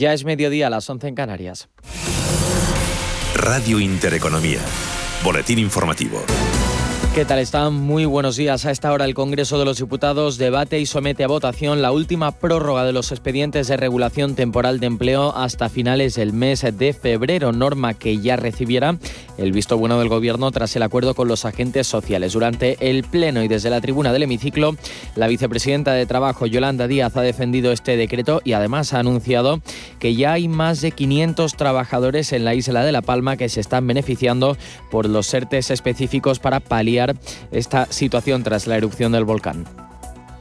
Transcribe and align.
Ya 0.00 0.14
es 0.14 0.24
mediodía 0.24 0.68
a 0.68 0.70
las 0.70 0.88
11 0.88 1.08
en 1.08 1.14
Canarias. 1.14 1.68
Radio 3.34 3.78
Intereconomía. 3.78 4.60
Boletín 5.22 5.58
informativo. 5.58 6.24
¿Qué 7.12 7.24
tal 7.24 7.40
están? 7.40 7.74
Muy 7.74 8.04
buenos 8.04 8.36
días. 8.36 8.64
A 8.66 8.70
esta 8.70 8.92
hora 8.92 9.04
el 9.04 9.14
Congreso 9.14 9.58
de 9.58 9.64
los 9.64 9.78
Diputados 9.78 10.38
debate 10.38 10.78
y 10.78 10.86
somete 10.86 11.24
a 11.24 11.26
votación 11.26 11.82
la 11.82 11.90
última 11.90 12.30
prórroga 12.30 12.84
de 12.84 12.92
los 12.92 13.10
expedientes 13.10 13.66
de 13.66 13.76
regulación 13.76 14.36
temporal 14.36 14.78
de 14.78 14.86
empleo 14.86 15.36
hasta 15.36 15.68
finales 15.68 16.14
del 16.14 16.32
mes 16.32 16.64
de 16.72 16.92
febrero, 16.92 17.50
norma 17.50 17.94
que 17.94 18.18
ya 18.18 18.36
recibiera 18.36 18.96
el 19.38 19.50
visto 19.50 19.76
bueno 19.76 19.98
del 19.98 20.08
Gobierno 20.08 20.52
tras 20.52 20.76
el 20.76 20.84
acuerdo 20.84 21.14
con 21.14 21.26
los 21.26 21.44
agentes 21.44 21.88
sociales. 21.88 22.34
Durante 22.34 22.76
el 22.88 23.02
Pleno 23.02 23.42
y 23.42 23.48
desde 23.48 23.70
la 23.70 23.80
tribuna 23.80 24.12
del 24.12 24.22
hemiciclo, 24.22 24.76
la 25.16 25.26
vicepresidenta 25.26 25.92
de 25.94 26.06
Trabajo, 26.06 26.46
Yolanda 26.46 26.86
Díaz, 26.86 27.16
ha 27.16 27.22
defendido 27.22 27.72
este 27.72 27.96
decreto 27.96 28.40
y 28.44 28.52
además 28.52 28.94
ha 28.94 29.00
anunciado 29.00 29.60
que 29.98 30.14
ya 30.14 30.34
hay 30.34 30.46
más 30.46 30.80
de 30.80 30.92
500 30.92 31.56
trabajadores 31.56 32.32
en 32.32 32.44
la 32.44 32.54
isla 32.54 32.84
de 32.84 32.92
La 32.92 33.02
Palma 33.02 33.36
que 33.36 33.48
se 33.48 33.60
están 33.60 33.86
beneficiando 33.88 34.56
por 34.92 35.08
los 35.08 35.26
SERTES 35.26 35.72
específicos 35.72 36.38
para 36.38 36.60
paliar 36.60 36.99
esta 37.50 37.86
situación 37.86 38.42
tras 38.42 38.66
la 38.66 38.76
erupción 38.76 39.12
del 39.12 39.24
volcán. 39.24 39.89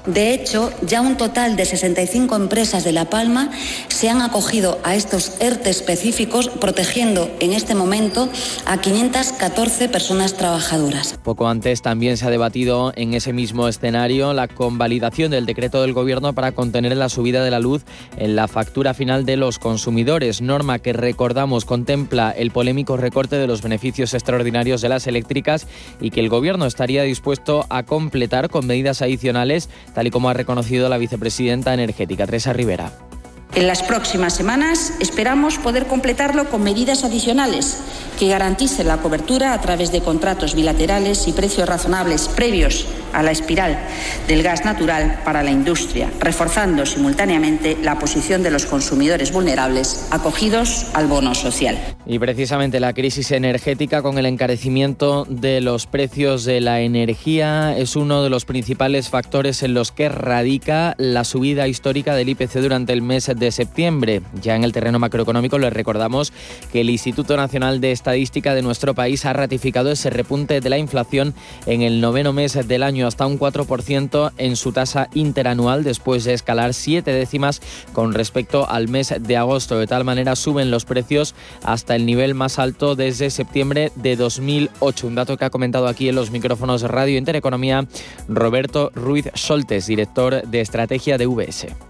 De 0.05 0.33
hecho, 0.33 0.72
ya 0.81 1.02
un 1.02 1.17
total 1.17 1.58
de 1.58 1.66
65 1.66 2.36
empresas 2.36 2.86
de 2.86 2.94
La 2.94 3.09
Palma 3.09 3.52
se 3.89 4.09
han 4.09 4.22
acogido 4.22 4.80
a 4.83 4.95
estos 4.95 5.33
ERTE 5.41 5.69
específicos, 5.69 6.47
protegiendo 6.47 7.30
en 7.41 7.52
este 7.52 7.75
momento 7.75 8.30
a 8.66 8.80
514 8.80 9.89
personas 9.89 10.36
trabajadoras. 10.36 11.19
Poco 11.22 11.50
antes 11.50 11.81
también 11.81 12.16
se 12.16 12.25
ha 12.25 12.30
debatido 12.30 12.94
en 12.95 13.14
ese 13.14 13.33
mismo 13.33 13.67
escenario 13.67 14.33
la 14.33 14.47
convalidación 14.47 15.31
del 15.31 15.45
decreto 15.45 15.81
del 15.81 15.94
Gobierno 15.94 16.34
para 16.34 16.53
contener 16.53 16.95
la 16.95 17.09
subida 17.09 17.44
de 17.44 17.52
la 17.52 17.59
luz 17.59 17.84
en 18.17 18.38
la 18.38 18.47
factura 18.47 18.94
final 18.94 19.25
de 19.25 19.36
los 19.36 19.59
consumidores, 19.59 20.41
norma 20.41 20.80
que 20.80 20.94
recordamos 20.94 21.66
contempla 21.66 22.31
el 22.31 22.52
polémico 22.52 22.95
recorte 22.95 23.36
de 23.36 23.47
los 23.47 23.61
beneficios 23.61 24.13
extraordinarios 24.13 24.81
de 24.81 24.89
las 24.89 25.08
eléctricas 25.08 25.67
y 26.00 26.11
que 26.11 26.22
el 26.22 26.30
Gobierno 26.30 26.66
estaría 26.66 27.03
dispuesto 27.03 27.66
a 27.69 27.84
completar 27.84 28.50
con 28.50 28.66
medidas 28.66 29.02
adicionales 29.02 29.69
tal 30.00 30.08
y 30.08 30.11
como 30.11 30.30
ha 30.30 30.33
reconocido 30.33 30.88
la 30.88 30.97
vicepresidenta 30.97 31.73
energética, 31.73 32.25
Teresa 32.25 32.53
Rivera. 32.53 33.08
En 33.55 33.66
las 33.66 33.81
próximas 33.81 34.36
semanas 34.36 34.94
esperamos 35.00 35.58
poder 35.58 35.88
completarlo 35.88 36.50
con 36.52 36.61
medidas 36.61 37.03
adicionales 37.03 37.80
que 38.19 38.28
garanticen 38.28 38.88
la 38.88 38.97
cobertura 38.97 39.53
a 39.53 39.61
través 39.61 39.91
de 39.91 40.02
contratos 40.02 40.53
bilaterales 40.53 41.28
y 41.28 41.31
precios 41.31 41.67
razonables 41.67 42.28
previos 42.28 42.86
a 43.11 43.23
la 43.23 43.31
espiral 43.31 43.80
del 44.28 44.44
gas 44.44 44.66
natural 44.66 45.22
para 45.25 45.41
la 45.41 45.50
industria, 45.50 46.11
reforzando 46.19 46.86
simultáneamente 46.86 47.75
la 47.81 47.97
posición 47.97 48.44
de 48.44 48.52
los 48.52 48.67
consumidores 48.67 49.31
vulnerables 49.31 50.08
acogidos 50.11 50.86
al 50.94 51.08
bono 51.08 51.34
social. 51.34 51.78
Y 52.06 52.19
precisamente 52.19 52.80
la 52.80 52.94
crisis 52.94 53.31
energética 53.31 54.02
con 54.02 54.17
el 54.17 54.25
encarecimiento 54.25 55.25
de 55.28 55.61
los 55.61 55.88
precios 55.88 56.44
de 56.44 56.61
la 56.61 56.81
energía 56.81 57.75
es 57.78 57.95
uno 57.95 58.22
de 58.22 58.30
los 58.30 58.45
principales 58.45 59.09
factores 59.09 59.63
en 59.63 59.73
los 59.73 59.91
que 59.91 60.09
radica 60.09 60.94
la 60.97 61.23
subida 61.23 61.67
histórica 61.67 62.16
del 62.16 62.29
IPC 62.29 62.59
durante 62.59 62.94
el 62.94 63.02
mes 63.02 63.31
de 63.35 63.38
septiembre. 63.51 64.22
Ya 64.41 64.55
en 64.55 64.63
el 64.63 64.72
terreno 64.72 65.00
macroeconómico 65.00 65.57
les 65.57 65.73
recordamos 65.73 66.33
que 66.72 66.81
el 66.81 66.89
Instituto 66.89 67.38
Nacional 67.38 67.81
de 67.81 67.91
Estadística 67.91 68.53
de 68.53 68.61
nuestro 68.61 68.94
país 68.94 69.25
ha 69.25 69.33
ratificado 69.33 69.91
ese 69.91 70.09
repunte 70.09 70.61
de 70.61 70.69
la 70.69 70.77
inflación 70.77 71.33
en 71.66 71.81
el 71.81 72.01
noveno 72.01 72.33
mes 72.33 72.67
del 72.67 72.83
año 72.83 73.07
hasta 73.07 73.25
un 73.25 73.39
4% 73.39 74.31
en 74.38 74.55
su 74.55 74.72
tasa 74.72 75.09
interanual 75.13 75.83
después 75.83 76.23
de 76.23 76.33
escalar 76.33 76.73
siete 76.73 77.11
décimas 77.11 77.61
con 77.94 78.13
respecto 78.13 78.69
al 78.69 78.88
mes 78.88 79.13
de 79.19 79.38
agosto. 79.38 79.79
De 79.79 79.88
tal 79.88 80.03
manera 80.03 80.35
suben 80.35 80.72
los 80.72 80.85
precios 80.85 81.35
hasta 81.63 81.95
el 81.95 82.05
nivel 82.05 82.35
más 82.35 82.59
alto 82.59 82.95
desde 82.95 83.29
septiembre 83.29 83.91
de 83.95 84.16
2008. 84.16 85.07
Un 85.07 85.16
dato 85.16 85.38
que 85.38 85.45
ha 85.45 85.49
comentado 85.49 85.88
aquí 85.88 86.09
en 86.09 86.16
los 86.16 86.31
micrófonos 86.31 86.81
de 86.81 86.88
Radio 86.88 87.17
Intereconomía 87.17 87.88
Roberto 88.28 88.91
Ruiz 88.94 89.29
Soltes, 89.33 89.88
director 89.88 90.41
de 90.47 90.61
estrategia 90.61 91.17
de 91.17 91.28
VS. 91.28 91.88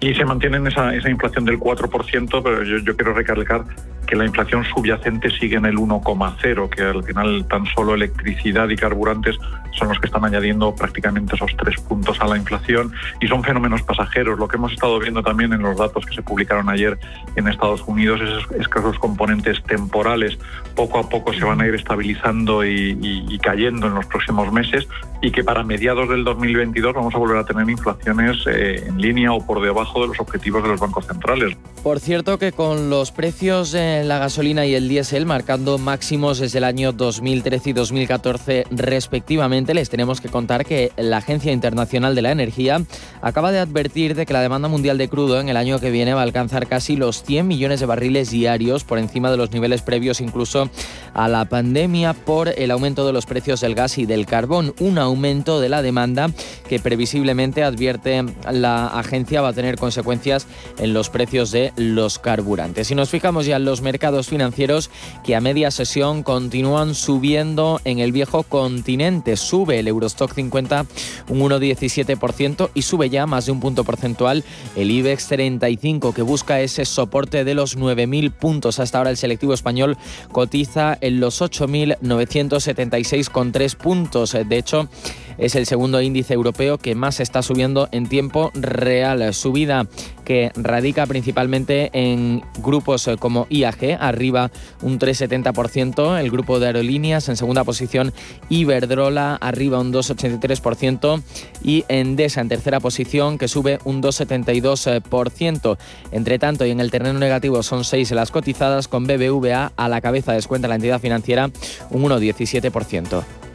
Y 0.00 0.14
se 0.14 0.24
mantiene 0.24 0.66
esa, 0.68 0.94
esa 0.94 1.10
inflación 1.10 1.44
del 1.44 1.58
4%, 1.58 2.42
pero 2.42 2.62
yo, 2.62 2.78
yo 2.78 2.96
quiero 2.96 3.14
recalcar 3.14 3.64
que 4.08 4.16
la 4.16 4.24
inflación 4.24 4.64
subyacente 4.64 5.30
sigue 5.30 5.56
en 5.56 5.66
el 5.66 5.76
1,0, 5.76 6.70
que 6.70 6.82
al 6.82 7.04
final 7.04 7.46
tan 7.46 7.66
solo 7.66 7.94
electricidad 7.94 8.68
y 8.70 8.76
carburantes 8.76 9.38
son 9.72 9.88
los 9.88 9.98
que 9.98 10.06
están 10.06 10.24
añadiendo 10.24 10.74
prácticamente 10.74 11.36
esos 11.36 11.54
tres 11.56 11.80
puntos 11.80 12.20
a 12.20 12.26
la 12.26 12.36
inflación 12.36 12.92
y 13.20 13.28
son 13.28 13.44
fenómenos 13.44 13.82
pasajeros. 13.82 14.38
Lo 14.38 14.48
que 14.48 14.56
hemos 14.56 14.72
estado 14.72 14.98
viendo 14.98 15.22
también 15.22 15.52
en 15.52 15.62
los 15.62 15.76
datos 15.76 16.04
que 16.06 16.14
se 16.14 16.22
publicaron 16.22 16.68
ayer 16.68 16.98
en 17.36 17.48
Estados 17.48 17.82
Unidos 17.86 18.20
es, 18.50 18.68
que 18.68 18.78
esos 18.78 18.98
componentes 18.98 19.62
temporales 19.64 20.38
poco 20.74 20.98
a 20.98 21.08
poco 21.08 21.32
se 21.32 21.44
van 21.44 21.60
a 21.60 21.66
ir 21.66 21.74
estabilizando 21.74 22.64
y, 22.64 23.38
cayendo 23.42 23.86
en 23.86 23.94
los 23.94 24.06
próximos 24.06 24.52
meses 24.52 24.88
y 25.22 25.30
que 25.30 25.44
para 25.44 25.62
mediados 25.62 26.08
del 26.08 26.24
2022 26.24 26.94
vamos 26.94 27.14
a 27.14 27.18
volver 27.18 27.38
a 27.38 27.44
tener 27.44 27.68
inflaciones 27.68 28.36
eh, 28.46 28.84
en 28.86 29.00
línea 29.00 29.32
o 29.32 29.44
por 29.44 29.62
debajo 29.62 30.02
de 30.02 30.08
los 30.08 30.20
objetivos 30.20 30.62
de 30.62 30.70
los 30.70 30.80
bancos 30.80 31.06
centrales. 31.06 31.56
Por 31.82 32.00
cierto 32.00 32.38
que 32.38 32.52
con 32.52 32.90
los 32.90 33.12
precios 33.12 33.74
la 34.04 34.18
gasolina 34.18 34.66
y 34.66 34.74
el 34.74 34.88
diésel 34.88 35.26
marcando 35.26 35.78
máximos 35.78 36.38
desde 36.38 36.58
el 36.58 36.64
año 36.64 36.92
2013 36.92 37.70
y 37.70 37.72
2014 37.72 38.66
respectivamente, 38.70 39.74
les 39.74 39.88
tenemos 39.88 40.20
que 40.20 40.28
contar 40.28 40.64
que 40.64 40.92
la 40.96 41.16
Agencia 41.16 41.52
Internacional 41.52 42.14
de 42.14 42.22
la 42.22 42.30
Energía 42.30 42.82
acaba 43.22 43.50
de 43.50 43.58
advertir 43.58 44.14
de 44.14 44.26
que 44.26 44.32
la 44.32 44.42
demanda 44.42 44.68
mundial 44.68 44.98
de 44.98 45.08
crudo 45.08 45.40
en 45.40 45.48
el 45.48 45.56
año 45.56 45.80
que 45.80 45.90
viene 45.90 46.14
va 46.14 46.20
a 46.20 46.24
alcanzar 46.24 46.66
casi 46.66 46.96
los 46.96 47.22
100 47.22 47.46
millones 47.46 47.80
de 47.80 47.86
barriles 47.86 48.30
diarios 48.30 48.84
por 48.84 48.98
encima 48.98 49.30
de 49.30 49.36
los 49.36 49.50
niveles 49.52 49.82
previos 49.82 50.20
incluso 50.20 50.70
a 51.14 51.28
la 51.28 51.46
pandemia 51.46 52.12
por 52.12 52.48
el 52.48 52.70
aumento 52.70 53.06
de 53.06 53.12
los 53.12 53.26
precios 53.26 53.60
del 53.60 53.74
gas 53.74 53.98
y 53.98 54.06
del 54.06 54.26
carbón, 54.26 54.74
un 54.80 54.98
aumento 54.98 55.60
de 55.60 55.68
la 55.68 55.82
demanda 55.82 56.30
que 56.68 56.78
previsiblemente 56.78 57.64
advierte 57.64 58.24
la 58.50 58.86
agencia 58.88 59.40
va 59.40 59.48
a 59.48 59.52
tener 59.52 59.76
consecuencias 59.76 60.46
en 60.78 60.92
los 60.92 61.10
precios 61.10 61.50
de 61.50 61.72
los 61.76 62.18
carburantes. 62.18 62.88
Si 62.88 62.94
nos 62.94 63.10
fijamos 63.10 63.46
ya 63.46 63.56
en 63.56 63.64
los 63.64 63.80
mercados 63.88 64.28
financieros 64.28 64.90
que 65.24 65.34
a 65.34 65.40
media 65.40 65.70
sesión 65.70 66.22
continúan 66.22 66.94
subiendo 66.94 67.80
en 67.86 68.00
el 68.00 68.12
viejo 68.12 68.42
continente. 68.42 69.38
Sube 69.38 69.78
el 69.78 69.88
Eurostock 69.88 70.34
50 70.34 70.84
un 71.30 71.40
1,17% 71.40 72.68
y 72.74 72.82
sube 72.82 73.08
ya 73.08 73.24
más 73.24 73.46
de 73.46 73.52
un 73.52 73.60
punto 73.60 73.84
porcentual 73.84 74.44
el 74.76 74.90
IBEX 74.90 75.28
35 75.28 76.12
que 76.12 76.20
busca 76.20 76.60
ese 76.60 76.84
soporte 76.84 77.44
de 77.44 77.54
los 77.54 77.78
9.000 77.78 78.30
puntos. 78.30 78.78
Hasta 78.78 78.98
ahora 78.98 79.08
el 79.08 79.16
selectivo 79.16 79.54
español 79.54 79.96
cotiza 80.32 80.98
en 81.00 81.18
los 81.18 81.40
8.976,3 81.40 83.74
puntos. 83.74 84.32
De 84.32 84.58
hecho, 84.58 84.90
es 85.38 85.54
el 85.54 85.66
segundo 85.66 86.02
índice 86.02 86.34
europeo 86.34 86.78
que 86.78 86.94
más 86.94 87.20
está 87.20 87.42
subiendo 87.42 87.88
en 87.92 88.08
tiempo 88.08 88.50
real. 88.54 89.32
Subida 89.32 89.86
que 90.24 90.50
radica 90.54 91.06
principalmente 91.06 91.90
en 91.92 92.42
grupos 92.58 93.08
eh, 93.08 93.16
como 93.18 93.46
IAG, 93.48 93.96
arriba 93.98 94.50
un 94.82 94.98
3,70%, 94.98 96.20
el 96.20 96.30
grupo 96.30 96.60
de 96.60 96.66
aerolíneas 96.66 97.28
en 97.28 97.36
segunda 97.36 97.64
posición, 97.64 98.12
Iberdrola 98.50 99.36
arriba 99.36 99.80
un 99.80 99.92
2,83% 99.92 101.22
y 101.62 101.84
Endesa 101.88 102.42
en 102.42 102.48
tercera 102.48 102.80
posición 102.80 103.38
que 103.38 103.48
sube 103.48 103.78
un 103.84 104.02
2,72%. 104.02 105.78
Entre 106.12 106.38
tanto, 106.38 106.66
y 106.66 106.70
en 106.70 106.80
el 106.80 106.90
terreno 106.90 107.18
negativo 107.18 107.62
son 107.62 107.84
seis 107.84 108.10
las 108.10 108.30
cotizadas 108.30 108.88
con 108.88 109.06
BBVA 109.06 109.72
a 109.76 109.88
la 109.88 110.00
cabeza 110.00 110.32
descuenta 110.32 110.68
la 110.68 110.74
entidad 110.74 111.00
financiera 111.00 111.50
un 111.90 112.02
1,17%. 112.02 113.47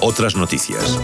Otras 0.00 0.36
noticias. 0.36 0.98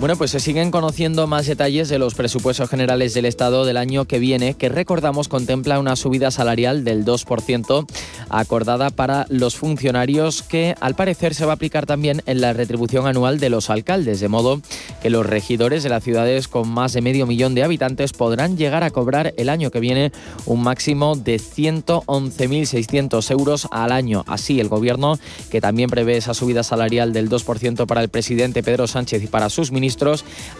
Bueno, 0.00 0.16
pues 0.16 0.30
se 0.30 0.40
siguen 0.40 0.70
conociendo 0.70 1.26
más 1.26 1.44
detalles 1.44 1.90
de 1.90 1.98
los 1.98 2.14
presupuestos 2.14 2.70
generales 2.70 3.12
del 3.12 3.26
Estado 3.26 3.66
del 3.66 3.76
año 3.76 4.06
que 4.06 4.18
viene, 4.18 4.54
que 4.54 4.70
recordamos 4.70 5.28
contempla 5.28 5.78
una 5.78 5.94
subida 5.94 6.30
salarial 6.30 6.84
del 6.84 7.04
2% 7.04 7.86
acordada 8.30 8.88
para 8.88 9.26
los 9.28 9.56
funcionarios 9.56 10.42
que 10.42 10.74
al 10.80 10.94
parecer 10.94 11.34
se 11.34 11.44
va 11.44 11.52
a 11.52 11.56
aplicar 11.56 11.84
también 11.84 12.22
en 12.24 12.40
la 12.40 12.54
retribución 12.54 13.06
anual 13.06 13.40
de 13.40 13.50
los 13.50 13.68
alcaldes, 13.68 14.20
de 14.20 14.28
modo 14.28 14.62
que 15.02 15.10
los 15.10 15.26
regidores 15.26 15.82
de 15.82 15.90
las 15.90 16.02
ciudades 16.02 16.48
con 16.48 16.70
más 16.70 16.94
de 16.94 17.02
medio 17.02 17.26
millón 17.26 17.54
de 17.54 17.62
habitantes 17.62 18.14
podrán 18.14 18.56
llegar 18.56 18.84
a 18.84 18.90
cobrar 18.90 19.34
el 19.36 19.50
año 19.50 19.70
que 19.70 19.80
viene 19.80 20.12
un 20.46 20.62
máximo 20.62 21.14
de 21.14 21.36
111.600 21.36 23.30
euros 23.32 23.68
al 23.70 23.92
año. 23.92 24.24
Así, 24.26 24.60
el 24.60 24.68
gobierno, 24.68 25.18
que 25.50 25.60
también 25.60 25.90
prevé 25.90 26.16
esa 26.16 26.32
subida 26.32 26.62
salarial 26.62 27.12
del 27.12 27.28
2% 27.28 27.84
para 27.84 28.00
el 28.00 28.08
presidente 28.08 28.62
Pedro 28.62 28.86
Sánchez 28.86 29.24
y 29.24 29.26
para 29.26 29.50
sus 29.50 29.70
ministros, 29.70 29.89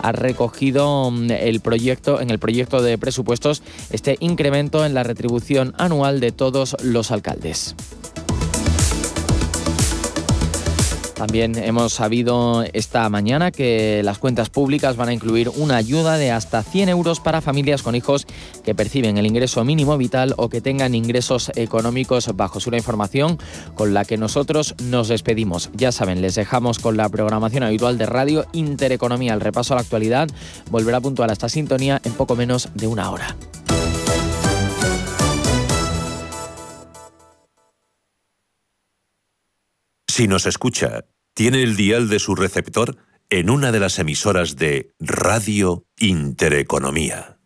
ha 0.02 0.12
recogido 0.12 1.10
mm, 1.10 1.30
el 1.30 1.60
proyecto, 1.60 2.20
en 2.20 2.30
el 2.30 2.38
proyecto 2.38 2.82
de 2.82 2.98
presupuestos 2.98 3.62
este 3.90 4.16
incremento 4.20 4.84
en 4.84 4.94
la 4.94 5.02
retribución 5.02 5.74
anual 5.78 6.20
de 6.20 6.32
todos 6.32 6.76
los 6.82 7.10
alcaldes. 7.10 7.74
También 11.20 11.58
hemos 11.58 11.92
sabido 11.92 12.64
esta 12.72 13.06
mañana 13.10 13.50
que 13.50 14.00
las 14.02 14.16
cuentas 14.16 14.48
públicas 14.48 14.96
van 14.96 15.10
a 15.10 15.12
incluir 15.12 15.50
una 15.50 15.76
ayuda 15.76 16.16
de 16.16 16.30
hasta 16.30 16.62
100 16.62 16.88
euros 16.88 17.20
para 17.20 17.42
familias 17.42 17.82
con 17.82 17.94
hijos 17.94 18.26
que 18.64 18.74
perciben 18.74 19.18
el 19.18 19.26
ingreso 19.26 19.62
mínimo 19.62 19.98
vital 19.98 20.32
o 20.38 20.48
que 20.48 20.62
tengan 20.62 20.94
ingresos 20.94 21.52
económicos 21.56 22.34
bajos. 22.34 22.66
Una 22.66 22.78
información 22.78 23.36
con 23.74 23.92
la 23.92 24.06
que 24.06 24.16
nosotros 24.16 24.74
nos 24.82 25.08
despedimos. 25.08 25.68
Ya 25.74 25.92
saben, 25.92 26.22
les 26.22 26.36
dejamos 26.36 26.78
con 26.78 26.96
la 26.96 27.06
programación 27.10 27.64
habitual 27.64 27.98
de 27.98 28.06
Radio 28.06 28.46
Intereconomía. 28.54 29.34
El 29.34 29.42
repaso 29.42 29.74
a 29.74 29.76
la 29.76 29.82
actualidad 29.82 30.26
volverá 30.70 31.02
puntual 31.02 31.28
a 31.28 31.34
esta 31.34 31.50
sintonía 31.50 32.00
en 32.02 32.14
poco 32.14 32.34
menos 32.34 32.70
de 32.72 32.86
una 32.86 33.10
hora. 33.10 33.36
Si 40.20 40.28
nos 40.28 40.44
escucha, 40.44 41.06
tiene 41.32 41.62
el 41.62 41.76
dial 41.76 42.10
de 42.10 42.18
su 42.18 42.34
receptor 42.34 42.98
en 43.30 43.48
una 43.48 43.72
de 43.72 43.80
las 43.80 43.98
emisoras 43.98 44.54
de 44.54 44.92
Radio 44.98 45.86
Intereconomía. 45.96 47.38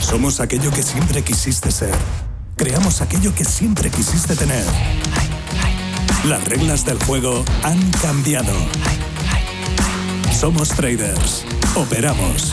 Somos 0.00 0.38
aquello 0.38 0.70
que 0.70 0.84
siempre 0.84 1.24
quisiste 1.24 1.72
ser. 1.72 1.96
Creamos 2.54 3.00
aquello 3.00 3.34
que 3.34 3.44
siempre 3.44 3.90
quisiste 3.90 4.36
tener. 4.36 4.64
Las 6.28 6.46
reglas 6.46 6.86
del 6.86 7.02
juego 7.02 7.44
han 7.64 7.90
cambiado. 8.00 8.54
Somos 10.30 10.68
traders. 10.68 11.44
Operamos 11.74 12.52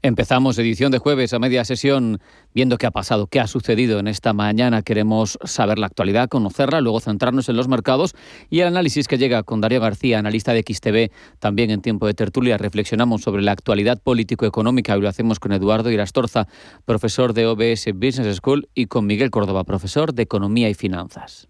Empezamos 0.00 0.56
edición 0.60 0.92
de 0.92 0.98
jueves 0.98 1.32
a 1.32 1.40
media 1.40 1.64
sesión 1.64 2.20
viendo 2.54 2.78
qué 2.78 2.86
ha 2.86 2.92
pasado, 2.92 3.26
qué 3.26 3.40
ha 3.40 3.48
sucedido 3.48 3.98
en 3.98 4.06
esta 4.06 4.32
mañana. 4.32 4.82
Queremos 4.82 5.40
saber 5.42 5.80
la 5.80 5.86
actualidad, 5.86 6.28
conocerla, 6.28 6.80
luego 6.80 7.00
centrarnos 7.00 7.48
en 7.48 7.56
los 7.56 7.66
mercados 7.66 8.14
y 8.48 8.60
el 8.60 8.68
análisis 8.68 9.08
que 9.08 9.18
llega 9.18 9.42
con 9.42 9.60
Darío 9.60 9.80
García, 9.80 10.20
analista 10.20 10.52
de 10.52 10.62
XTV, 10.62 11.10
también 11.40 11.72
en 11.72 11.82
tiempo 11.82 12.06
de 12.06 12.14
tertulia. 12.14 12.58
Reflexionamos 12.58 13.22
sobre 13.22 13.42
la 13.42 13.50
actualidad 13.50 14.00
político-económica 14.00 14.96
y 14.96 15.00
lo 15.00 15.08
hacemos 15.08 15.40
con 15.40 15.50
Eduardo 15.50 15.90
Irastorza, 15.90 16.46
profesor 16.84 17.34
de 17.34 17.46
OBS 17.46 17.86
Business 17.92 18.36
School, 18.36 18.68
y 18.74 18.86
con 18.86 19.04
Miguel 19.04 19.32
Córdoba, 19.32 19.64
profesor 19.64 20.14
de 20.14 20.22
Economía 20.22 20.70
y 20.70 20.74
Finanzas. 20.74 21.48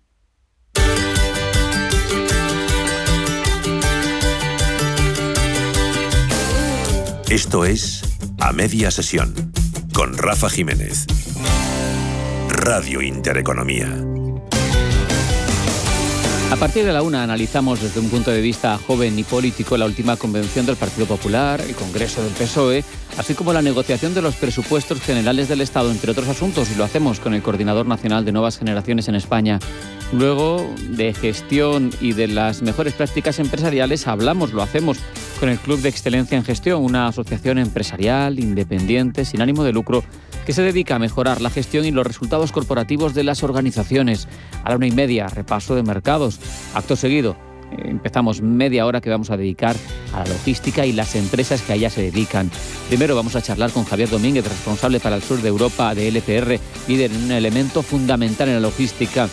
Esto 7.28 7.66
es 7.66 8.17
A 8.40 8.52
Media 8.52 8.90
Sesión 8.90 9.35
con 9.92 10.16
Rafa 10.16 10.49
Jiménez. 10.49 11.07
Radio 12.49 13.02
Intereconomía. 13.02 13.88
A 16.50 16.57
partir 16.57 16.85
de 16.85 16.92
la 16.92 17.02
una 17.02 17.23
analizamos 17.23 17.83
desde 17.83 18.00
un 18.00 18.09
punto 18.09 18.30
de 18.30 18.40
vista 18.40 18.78
joven 18.78 19.18
y 19.18 19.25
político 19.25 19.76
la 19.76 19.85
última 19.85 20.16
convención 20.16 20.64
del 20.66 20.76
Partido 20.76 21.07
Popular, 21.07 21.61
el 21.61 21.75
Congreso 21.75 22.23
del 22.23 22.33
PSOE, 22.33 22.85
así 23.18 23.35
como 23.35 23.52
la 23.52 23.61
negociación 23.61 24.14
de 24.14 24.23
los 24.23 24.37
presupuestos 24.37 25.00
generales 25.00 25.49
del 25.49 25.61
Estado, 25.61 25.90
entre 25.90 26.12
otros 26.12 26.28
asuntos, 26.28 26.71
y 26.71 26.75
lo 26.76 26.85
hacemos 26.85 27.21
con 27.21 27.35
el 27.35 27.42
Coordinador 27.42 27.87
Nacional 27.87 28.25
de 28.25 28.33
Nuevas 28.33 28.59
Generaciones 28.59 29.09
en 29.09 29.16
España. 29.16 29.59
Luego 30.12 30.66
de 30.90 31.12
gestión 31.12 31.90
y 32.00 32.14
de 32.14 32.28
las 32.28 32.62
mejores 32.62 32.94
prácticas 32.94 33.38
empresariales 33.38 34.06
hablamos, 34.06 34.54
lo 34.54 34.62
hacemos 34.62 34.98
con 35.38 35.50
el 35.50 35.58
Club 35.58 35.80
de 35.80 35.90
Excelencia 35.90 36.38
en 36.38 36.44
Gestión, 36.44 36.82
una 36.82 37.08
asociación 37.08 37.58
empresarial 37.58 38.38
independiente 38.38 39.26
sin 39.26 39.42
ánimo 39.42 39.64
de 39.64 39.72
lucro 39.72 40.02
que 40.46 40.54
se 40.54 40.62
dedica 40.62 40.96
a 40.96 40.98
mejorar 40.98 41.42
la 41.42 41.50
gestión 41.50 41.84
y 41.84 41.90
los 41.90 42.06
resultados 42.06 42.52
corporativos 42.52 43.12
de 43.12 43.22
las 43.22 43.42
organizaciones. 43.42 44.28
A 44.64 44.70
la 44.70 44.76
una 44.76 44.86
y 44.86 44.92
media, 44.92 45.26
repaso 45.26 45.74
de 45.74 45.82
mercados. 45.82 46.40
Acto 46.72 46.96
seguido, 46.96 47.36
empezamos 47.70 48.40
media 48.40 48.86
hora 48.86 49.02
que 49.02 49.10
vamos 49.10 49.30
a 49.30 49.36
dedicar 49.36 49.76
a 50.14 50.20
la 50.20 50.30
logística 50.30 50.86
y 50.86 50.92
las 50.92 51.16
empresas 51.16 51.60
que 51.60 51.74
a 51.74 51.76
ella 51.76 51.90
se 51.90 52.00
dedican. 52.00 52.50
Primero 52.88 53.14
vamos 53.14 53.36
a 53.36 53.42
charlar 53.42 53.72
con 53.72 53.84
Javier 53.84 54.08
Domínguez, 54.08 54.48
responsable 54.48 55.00
para 55.00 55.16
el 55.16 55.22
sur 55.22 55.42
de 55.42 55.50
Europa 55.50 55.94
de 55.94 56.08
LPR, 56.08 56.58
líder 56.88 57.10
en 57.12 57.24
un 57.24 57.32
elemento 57.32 57.82
fundamental 57.82 58.48
en 58.48 58.54
la 58.54 58.60
logística 58.60 59.28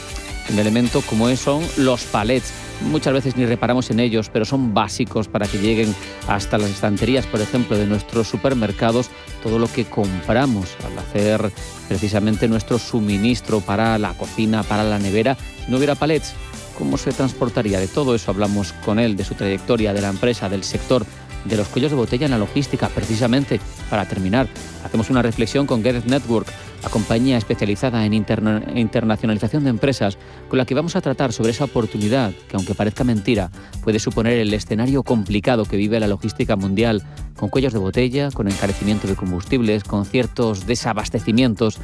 un 0.50 0.60
elemento 0.60 1.02
como 1.02 1.34
son 1.36 1.64
los 1.78 2.04
palets. 2.04 2.52
muchas 2.90 3.14
veces 3.14 3.36
ni 3.36 3.46
reparamos 3.46 3.90
en 3.90 4.00
ellos, 4.00 4.30
pero 4.30 4.46
son 4.46 4.74
básicos 4.74 5.28
para 5.28 5.48
que 5.48 5.58
lleguen 5.58 5.94
hasta 6.28 6.58
las 6.58 6.70
estanterías, 6.70 7.25
por 7.25 7.42
ejemplo, 7.42 7.78
de 7.78 7.86
nuestros 7.86 8.28
supermercados, 8.28 9.10
todo 9.44 9.60
lo 9.60 9.68
que 9.72 9.86
compramos 9.86 10.70
al 10.86 10.98
hacer 11.00 11.52
precisamente 11.88 12.48
nuestro 12.48 12.80
suministro 12.80 13.62
para 13.62 13.98
la 13.98 14.14
cocina, 14.14 14.64
para 14.64 14.84
la 14.84 15.00
nevera. 15.00 15.38
Si 15.66 15.72
no 15.72 15.78
hubiera 15.78 15.96
palets, 15.96 16.34
¿cómo 16.78 16.98
se 16.98 17.12
transportaría? 17.12 17.80
De 17.80 17.88
todo 17.88 18.16
eso 18.16 18.32
hablamos 18.32 18.74
con 18.86 19.00
él, 19.00 19.16
de 19.16 19.24
su 19.24 19.36
trayectoria, 19.36 19.94
de 19.94 20.02
la 20.02 20.10
empresa, 20.10 20.50
del 20.50 20.64
sector 20.64 21.06
de 21.46 21.58
los 21.58 21.68
cuellos 21.68 21.92
de 21.92 21.98
botella 21.98 22.25
en 22.25 22.32
la 22.32 22.38
logística, 22.38 22.90
precisamente 22.90 23.60
para 23.90 24.06
terminar. 24.06 24.48
Hacemos 24.84 25.10
una 25.10 25.22
reflexión 25.22 25.66
con 25.66 25.84
Get 25.84 26.06
Network, 26.06 26.48
la 26.84 26.90
compañía 26.90 27.38
especializada 27.38 28.06
en 28.06 28.14
internacionalización 28.14 29.64
de 29.64 29.70
empresas, 29.70 30.18
con 30.50 30.58
la 30.58 30.66
que 30.66 30.75
vamos 30.75 30.96
a 30.96 31.02
tratar 31.02 31.34
sobre 31.34 31.52
esa 31.52 31.64
oportunidad 31.64 32.32
que, 32.48 32.58
aunque 32.58 32.75
parezca 32.75 33.04
mentira, 33.04 33.50
puede 33.84 34.00
suponer 34.00 34.38
el 34.38 34.54
escenario 34.54 35.04
complicado 35.04 35.66
que 35.66 35.78
vive 35.78 36.00
la 36.00 36.08
logística 36.08 36.56
mundial, 36.56 37.04
con 37.36 37.50
cuellos 37.50 37.74
de 37.74 37.80
botella, 37.80 38.30
con 38.32 38.48
encarecimiento 38.48 39.08
de 39.08 39.16
combustibles, 39.16 39.84
con 39.84 40.06
ciertos 40.06 40.68
desabastecimientos. 40.68 41.80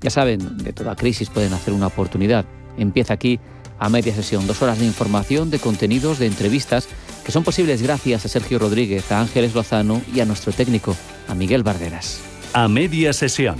Ya 0.00 0.10
saben, 0.10 0.58
de 0.58 0.72
toda 0.72 0.96
crisis 0.96 1.30
pueden 1.30 1.52
hacer 1.52 1.74
una 1.74 1.88
oportunidad. 1.88 2.44
Empieza 2.76 3.14
aquí 3.14 3.40
a 3.78 3.88
media 3.88 4.14
sesión, 4.14 4.46
dos 4.46 4.62
horas 4.62 4.78
de 4.78 4.86
información, 4.86 5.50
de 5.50 5.58
contenidos, 5.58 6.18
de 6.18 6.26
entrevistas, 6.26 6.88
que 7.24 7.32
son 7.32 7.42
posibles 7.42 7.82
gracias 7.82 8.24
a 8.24 8.28
Sergio 8.28 8.58
Rodríguez, 8.58 9.10
a 9.10 9.20
Ángeles 9.20 9.54
Lozano 9.54 10.02
y 10.14 10.20
a 10.20 10.24
nuestro 10.24 10.52
técnico, 10.52 10.96
a 11.26 11.34
Miguel 11.34 11.62
Barderas. 11.62 12.20
A 12.52 12.68
media 12.68 13.12
sesión. 13.12 13.56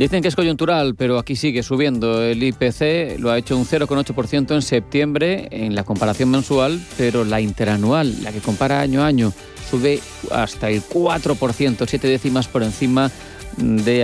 Dicen 0.00 0.22
que 0.22 0.28
es 0.28 0.34
coyuntural, 0.34 0.94
pero 0.94 1.18
aquí 1.18 1.36
sigue 1.36 1.62
subiendo. 1.62 2.22
El 2.22 2.42
IPC 2.42 3.18
lo 3.18 3.30
ha 3.30 3.36
hecho 3.36 3.58
un 3.58 3.66
0,8% 3.66 4.54
en 4.54 4.62
septiembre 4.62 5.48
en 5.50 5.74
la 5.74 5.84
comparación 5.84 6.30
mensual, 6.30 6.80
pero 6.96 7.22
la 7.26 7.42
interanual, 7.42 8.22
la 8.22 8.32
que 8.32 8.38
compara 8.38 8.80
año 8.80 9.02
a 9.02 9.06
año, 9.06 9.30
sube 9.70 10.00
hasta 10.30 10.70
el 10.70 10.82
4%, 10.82 11.86
siete 11.86 12.08
décimas 12.08 12.48
por 12.48 12.62
encima 12.62 13.08
de 13.08 13.29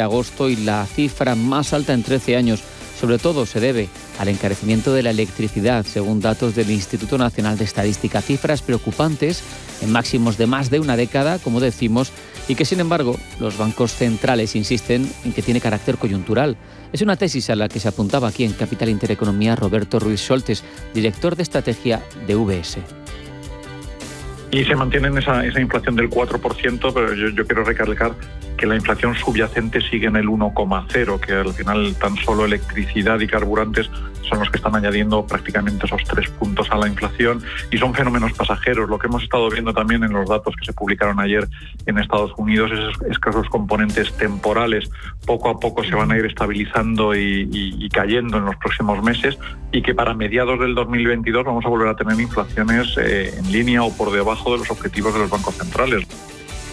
agosto 0.01 0.49
y 0.49 0.57
la 0.57 0.87
cifra 0.87 1.35
más 1.35 1.73
alta 1.73 1.93
en 1.93 2.03
13 2.03 2.37
años. 2.37 2.63
Sobre 2.99 3.19
todo 3.19 3.45
se 3.45 3.61
debe 3.61 3.89
al 4.19 4.29
encarecimiento 4.29 4.95
de 4.95 5.03
la 5.03 5.11
electricidad, 5.11 5.85
según 5.85 6.21
datos 6.21 6.55
del 6.55 6.71
Instituto 6.71 7.19
Nacional 7.19 7.59
de 7.59 7.65
Estadística. 7.65 8.23
Cifras 8.23 8.63
preocupantes 8.63 9.43
en 9.83 9.93
máximos 9.93 10.39
de 10.39 10.47
más 10.47 10.71
de 10.71 10.81
una 10.81 10.97
década, 10.97 11.39
como 11.39 11.61
decimos, 11.61 12.11
y 12.49 12.55
que 12.55 12.65
sin 12.65 12.81
embargo 12.81 13.19
los 13.39 13.59
bancos 13.59 13.93
centrales 13.93 14.57
insisten 14.57 15.11
en 15.25 15.33
que 15.35 15.43
tiene 15.43 15.61
carácter 15.61 15.99
coyuntural. 15.99 16.57
Es 16.93 17.03
una 17.03 17.17
tesis 17.17 17.51
a 17.51 17.57
la 17.57 17.69
que 17.69 17.81
se 17.81 17.89
apuntaba 17.89 18.29
aquí 18.29 18.45
en 18.45 18.53
Capital 18.53 18.89
Intereconomía 18.89 19.57
Roberto 19.57 19.99
Ruiz 19.99 20.21
Soltes, 20.21 20.65
director 20.95 21.37
de 21.37 21.43
estrategia 21.43 22.03
de 22.27 22.35
VS 22.35 22.79
y 24.51 24.65
se 24.65 24.75
mantiene 24.75 25.19
esa, 25.19 25.45
inflación 25.61 25.97
del 25.97 26.09
4%, 26.09 26.93
pero 26.95 27.15
yo, 27.15 27.47
quiero 27.47 27.65
recalcar 27.65 28.13
que 28.57 28.67
la 28.67 28.77
inflación 28.77 29.15
subyacente 29.15 29.81
sigue 29.81 30.07
en 30.07 30.17
el 30.17 30.27
1,0, 30.27 31.21
que 31.21 31.33
al 31.33 31.53
final 31.53 31.95
tan 31.97 32.17
solo 32.17 32.45
electricidad 32.45 33.21
y 33.21 33.27
carburantes 33.27 33.91
son 34.29 34.41
los 34.41 34.51
que 34.51 34.57
están 34.57 34.75
añadiendo 34.75 35.25
prácticamente 35.27 35.87
esos 35.87 36.03
tres 36.05 36.29
puntos 36.31 36.69
a 36.71 36.77
la 36.77 36.89
inflación 36.89 37.43
y 37.71 37.79
son 37.79 37.95
fenómenos 37.95 38.33
pasajeros. 38.33 38.89
Lo 38.89 38.99
que 38.99 39.07
hemos 39.07 39.23
estado 39.23 39.49
viendo 39.51 39.73
también 39.73 40.03
en 40.05 40.13
los 40.13 40.29
datos 40.29 40.55
que 40.57 40.65
se 40.65 40.73
publicaron 40.73 41.21
ayer 41.21 41.47
en 41.87 41.99
Estados 41.99 42.33
Unidos 42.37 42.71
es, 43.09 43.19
que 43.19 43.31
esos 43.31 43.49
componentes 43.49 44.13
temporales 44.17 44.91
poco 45.27 45.49
a 45.49 45.59
poco 45.59 45.85
se 45.85 45.95
van 45.95 46.11
a 46.13 46.19
ir 46.19 46.27
estabilizando 46.27 47.15
y, 47.15 47.89
cayendo 47.93 48.39
en 48.39 48.45
los 48.45 48.57
próximos 48.57 49.03
meses 49.03 49.39
y 49.73 49.81
que 49.81 49.95
para 49.95 50.13
mediados 50.13 50.59
del 50.61 50.75
2022 50.75 51.45
vamos 51.45 51.65
a 51.65 51.69
volver 51.69 51.89
a 51.89 51.97
tener 51.97 52.19
inflaciones 52.21 52.97
eh, 52.99 53.35
en 53.39 53.51
línea 53.53 53.83
o 53.83 53.97
por 53.97 54.13
debajo 54.13 54.53
de 54.53 54.59
los 54.59 54.71
objetivos 54.71 55.15
de 55.15 55.21
los 55.21 55.31
bancos 55.31 55.55
centrales. 55.55 56.07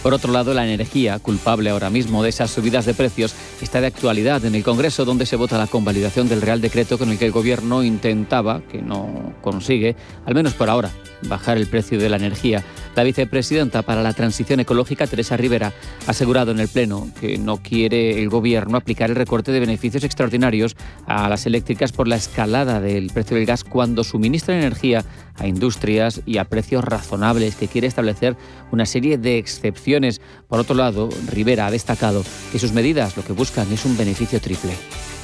Por 0.03 0.13
otro 0.13 0.33
lado, 0.33 0.53
la 0.53 0.67
energía, 0.67 1.17
culpable 1.19 1.69
ahora 1.69 1.89
mismo 1.89 2.23
de 2.23 2.29
esas 2.29 2.51
subidas 2.51 2.85
de 2.85 2.93
precios, 2.93 3.33
está 3.61 3.79
de 3.79 3.87
actualidad 3.87 4.43
en 4.43 4.53
el 4.53 4.61
Congreso, 4.61 5.05
donde 5.05 5.25
se 5.25 5.37
vota 5.37 5.57
la 5.57 5.67
convalidación 5.67 6.27
del 6.27 6.41
Real 6.41 6.59
Decreto 6.59 6.97
con 6.97 7.09
el 7.09 7.17
que 7.17 7.25
el 7.25 7.31
Gobierno 7.31 7.83
intentaba, 7.83 8.61
que 8.69 8.81
no 8.81 9.33
consigue, 9.41 9.95
al 10.25 10.35
menos 10.35 10.55
por 10.55 10.69
ahora, 10.69 10.91
bajar 11.29 11.57
el 11.57 11.67
precio 11.67 11.97
de 11.97 12.09
la 12.09 12.17
energía. 12.17 12.65
La 12.95 13.03
vicepresidenta 13.03 13.81
para 13.81 14.03
la 14.03 14.11
Transición 14.11 14.59
Ecológica, 14.59 15.07
Teresa 15.07 15.37
Rivera, 15.37 15.71
ha 16.05 16.11
asegurado 16.11 16.51
en 16.51 16.59
el 16.59 16.67
Pleno 16.67 17.07
que 17.21 17.37
no 17.37 17.57
quiere 17.57 18.21
el 18.21 18.27
Gobierno 18.27 18.75
aplicar 18.75 19.09
el 19.09 19.15
recorte 19.15 19.53
de 19.53 19.61
beneficios 19.61 20.03
extraordinarios 20.03 20.75
a 21.07 21.29
las 21.29 21.45
eléctricas 21.45 21.93
por 21.93 22.09
la 22.09 22.17
escalada 22.17 22.81
del 22.81 23.09
precio 23.11 23.37
del 23.37 23.45
gas 23.45 23.63
cuando 23.63 24.03
suministra 24.03 24.53
energía 24.53 25.05
a 25.35 25.47
industrias 25.47 26.21
y 26.25 26.37
a 26.37 26.45
precios 26.45 26.83
razonables, 26.83 27.55
que 27.55 27.67
quiere 27.67 27.87
establecer 27.87 28.35
una 28.71 28.85
serie 28.85 29.17
de 29.17 29.37
excepciones. 29.37 30.21
Por 30.47 30.59
otro 30.59 30.75
lado, 30.75 31.09
Rivera 31.27 31.67
ha 31.67 31.71
destacado 31.71 32.23
que 32.51 32.59
sus 32.59 32.71
medidas 32.73 33.17
lo 33.17 33.23
que 33.23 33.33
buscan 33.33 33.71
es 33.71 33.85
un 33.85 33.97
beneficio 33.97 34.39
triple. 34.39 34.73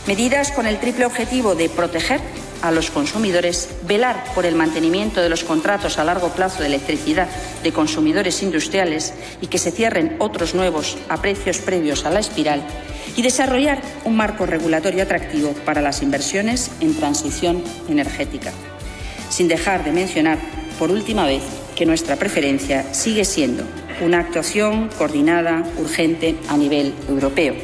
Medidas 0.08 0.52
con 0.52 0.66
el 0.66 0.80
triple 0.80 1.06
objetivo 1.06 1.56
de 1.56 1.70
proteger 1.70 2.20
a 2.62 2.72
los 2.72 2.90
consumidores, 2.90 3.70
velar 3.88 4.24
por 4.36 4.46
el 4.46 4.56
mantenimiento 4.56 5.22
de 5.22 5.30
los 5.30 5.44
contratos 5.44 5.98
a 5.98 6.04
largo 6.04 6.30
plazo 6.30 6.62
de 6.62 6.68
electricidad 6.68 7.30
de 7.64 7.72
consumidores 7.72 8.44
industriales 8.44 9.14
y 9.42 9.48
que 9.48 9.58
se 9.58 9.72
cierren 9.72 10.16
otros 10.20 10.56
nuevos 10.56 10.98
a 11.10 11.22
precios 11.22 11.60
previos 11.60 12.06
a 12.06 12.10
la 12.10 12.20
espiral 12.20 12.64
y 13.16 13.22
desarrollar 13.22 13.82
un 14.04 14.16
marco 14.18 14.46
regulatorio 14.46 15.04
atractivo 15.04 15.54
para 15.66 15.82
las 15.82 16.02
inversiones 16.02 16.72
en 16.80 16.96
transición 16.96 17.64
energética. 17.88 18.52
Sin 19.30 19.48
dejar 19.48 19.84
de 19.84 19.92
mencionar, 19.92 20.38
por 20.78 20.92
última 20.92 21.26
vez, 21.26 21.44
que 21.76 21.86
nuestra 21.86 22.16
preferencia 22.16 22.94
sigue 22.94 23.26
siendo 23.26 23.64
una 24.02 24.20
actuación 24.20 24.90
coordinada, 24.98 25.64
urgente, 25.78 26.36
a 26.48 26.58
nivel 26.58 26.94
europeo 27.08 27.56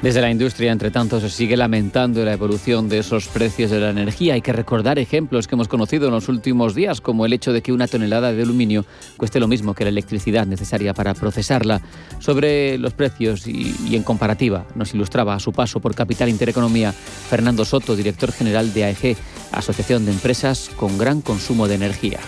desde 0.00 0.20
la 0.20 0.30
industria, 0.30 0.70
entre 0.70 0.92
tanto, 0.92 1.18
se 1.18 1.28
sigue 1.28 1.56
lamentando 1.56 2.24
la 2.24 2.32
evolución 2.32 2.88
de 2.88 2.98
esos 2.98 3.26
precios 3.26 3.72
de 3.72 3.80
la 3.80 3.90
energía. 3.90 4.34
Hay 4.34 4.42
que 4.42 4.52
recordar 4.52 4.96
ejemplos 4.96 5.48
que 5.48 5.56
hemos 5.56 5.66
conocido 5.66 6.06
en 6.06 6.14
los 6.14 6.28
últimos 6.28 6.76
días, 6.76 7.00
como 7.00 7.26
el 7.26 7.32
hecho 7.32 7.52
de 7.52 7.62
que 7.62 7.72
una 7.72 7.88
tonelada 7.88 8.32
de 8.32 8.40
aluminio 8.40 8.84
cueste 9.16 9.40
lo 9.40 9.48
mismo 9.48 9.74
que 9.74 9.82
la 9.82 9.90
electricidad 9.90 10.46
necesaria 10.46 10.94
para 10.94 11.14
procesarla. 11.14 11.80
Sobre 12.20 12.78
los 12.78 12.94
precios 12.94 13.48
y, 13.48 13.74
y 13.88 13.96
en 13.96 14.04
comparativa, 14.04 14.66
nos 14.76 14.94
ilustraba 14.94 15.34
a 15.34 15.40
su 15.40 15.52
paso 15.52 15.80
por 15.80 15.96
Capital 15.96 16.28
Intereconomía 16.28 16.92
Fernando 16.92 17.64
Soto, 17.64 17.96
director 17.96 18.30
general 18.30 18.72
de 18.72 18.84
AEG, 18.84 19.16
Asociación 19.58 20.04
de 20.06 20.12
Empresas 20.12 20.70
con 20.76 20.96
Gran 20.98 21.20
Consumo 21.20 21.66
de 21.66 21.74
Energía. 21.74 22.20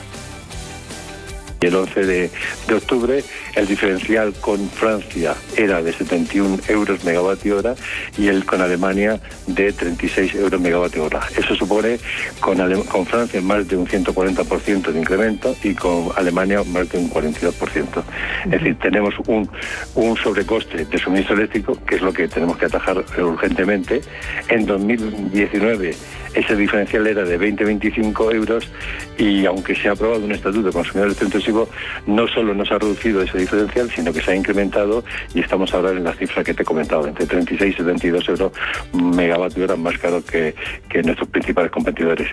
Y 1.60 1.66
el 1.66 1.74
11 1.74 2.06
de, 2.06 2.30
octubre 2.74 3.22
el 3.54 3.66
diferencial 3.66 4.32
con 4.40 4.70
Francia 4.70 5.34
era 5.56 5.82
de 5.82 5.92
71 5.92 6.58
euros 6.68 7.04
megavatio 7.04 7.58
hora 7.58 7.74
y 8.16 8.28
el 8.28 8.46
con 8.46 8.62
Alemania 8.62 9.20
de 9.46 9.72
36 9.72 10.34
euros 10.36 10.60
megavatio 10.60 11.04
hora. 11.04 11.20
Eso 11.36 11.54
supone 11.54 11.98
con, 12.40 12.58
con 12.84 13.04
Francia 13.04 13.42
más 13.42 13.68
de 13.68 13.76
un 13.76 13.86
140% 13.86 14.92
de 14.92 14.98
incremento 14.98 15.54
y 15.62 15.74
con 15.74 16.10
Alemania 16.16 16.62
más 16.64 16.88
de 16.88 16.98
un 16.98 17.10
42%. 17.10 18.02
Es 18.44 18.50
decir, 18.50 18.78
tenemos 18.78 19.14
un, 19.26 19.48
un 19.96 20.16
sobrecoste 20.16 20.86
de 20.86 20.98
suministro 20.98 21.36
eléctrico 21.36 21.76
que 21.84 21.96
es 21.96 22.02
lo 22.02 22.12
que 22.12 22.26
tenemos 22.28 22.56
que 22.56 22.66
atajar 22.66 23.04
urgentemente. 23.18 24.00
En 24.48 24.64
2019 24.64 25.94
ese 26.34 26.54
diferencial 26.54 27.06
era 27.06 27.24
de 27.24 27.38
20-25 27.40 28.34
euros 28.34 28.68
y 29.18 29.46
aunque 29.46 29.74
se 29.74 29.88
ha 29.88 29.92
aprobado 29.92 30.24
un 30.24 30.32
estatuto 30.32 30.68
de 30.68 30.72
consumidor 30.72 31.10
no 32.06 32.28
solo 32.28 32.54
no 32.54 32.64
se 32.64 32.74
ha 32.74 32.78
reducido 32.78 33.22
ese 33.22 33.38
diferencial, 33.38 33.90
sino 33.90 34.12
que 34.12 34.20
se 34.20 34.32
ha 34.32 34.36
incrementado 34.36 35.04
y 35.34 35.40
estamos 35.40 35.72
ahora 35.74 35.90
en 35.90 36.04
la 36.04 36.12
cifra 36.14 36.44
que 36.44 36.54
te 36.54 36.62
he 36.62 36.66
comentado, 36.66 37.06
entre 37.06 37.26
36 37.26 37.74
y 37.74 37.76
72 37.78 38.28
euros 38.28 38.52
megavatio 38.92 39.64
hora 39.64 39.76
más 39.76 39.98
caro 39.98 40.22
que 40.24 40.54
nuestros 41.02 41.28
principales 41.28 41.70
competidores. 41.70 42.28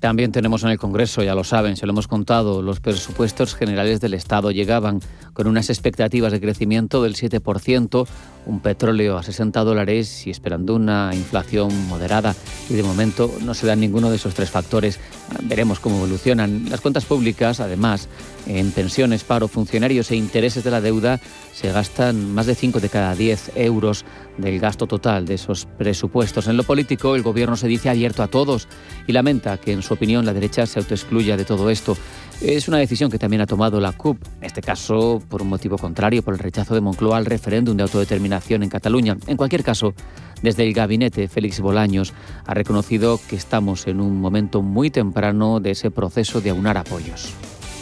También 0.00 0.32
tenemos 0.32 0.62
en 0.62 0.70
el 0.70 0.78
Congreso, 0.78 1.22
ya 1.22 1.34
lo 1.34 1.44
saben, 1.44 1.76
se 1.76 1.84
lo 1.84 1.92
hemos 1.92 2.08
contado, 2.08 2.62
los 2.62 2.80
presupuestos 2.80 3.54
generales 3.54 4.00
del 4.00 4.14
Estado 4.14 4.50
llegaban 4.50 5.00
con 5.34 5.46
unas 5.46 5.68
expectativas 5.68 6.32
de 6.32 6.40
crecimiento 6.40 7.02
del 7.02 7.16
7%, 7.16 8.06
un 8.46 8.60
petróleo 8.60 9.18
a 9.18 9.22
60 9.22 9.62
dólares 9.62 10.26
y 10.26 10.30
esperando 10.30 10.74
una 10.74 11.10
inflación 11.14 11.86
moderada. 11.86 12.34
Y 12.70 12.74
de 12.74 12.82
momento 12.82 13.30
no 13.42 13.52
se 13.52 13.66
dan 13.66 13.80
ninguno 13.80 14.08
de 14.08 14.16
esos 14.16 14.32
tres 14.32 14.48
factores. 14.48 14.98
Veremos 15.42 15.80
cómo 15.80 15.98
evolucionan. 15.98 16.70
Las 16.70 16.80
cuentas 16.80 17.04
públicas, 17.04 17.60
además, 17.60 18.08
en 18.46 18.70
pensiones, 18.72 19.22
paro, 19.24 19.48
funcionarios 19.48 20.10
e 20.10 20.16
intereses 20.16 20.64
de 20.64 20.70
la 20.70 20.80
deuda, 20.80 21.20
se 21.52 21.70
gastan 21.72 22.32
más 22.32 22.46
de 22.46 22.54
5 22.54 22.80
de 22.80 22.88
cada 22.88 23.14
10 23.14 23.52
euros 23.56 24.06
del 24.40 24.58
gasto 24.58 24.86
total 24.86 25.26
de 25.26 25.34
esos 25.34 25.66
presupuestos. 25.78 26.48
En 26.48 26.56
lo 26.56 26.64
político, 26.64 27.14
el 27.14 27.22
Gobierno 27.22 27.56
se 27.56 27.68
dice 27.68 27.90
abierto 27.90 28.22
a 28.22 28.28
todos 28.28 28.68
y 29.06 29.12
lamenta 29.12 29.58
que 29.58 29.72
en 29.72 29.82
su 29.82 29.94
opinión, 29.94 30.24
la 30.24 30.32
derecha 30.32 30.66
se 30.66 30.78
autoexcluya 30.78 31.36
de 31.36 31.44
todo 31.44 31.70
esto. 31.70 31.96
Es 32.40 32.68
una 32.68 32.78
decisión 32.78 33.10
que 33.10 33.18
también 33.18 33.42
ha 33.42 33.46
tomado 33.46 33.80
la 33.80 33.92
CUP, 33.92 34.18
en 34.40 34.44
este 34.44 34.62
caso 34.62 35.22
por 35.28 35.42
un 35.42 35.48
motivo 35.48 35.76
contrario, 35.76 36.22
por 36.22 36.34
el 36.34 36.40
rechazo 36.40 36.74
de 36.74 36.80
Moncloa 36.80 37.18
al 37.18 37.26
referéndum 37.26 37.76
de 37.76 37.82
autodeterminación 37.82 38.62
en 38.62 38.70
Cataluña. 38.70 39.16
En 39.26 39.36
cualquier 39.36 39.62
caso, 39.62 39.94
desde 40.42 40.66
el 40.66 40.72
gabinete, 40.72 41.28
Félix 41.28 41.60
Bolaños 41.60 42.14
ha 42.46 42.54
reconocido 42.54 43.20
que 43.28 43.36
estamos 43.36 43.86
en 43.86 44.00
un 44.00 44.20
momento 44.20 44.62
muy 44.62 44.90
temprano 44.90 45.60
de 45.60 45.72
ese 45.72 45.90
proceso 45.90 46.40
de 46.40 46.50
aunar 46.50 46.78
apoyos. 46.78 47.34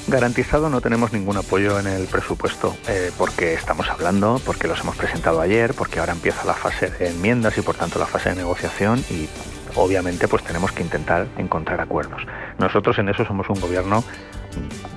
Garantizado 0.08 0.70
no 0.70 0.80
tenemos 0.80 1.12
ningún 1.12 1.36
apoyo 1.36 1.78
en 1.78 1.86
el 1.86 2.06
presupuesto, 2.06 2.74
eh, 2.88 3.12
porque 3.18 3.52
estamos 3.52 3.90
hablando, 3.90 4.40
porque 4.46 4.66
los 4.66 4.80
hemos 4.80 4.96
presentado 4.96 5.42
ayer, 5.42 5.74
porque 5.74 6.00
ahora 6.00 6.12
empieza 6.12 6.46
la 6.46 6.54
fase 6.54 6.88
de 6.88 7.10
enmiendas 7.10 7.58
y 7.58 7.60
por 7.60 7.74
tanto 7.74 7.98
la 7.98 8.06
fase 8.06 8.30
de 8.30 8.36
negociación 8.36 9.04
y 9.10 9.28
obviamente 9.74 10.26
pues 10.26 10.42
tenemos 10.44 10.72
que 10.72 10.82
intentar 10.82 11.26
encontrar 11.36 11.82
acuerdos. 11.82 12.22
Nosotros 12.56 12.98
en 12.98 13.10
eso 13.10 13.26
somos 13.26 13.50
un 13.50 13.60
gobierno 13.60 14.02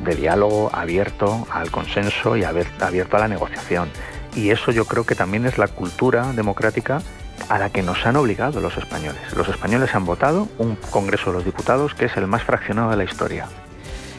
de 0.02 0.16
diálogo 0.16 0.70
abierto 0.74 1.46
al 1.52 1.72
consenso 1.72 2.38
y 2.38 2.46
abierto 2.46 3.18
a 3.18 3.20
la 3.20 3.28
negociación. 3.28 3.90
Y 4.34 4.52
eso 4.52 4.72
yo 4.72 4.86
creo 4.86 5.06
que 5.06 5.16
también 5.16 5.46
es 5.46 5.58
la 5.58 5.68
cultura 5.68 6.32
democrática 6.32 7.02
a 7.50 7.60
la 7.60 7.70
que 7.70 7.84
nos 7.84 8.06
han 8.06 8.16
obligado 8.16 8.62
los 8.62 8.78
españoles. 8.78 9.22
Los 9.36 9.50
españoles 9.50 9.94
han 9.94 10.06
votado 10.06 10.48
un 10.58 10.78
Congreso 10.90 11.32
de 11.32 11.34
los 11.34 11.46
Diputados 11.46 11.96
que 11.96 12.06
es 12.06 12.16
el 12.16 12.28
más 12.28 12.44
fraccionado 12.44 12.92
de 12.92 12.96
la 12.96 13.04
historia. 13.04 13.50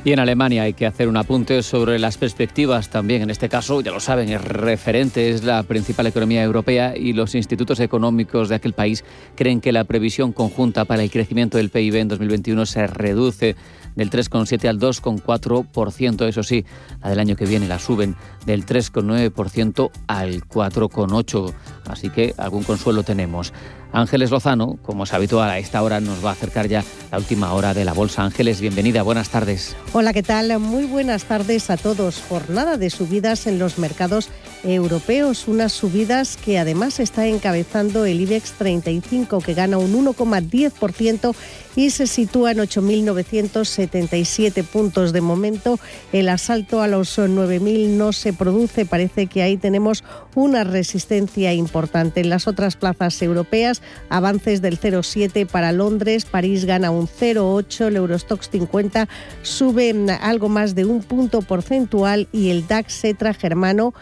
Y 0.04 0.10
en 0.10 0.18
Alemania 0.18 0.64
hay 0.64 0.72
que 0.72 0.84
hacer 0.84 1.06
un 1.06 1.16
apunte 1.16 1.62
sobre 1.62 2.00
las 2.00 2.18
perspectivas 2.18 2.90
también. 2.90 3.22
En 3.22 3.30
este 3.30 3.48
caso, 3.48 3.80
ya 3.82 3.92
lo 3.92 4.00
saben, 4.00 4.30
es 4.30 4.42
referente, 4.42 5.30
es 5.30 5.44
la 5.44 5.62
principal 5.62 6.08
economía 6.08 6.42
europea 6.42 6.96
y 6.96 7.12
los 7.12 7.36
institutos 7.36 7.78
económicos 7.78 8.48
de 8.48 8.56
aquel 8.56 8.72
país 8.72 9.04
creen 9.36 9.60
que 9.60 9.70
la 9.70 9.84
previsión 9.84 10.32
conjunta 10.32 10.86
para 10.86 11.04
el 11.04 11.10
crecimiento 11.10 11.56
del 11.56 11.70
PIB 11.70 11.94
en 11.94 12.08
2021 12.08 12.66
se 12.66 12.88
reduce 12.88 13.54
del 13.94 14.10
3,7 14.10 14.68
al 14.68 14.80
2,4%. 14.80 16.26
Eso 16.26 16.42
sí, 16.42 16.64
la 17.00 17.10
del 17.10 17.20
año 17.20 17.36
que 17.36 17.46
viene 17.46 17.68
la 17.68 17.78
suben 17.78 18.16
del 18.44 18.66
3,9% 18.66 19.90
al 20.08 20.42
4,8%. 20.42 21.54
Así 21.86 22.10
que 22.10 22.34
algún 22.38 22.64
consuelo 22.64 23.04
tenemos. 23.04 23.52
Ángeles 23.92 24.30
Lozano, 24.30 24.78
como 24.82 25.04
es 25.04 25.12
habitual 25.12 25.50
a 25.50 25.58
esta 25.58 25.82
hora, 25.82 26.00
nos 26.00 26.24
va 26.24 26.30
a 26.30 26.32
acercar 26.32 26.66
ya 26.66 26.82
la 27.10 27.18
última 27.18 27.52
hora 27.52 27.74
de 27.74 27.84
la 27.84 27.92
Bolsa. 27.92 28.22
Ángeles, 28.22 28.60
bienvenida, 28.60 29.02
buenas 29.02 29.28
tardes. 29.28 29.76
Hola, 29.92 30.12
¿qué 30.12 30.22
tal? 30.22 30.58
Muy 30.58 30.84
buenas 30.84 31.24
tardes 31.24 31.68
a 31.68 31.76
todos. 31.76 32.22
Jornada 32.28 32.78
de 32.78 32.88
subidas 32.88 33.46
en 33.46 33.58
los 33.58 33.78
mercados 33.78 34.30
europeos, 34.64 35.46
unas 35.46 35.72
subidas 35.72 36.36
que 36.36 36.58
además 36.58 37.00
está 37.00 37.26
encabezando 37.26 38.06
el 38.06 38.20
IBEX 38.20 38.52
35, 38.52 39.40
que 39.40 39.54
gana 39.54 39.76
un 39.78 39.92
1,10% 39.92 41.34
y 41.76 41.90
se 41.90 42.06
sitúa 42.06 42.52
en 42.52 42.58
8.977 42.58 44.64
puntos. 44.64 45.12
De 45.12 45.20
momento, 45.20 45.78
el 46.12 46.28
asalto 46.28 46.80
a 46.82 46.88
los 46.88 47.18
9.000 47.18 47.88
no 47.88 48.12
se 48.12 48.32
produce. 48.32 48.86
Parece 48.86 49.26
que 49.26 49.42
ahí 49.42 49.56
tenemos 49.56 50.04
una 50.34 50.62
resistencia 50.64 51.52
importante. 51.52 52.20
En 52.20 52.30
las 52.30 52.48
otras 52.48 52.76
plazas 52.76 53.20
europeas, 53.22 53.82
avances 54.08 54.62
del 54.62 54.80
0,7 54.80 55.46
para 55.46 55.72
Londres, 55.72 56.24
París 56.24 56.64
gana 56.64 56.90
un 56.90 57.08
0,8, 57.08 57.86
el 57.86 57.96
Eurostox 57.96 58.48
50 58.50 59.08
sube 59.42 59.94
algo 60.20 60.48
más 60.48 60.74
de 60.74 60.84
un 60.84 61.02
punto 61.02 61.42
porcentual 61.42 62.28
y 62.32 62.50
el 62.50 62.66
DAX 62.66 63.00
Cetra 63.00 63.34
germano 63.34 63.94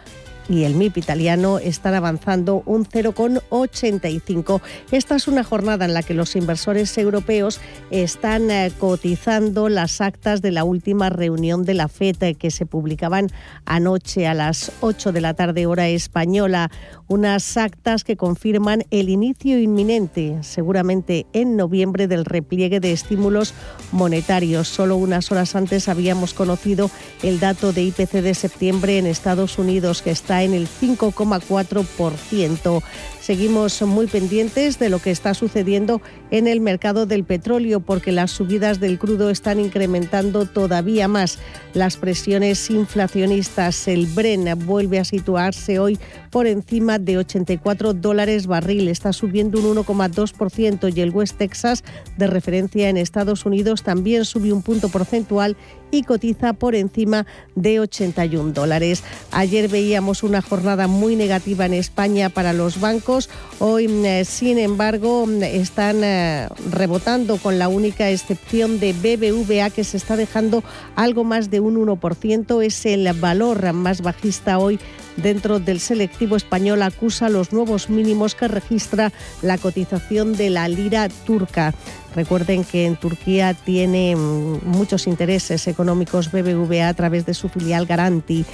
y 0.51 0.65
el 0.65 0.75
MIP 0.75 0.99
italiano 0.99 1.61
están 1.61 1.95
avanzando 1.95 2.65
un 2.67 2.85
0,85. 2.85 4.61
Esta 4.91 5.15
es 5.15 5.29
una 5.29 5.45
jornada 5.45 5.85
en 5.85 5.95
la 5.95 6.03
que 6.03 6.13
los 6.13 6.35
inversores 6.35 6.99
europeos 6.99 7.61
están 7.93 8.51
eh, 8.51 8.73
cotizando 8.77 9.69
las 9.69 10.01
actas 10.01 10.43
de 10.43 10.51
la 10.51 10.65
última 10.65 11.09
reunión 11.09 11.65
de 11.65 11.75
la 11.75 11.87
FED 11.87 12.23
eh, 12.23 12.35
que 12.35 12.51
se 12.51 12.67
publicaban 12.67 13.29
anoche 13.65 14.27
a 14.27 14.35
las 14.35 14.73
8 14.81 15.13
de 15.13 15.21
la 15.21 15.35
tarde 15.35 15.67
hora 15.67 15.89
española. 15.89 16.69
Unas 17.07 17.57
actas 17.57 18.03
que 18.03 18.17
confirman 18.17 18.83
el 18.91 19.09
inicio 19.09 19.59
inminente, 19.59 20.39
seguramente 20.43 21.27
en 21.33 21.57
noviembre, 21.57 22.09
del 22.09 22.25
repliegue 22.25 22.81
de 22.81 22.91
estímulos 22.91 23.55
monetarios. 23.93 24.67
Solo 24.67 24.97
unas 24.97 25.31
horas 25.31 25.55
antes 25.55 25.89
habíamos 25.89 26.35
conocido 26.35 26.91
el 27.23 27.39
dato 27.39 27.73
de 27.73 27.85
IPC 27.85 28.15
de 28.23 28.35
septiembre 28.35 28.99
en 28.99 29.07
Estados 29.07 29.57
Unidos 29.59 30.03
que 30.03 30.11
está 30.11 30.40
en 30.43 30.55
el 30.55 30.69
5,4%. 30.69 32.83
Seguimos 33.21 33.83
muy 33.83 34.07
pendientes 34.07 34.79
de 34.79 34.89
lo 34.89 34.99
que 34.99 35.11
está 35.11 35.35
sucediendo 35.35 36.01
en 36.31 36.49
el 36.49 36.61
mercado 36.61 37.07
del 37.07 37.25
petróleo 37.25 37.81
porque 37.81 38.13
las 38.13 38.31
subidas 38.31 38.81
del 38.81 38.99
crudo 38.99 39.31
están 39.31 39.61
incrementando 39.61 40.47
todavía 40.47 41.07
más 41.07 41.39
las 41.75 41.97
presiones 41.97 42.71
inflacionistas. 42.71 43.87
El 43.87 44.07
Bren 44.07 44.47
vuelve 44.67 44.99
a 44.99 45.05
situarse 45.05 45.79
hoy 45.79 45.99
por 46.31 46.47
encima 46.47 46.99
de 46.99 47.19
84 47.19 47.95
dólares 47.95 48.47
barril. 48.47 48.89
Está 48.89 49.13
subiendo 49.13 49.61
un 49.61 49.77
1,2% 49.77 50.97
y 50.97 51.01
el 51.01 51.11
West 51.11 51.37
Texas 51.37 51.85
de 52.17 52.27
referencia 52.27 52.89
en 52.89 52.97
Estados 52.97 53.47
Unidos 53.47 53.83
también 53.83 54.25
subió 54.25 54.55
un 54.55 54.63
punto 54.63 54.89
porcentual 54.89 55.57
y 55.91 56.03
cotiza 56.03 56.53
por 56.53 56.75
encima 56.75 57.27
de 57.55 57.81
81 57.81 58.53
dólares. 58.53 59.03
Ayer 59.33 59.69
veíamos 59.69 60.23
una 60.23 60.43
jornada 60.43 60.87
muy 60.87 61.17
negativa 61.17 61.67
en 61.67 61.75
España 61.75 62.29
para 62.29 62.53
los 62.53 62.81
bancos. 62.81 63.29
Hoy, 63.59 63.89
mm, 63.89 64.25
sin 64.25 64.59
embargo, 64.59 65.27
mm, 65.27 65.43
están 65.43 66.03
eh, 66.03 66.49
rebotando 66.71 67.37
con 67.39 67.59
la 67.59 67.69
única 67.69 68.11
excepción 68.11 68.81
de 68.81 68.93
BBVA 68.93 69.71
que 69.71 69.85
se 69.85 69.97
está 69.97 70.17
dejando 70.17 70.63
algo 70.97 71.25
más 71.25 71.51
de 71.51 71.61
un 71.61 71.77
1%. 71.77 72.63
Es 72.63 72.87
el 72.87 73.13
valor 73.15 73.73
más 73.73 74.03
bajista 74.03 74.59
hoy 74.59 74.79
dentro 75.17 75.61
del 75.61 75.81
selectivo 75.81 76.37
español 76.37 76.83
acusa 76.83 77.29
los 77.29 77.53
nuevos 77.53 77.91
mínimos 77.91 78.35
que 78.35 78.49
registra 78.49 79.13
la 79.43 79.59
cotización 79.59 80.37
de 80.37 80.51
la 80.51 80.69
lira 80.69 81.09
turca. 81.27 81.75
Recuerden 82.15 82.65
que 82.65 82.87
en 82.87 82.97
Turquía 82.97 83.55
tiene 83.55 84.17
mm, 84.17 84.67
muchos 84.67 85.07
intereses 85.07 85.67
económicos 85.69 86.31
BBVA 86.33 86.89
a 86.89 86.95
través 86.95 87.27
de 87.27 87.35
su 87.35 87.49
filial 87.49 87.87
Garanti. 87.87 88.45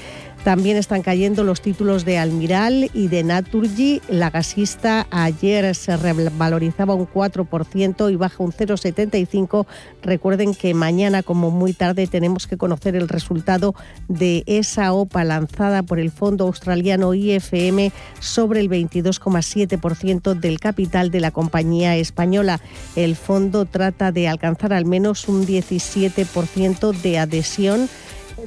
También 0.46 0.76
están 0.76 1.02
cayendo 1.02 1.42
los 1.42 1.60
títulos 1.60 2.04
de 2.04 2.18
Almiral 2.18 2.88
y 2.94 3.08
de 3.08 3.24
Naturgy. 3.24 4.00
La 4.08 4.30
gasista 4.30 5.08
ayer 5.10 5.74
se 5.74 5.96
revalorizaba 5.96 6.94
un 6.94 7.08
4% 7.08 8.12
y 8.12 8.14
baja 8.14 8.44
un 8.44 8.52
0,75. 8.52 9.66
Recuerden 10.02 10.54
que 10.54 10.72
mañana, 10.72 11.24
como 11.24 11.50
muy 11.50 11.72
tarde, 11.72 12.06
tenemos 12.06 12.46
que 12.46 12.56
conocer 12.56 12.94
el 12.94 13.08
resultado 13.08 13.74
de 14.06 14.44
esa 14.46 14.92
OPA 14.92 15.24
lanzada 15.24 15.82
por 15.82 15.98
el 15.98 16.12
fondo 16.12 16.44
australiano 16.44 17.12
IFM 17.12 17.90
sobre 18.20 18.60
el 18.60 18.70
22,7% 18.70 20.38
del 20.38 20.60
capital 20.60 21.10
de 21.10 21.22
la 21.22 21.32
compañía 21.32 21.96
española. 21.96 22.60
El 22.94 23.16
fondo 23.16 23.64
trata 23.64 24.12
de 24.12 24.28
alcanzar 24.28 24.72
al 24.72 24.84
menos 24.84 25.26
un 25.26 25.44
17% 25.44 26.92
de 26.92 27.18
adhesión 27.18 27.88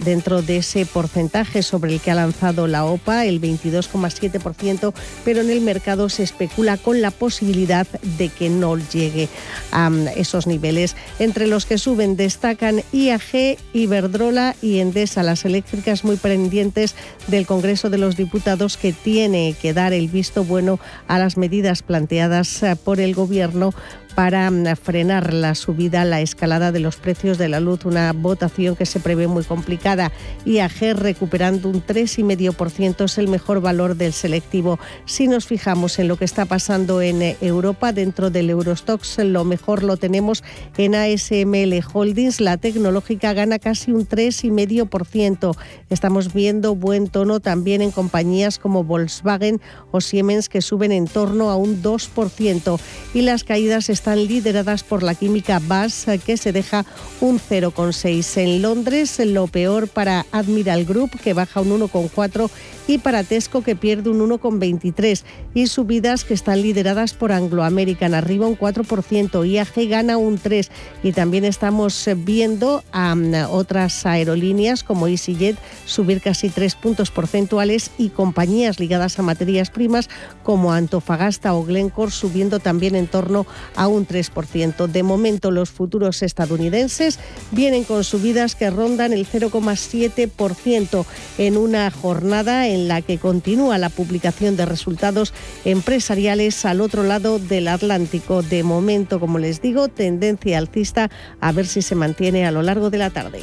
dentro 0.04 0.42
de 0.42 0.58
ese 0.58 0.86
porcentaje 0.86 1.64
sobre 1.64 1.94
el 1.94 2.00
que 2.00 2.12
ha 2.12 2.16
lanzado 2.16 2.68
la 2.68 2.86
OPA, 2.86 3.26
el 3.26 3.42
22,7%, 3.42 4.94
pero 5.26 5.42
en 5.42 5.50
el 5.50 5.62
mercado 5.62 6.10
se 6.10 6.24
especula 6.24 6.78
con 6.78 7.02
la 7.02 7.12
posibilidad 7.12 7.88
de 8.18 8.30
que 8.30 8.50
no 8.50 8.78
llegue 8.78 9.30
a 9.72 9.90
mm, 9.90 10.08
esos 10.16 10.48
niveles. 10.48 10.96
Entre 11.20 11.48
los 11.48 11.66
que 11.66 11.78
suben 11.78 12.16
destacan 12.16 12.82
IAG, 12.92 13.58
Iberdrola 13.74 14.56
y 14.62 14.80
Endesa, 14.80 15.24
las 15.24 15.46
eléctricas 15.46 16.04
muy 16.04 16.16
pendientes 16.18 16.96
del 17.28 17.46
Congreso 17.46 17.90
de 17.90 17.98
los 17.98 18.16
Diputados 18.16 18.78
que 18.78 18.94
tiene 18.94 19.56
que 19.62 19.74
dar 19.74 19.94
el 19.94 20.08
visto 20.08 20.44
bueno 20.44 20.80
a 21.08 21.20
las 21.20 21.38
medidas 21.38 21.84
planteadas 21.84 22.64
eh, 22.64 22.76
por 22.76 23.00
el 23.00 23.14
Gobierno 23.16 23.74
para 24.20 24.52
mm, 24.52 24.76
frenar 24.76 25.34
la 25.34 25.56
subida, 25.56 26.04
la 26.04 26.20
escalada 26.20 26.74
de 26.74 26.82
los 26.82 26.98
precios 26.98 27.38
de 27.38 27.48
la 27.48 27.62
luz, 27.62 27.86
una 27.86 28.12
votación 28.12 28.76
que 28.76 28.86
se 28.86 29.00
prevé 29.00 29.28
muy 29.28 29.46
complicada. 29.46 30.12
IAG 30.44 30.98
recuperando 30.98 31.70
un 31.70 31.82
3,5% 31.82 33.06
es 33.06 33.18
el 33.18 33.30
mejor 33.30 33.62
valor 33.62 33.96
del 33.96 34.12
selectivo. 34.12 34.78
Si 35.06 35.30
nos 35.30 35.46
fijamos 35.46 36.00
en 36.00 36.10
lo 36.10 36.18
que 36.18 36.26
está 36.26 36.44
pasando 36.44 37.02
en 37.02 37.22
eh, 37.22 37.38
Europa, 37.40 37.94
dentro 37.94 38.30
del 38.30 38.50
Eurostox, 38.50 39.20
lo 39.20 39.46
mejor 39.46 39.84
lo 39.84 39.96
tenemos 39.96 40.44
en 40.78 40.96
ASML 40.96 41.82
Holdings. 41.94 42.42
La 42.42 42.58
tecnológica 42.58 43.32
gana 43.32 43.58
casi 43.58 43.94
un 43.94 44.06
3,5%. 44.06 45.56
Estamos 45.90 46.34
viendo 46.34 46.76
buen 46.76 47.08
tono 47.08 47.40
también 47.40 47.82
en 47.82 47.92
compañías 47.92 48.60
como 48.60 48.84
Volkswagen 48.84 49.62
o 49.92 50.02
Siemens 50.02 50.50
que 50.50 50.62
suben 50.62 50.92
en 50.92 51.08
torno 51.08 51.52
a 51.52 51.56
un 51.56 51.82
2%. 51.82 52.80
Y 53.14 53.22
las 53.22 53.46
caídas 53.46 53.90
están 53.90 54.09
están 54.10 54.28
lideradas 54.28 54.82
por 54.84 55.04
la 55.04 55.14
química 55.14 55.60
BAS, 55.60 56.08
que 56.26 56.36
se 56.36 56.52
deja 56.52 56.84
un 57.22 57.40
0,6. 57.40 58.38
En 58.38 58.64
Londres, 58.64 59.22
lo 59.24 59.46
peor 59.46 59.88
para 59.88 60.26
Admiral 60.32 60.84
Group, 60.86 61.12
que 61.20 61.36
baja 61.36 61.62
un 61.62 61.80
1,4 61.80 62.50
y 62.90 62.98
para 62.98 63.24
Tesco 63.24 63.62
que 63.62 63.76
pierde 63.76 64.10
un 64.10 64.28
1,23 64.28 65.22
y 65.54 65.68
subidas 65.68 66.24
que 66.24 66.34
están 66.34 66.64
lideradas 66.64 67.14
por 67.14 67.32
Anglo 67.32 67.64
American 67.64 68.16
arriba 68.16 68.48
un 68.48 68.58
4%, 68.58 69.48
IAG 69.48 69.88
gana 69.88 70.18
un 70.18 70.40
3 70.40 70.72
y 71.04 71.12
también 71.12 71.46
estamos 71.46 72.10
viendo 72.18 72.84
a 72.92 73.14
mm, 73.14 73.52
otras 73.52 74.08
aerolíneas 74.08 74.84
como 74.84 75.06
EasyJet 75.06 75.56
subir 75.86 76.20
casi 76.20 76.50
3 76.50 76.74
puntos 76.74 77.12
porcentuales 77.12 77.92
y 78.00 78.10
compañías 78.10 78.80
ligadas 78.80 79.20
a 79.20 79.22
materias 79.22 79.70
primas 79.70 80.10
como 80.42 80.74
Antofagasta 80.74 81.54
o 81.54 81.64
Glencore 81.64 82.12
subiendo 82.12 82.58
también 82.58 82.96
en 82.96 83.06
torno 83.06 83.46
a 83.76 83.88
un 83.90 84.08
3%. 84.08 84.88
De 84.88 85.04
momento 85.04 85.52
los 85.52 85.70
futuros 85.70 86.22
estadounidenses 86.22 87.20
vienen 87.52 87.84
con 87.84 88.04
subidas 88.04 88.56
que 88.56 88.70
rondan 88.70 89.14
el 89.14 89.28
0,7% 89.28 91.06
en 91.38 91.58
una 91.58 91.90
jornada 91.92 92.68
en 92.68 92.88
la 92.88 93.02
que 93.02 93.18
continúa 93.18 93.78
la 93.78 93.90
publicación 93.90 94.56
de 94.56 94.66
resultados 94.66 95.34
empresariales 95.66 96.66
al 96.66 96.82
otro 96.82 97.04
lado 97.04 97.40
del 97.40 97.68
Atlántico. 97.68 98.42
De 98.42 98.64
momento, 98.64 99.20
como 99.20 99.40
les 99.40 99.62
digo, 99.62 99.88
tendencia 99.88 100.58
alcista 100.58 101.10
a 101.42 101.52
ver 101.52 101.68
si 101.68 101.82
se 101.82 101.96
mantiene 101.96 102.46
a 102.46 102.52
lo 102.52 102.62
largo 102.62 102.90
de 102.90 102.98
la 102.98 103.10
tarde. 103.10 103.42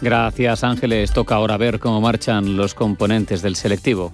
Gracias 0.00 0.62
Ángeles. 0.62 1.12
Toca 1.12 1.36
ahora 1.36 1.56
ver 1.56 1.78
cómo 1.78 2.00
marchan 2.00 2.56
los 2.56 2.74
componentes 2.74 3.42
del 3.42 3.56
selectivo. 3.56 4.12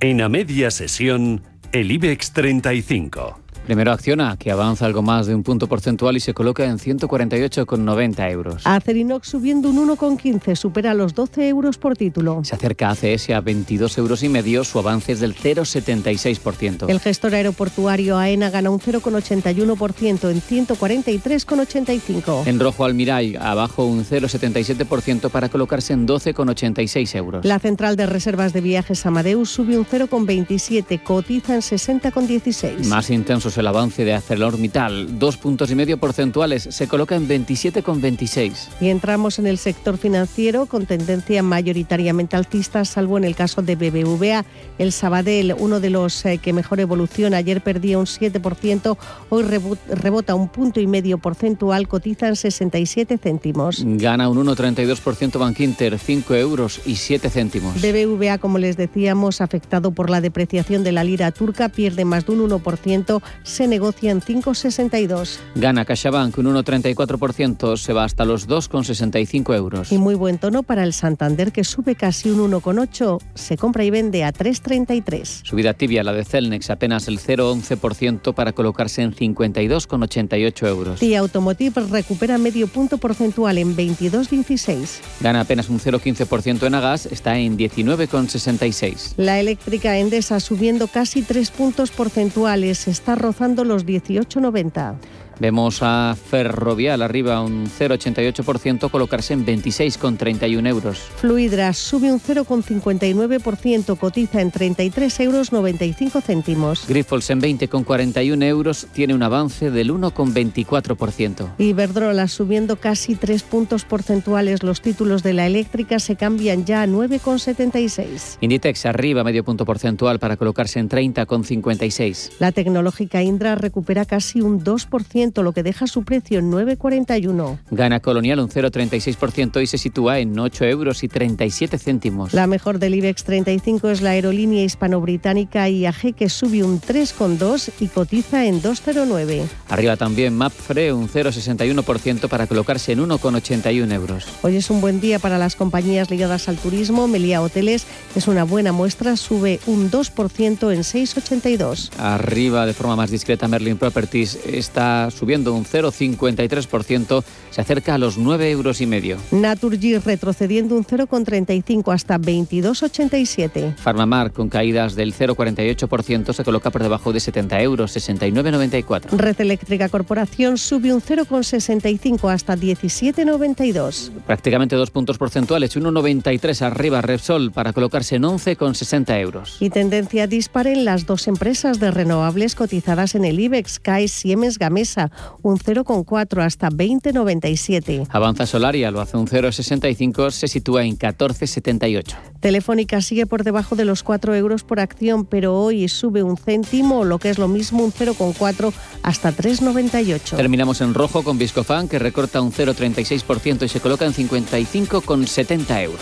En 0.00 0.20
a 0.20 0.28
media 0.28 0.70
sesión, 0.70 1.42
el 1.72 1.90
IBEX 1.90 2.32
35. 2.32 3.43
Primero 3.64 3.92
Acciona, 3.92 4.36
que 4.36 4.50
avanza 4.50 4.84
algo 4.84 5.00
más 5.00 5.26
de 5.26 5.34
un 5.34 5.42
punto 5.42 5.66
porcentual 5.66 6.18
y 6.18 6.20
se 6.20 6.34
coloca 6.34 6.66
en 6.66 6.78
148,90 6.78 8.30
euros. 8.30 8.66
Acerinox 8.66 9.26
subiendo 9.26 9.70
un 9.70 9.88
1,15, 9.88 10.54
supera 10.54 10.92
los 10.92 11.14
12 11.14 11.48
euros 11.48 11.78
por 11.78 11.96
título. 11.96 12.44
Se 12.44 12.54
acerca 12.54 12.88
a 12.88 12.90
ACS 12.90 13.30
a 13.30 13.40
22 13.40 13.96
euros 13.96 14.22
y 14.22 14.28
medio, 14.28 14.64
su 14.64 14.78
avance 14.78 15.12
es 15.12 15.20
del 15.20 15.34
0,76%. 15.34 16.90
El 16.90 17.00
gestor 17.00 17.34
aeroportuario 17.34 18.18
AENA 18.18 18.50
gana 18.50 18.68
un 18.68 18.80
0,81% 18.80 20.30
en 20.30 20.42
143,85. 20.42 22.46
En 22.46 22.60
rojo 22.60 22.84
Almiray, 22.84 23.36
abajo 23.36 23.86
un 23.86 24.04
0,77% 24.04 25.30
para 25.30 25.48
colocarse 25.48 25.94
en 25.94 26.06
12,86 26.06 27.16
euros. 27.16 27.46
La 27.46 27.58
central 27.58 27.96
de 27.96 28.04
reservas 28.04 28.52
de 28.52 28.60
viajes 28.60 29.06
Amadeus 29.06 29.48
sube 29.48 29.78
un 29.78 29.86
0,27, 29.86 31.02
cotiza 31.02 31.54
en 31.54 31.62
60,16. 31.62 32.84
Más 32.88 33.08
intensos 33.08 33.53
el 33.58 33.66
avance 33.66 34.04
de 34.04 34.14
ArcelorMittal, 34.14 35.18
dos 35.18 35.36
puntos 35.36 35.70
y 35.70 35.74
medio 35.74 35.98
porcentuales, 35.98 36.68
se 36.70 36.88
coloca 36.88 37.14
en 37.14 37.28
27,26. 37.28 38.68
Y 38.80 38.88
entramos 38.88 39.38
en 39.38 39.46
el 39.46 39.58
sector 39.58 39.98
financiero 39.98 40.66
con 40.66 40.86
tendencia 40.86 41.42
mayoritariamente 41.42 42.36
alcista, 42.36 42.84
salvo 42.84 43.18
en 43.18 43.24
el 43.24 43.34
caso 43.34 43.62
de 43.62 43.76
BBVA. 43.76 44.44
El 44.78 44.92
Sabadell, 44.92 45.54
uno 45.58 45.80
de 45.80 45.90
los 45.90 46.24
eh, 46.24 46.38
que 46.38 46.52
mejor 46.52 46.80
evoluciona, 46.80 47.36
ayer 47.38 47.62
perdía 47.62 47.98
un 47.98 48.06
7%, 48.06 48.96
hoy 49.30 49.44
rebota 49.88 50.34
un 50.34 50.48
punto 50.48 50.80
y 50.80 50.86
medio 50.86 51.18
porcentual, 51.18 51.88
cotiza 51.88 52.28
en 52.28 52.36
67 52.36 53.18
céntimos. 53.18 53.82
Gana 53.84 54.28
un 54.28 54.44
1,32% 54.46 55.38
Bankinter, 55.38 55.98
5 55.98 56.34
euros 56.34 56.80
y 56.86 56.96
7 56.96 57.30
céntimos. 57.30 57.74
BBVA, 57.80 58.38
como 58.38 58.58
les 58.58 58.76
decíamos, 58.76 59.40
afectado 59.40 59.92
por 59.92 60.10
la 60.10 60.20
depreciación 60.20 60.84
de 60.84 60.92
la 60.92 61.04
lira 61.04 61.30
turca, 61.32 61.68
pierde 61.68 62.04
más 62.04 62.26
de 62.26 62.32
un 62.32 62.50
1%, 62.50 63.22
se 63.44 63.68
negocia 63.68 64.10
en 64.10 64.20
5,62. 64.20 65.38
Gana 65.54 65.84
CaixaBank 65.84 66.38
un 66.38 66.46
1,34%, 66.46 67.76
se 67.76 67.92
va 67.92 68.04
hasta 68.04 68.24
los 68.24 68.48
2,65 68.48 69.54
euros. 69.54 69.92
Y 69.92 69.98
muy 69.98 70.14
buen 70.14 70.38
tono 70.38 70.62
para 70.62 70.82
el 70.82 70.92
Santander, 70.92 71.52
que 71.52 71.62
sube 71.62 71.94
casi 71.94 72.30
un 72.30 72.50
1,8, 72.50 73.20
se 73.34 73.56
compra 73.56 73.84
y 73.84 73.90
vende 73.90 74.24
a 74.24 74.32
3,33. 74.32 75.44
Subida 75.44 75.74
tibia 75.74 76.02
la 76.02 76.14
de 76.14 76.24
Celnex, 76.24 76.70
apenas 76.70 77.06
el 77.06 77.20
0,11% 77.20 78.34
para 78.34 78.52
colocarse 78.52 79.02
en 79.02 79.14
52,88 79.14 80.66
euros. 80.66 81.02
Y 81.02 81.14
Automotive 81.14 81.82
recupera 81.90 82.38
medio 82.38 82.66
punto 82.66 82.96
porcentual 82.98 83.58
en 83.58 83.76
22,16. 83.76 85.00
Gana 85.20 85.42
apenas 85.42 85.68
un 85.68 85.78
0,15% 85.78 86.66
en 86.66 86.74
Agas, 86.74 87.06
está 87.06 87.38
en 87.38 87.58
19,66. 87.58 89.14
La 89.18 89.38
eléctrica 89.38 89.98
Endesa 89.98 90.40
subiendo 90.40 90.86
casi 90.88 91.20
3 91.20 91.50
puntos 91.50 91.90
porcentuales, 91.90 92.88
está 92.88 93.14
rozando 93.14 93.33
los 93.64 93.84
18,90. 93.84 94.94
Vemos 95.40 95.80
a 95.82 96.14
Ferrovial 96.14 97.02
arriba 97.02 97.40
un 97.42 97.66
0,88%, 97.66 98.90
colocarse 98.90 99.34
en 99.34 99.44
26,31 99.44 100.68
euros. 100.68 100.98
Fluidra 101.16 101.72
sube 101.72 102.12
un 102.12 102.20
0,59%, 102.20 103.98
cotiza 103.98 104.40
en 104.40 104.50
33 104.50 105.20
euros 105.20 105.52
95 105.52 106.20
céntimos. 106.20 106.86
Grifols 106.86 107.30
en 107.30 107.40
20,41 107.40 108.44
euros 108.44 108.86
tiene 108.92 109.14
un 109.14 109.22
avance 109.22 109.70
del 109.70 109.92
1,24%. 109.92 111.48
Iberdrola 111.58 112.28
subiendo 112.28 112.76
casi 112.76 113.14
3 113.14 113.42
puntos 113.42 113.84
porcentuales. 113.84 114.62
Los 114.62 114.80
títulos 114.80 115.22
de 115.22 115.32
la 115.32 115.46
eléctrica 115.46 115.98
se 115.98 116.16
cambian 116.16 116.64
ya 116.64 116.82
a 116.82 116.86
9,76. 116.86 118.38
Inditex 118.40 118.86
arriba 118.86 119.24
medio 119.24 119.44
punto 119.44 119.64
porcentual 119.64 120.18
para 120.18 120.36
colocarse 120.36 120.78
en 120.78 120.88
30,56. 120.88 122.32
La 122.38 122.52
tecnológica 122.52 123.22
Indra 123.22 123.54
recupera 123.54 124.04
casi 124.04 124.40
un 124.40 124.62
2% 124.62 125.23
lo 125.42 125.52
que 125.52 125.62
deja 125.62 125.86
su 125.86 126.04
precio 126.04 126.38
en 126.38 126.50
9,41. 126.50 127.58
Gana 127.70 128.00
Colonial 128.00 128.40
un 128.40 128.48
0,36% 128.48 129.62
y 129.62 129.66
se 129.66 129.78
sitúa 129.78 130.18
en 130.18 130.38
8 130.38 130.64
euros 130.64 131.02
y 131.02 131.08
37 131.08 131.78
céntimos. 131.78 132.34
La 132.34 132.46
mejor 132.46 132.78
del 132.78 132.94
IBEX 132.94 133.24
35 133.24 133.90
es 133.90 134.02
la 134.02 134.10
aerolínea 134.10 134.62
hispano-británica 134.64 135.68
IAG 135.68 136.14
que 136.14 136.28
sube 136.28 136.62
un 136.62 136.80
3,2 136.80 137.70
y 137.80 137.88
cotiza 137.88 138.44
en 138.44 138.62
2,09. 138.62 139.46
Arriba 139.68 139.96
también 139.96 140.36
Mapfre 140.36 140.92
un 140.92 141.08
0,61% 141.08 142.28
para 142.28 142.46
colocarse 142.46 142.92
en 142.92 143.00
1,81 143.00 143.92
euros. 143.92 144.26
Hoy 144.42 144.56
es 144.56 144.70
un 144.70 144.80
buen 144.80 145.00
día 145.00 145.18
para 145.18 145.38
las 145.38 145.56
compañías 145.56 146.10
ligadas 146.10 146.48
al 146.48 146.56
turismo. 146.56 147.08
Melia 147.08 147.42
Hoteles 147.42 147.86
es 148.14 148.28
una 148.28 148.44
buena 148.44 148.72
muestra, 148.72 149.16
sube 149.16 149.60
un 149.66 149.90
2% 149.90 150.72
en 150.72 150.80
6,82. 150.80 151.90
Arriba 151.98 152.66
de 152.66 152.74
forma 152.74 152.96
más 152.96 153.10
discreta 153.10 153.48
Merlin 153.48 153.78
Properties 153.78 154.38
está 154.46 155.10
subiendo 155.14 155.54
un 155.54 155.64
0,53%, 155.64 157.24
se 157.50 157.60
acerca 157.60 157.94
a 157.94 157.98
los 157.98 158.18
9 158.18 158.50
euros 158.50 158.80
y 158.80 158.86
medio. 158.86 159.16
Naturgy 159.30 159.98
retrocediendo 159.98 160.76
un 160.76 160.84
0,35 160.84 161.92
hasta 161.92 162.18
22,87. 162.18 163.76
Farmamar 163.76 164.32
con 164.32 164.48
caídas 164.48 164.94
del 164.94 165.14
0,48% 165.14 166.32
se 166.32 166.44
coloca 166.44 166.70
por 166.70 166.82
debajo 166.82 167.12
de 167.12 167.20
70 167.20 167.60
euros, 167.60 167.96
69,94. 167.96 169.10
Red 169.10 169.40
Eléctrica 169.40 169.88
Corporación 169.88 170.58
sube 170.58 170.92
un 170.92 171.00
0,65 171.00 172.32
hasta 172.32 172.56
17,92. 172.56 174.10
Prácticamente 174.26 174.76
dos 174.76 174.90
puntos 174.90 175.18
porcentuales, 175.18 175.76
1,93 175.76 176.62
arriba 176.62 177.00
Repsol 177.00 177.52
para 177.52 177.72
colocarse 177.72 178.16
en 178.16 178.22
11,60 178.22 179.20
euros. 179.20 179.56
Y 179.60 179.70
tendencia 179.70 180.26
dispar 180.26 180.66
en 180.66 180.84
las 180.84 181.06
dos 181.06 181.28
empresas 181.28 181.80
de 181.80 181.90
renovables 181.90 182.54
cotizadas 182.54 183.14
en 183.14 183.24
el 183.24 183.40
IBEX, 183.40 183.78
CAE 183.78 184.08
Siemens 184.08 184.58
Gamesa 184.58 185.03
un 185.42 185.58
0,4 185.58 186.42
hasta 186.42 186.70
20,97. 186.70 188.06
Avanza 188.10 188.46
Solaria, 188.46 188.90
lo 188.90 189.00
hace 189.00 189.16
un 189.16 189.26
0,65, 189.26 190.30
se 190.30 190.48
sitúa 190.48 190.84
en 190.84 190.98
14,78. 190.98 192.14
Telefónica 192.40 193.00
sigue 193.00 193.26
por 193.26 193.44
debajo 193.44 193.76
de 193.76 193.84
los 193.84 194.02
4 194.02 194.34
euros 194.34 194.64
por 194.64 194.80
acción, 194.80 195.24
pero 195.24 195.58
hoy 195.58 195.88
sube 195.88 196.22
un 196.22 196.36
céntimo, 196.36 197.04
lo 197.04 197.18
que 197.18 197.30
es 197.30 197.38
lo 197.38 197.48
mismo 197.48 197.84
un 197.84 197.92
0,4 197.92 198.72
hasta 199.02 199.32
3,98. 199.32 200.36
Terminamos 200.36 200.80
en 200.80 200.94
rojo 200.94 201.22
con 201.22 201.38
Viscofan, 201.38 201.88
que 201.88 201.98
recorta 201.98 202.40
un 202.40 202.52
0,36% 202.52 203.64
y 203.64 203.68
se 203.68 203.80
coloca 203.80 204.04
en 204.04 204.12
55,70 204.12 205.82
euros. 205.82 206.00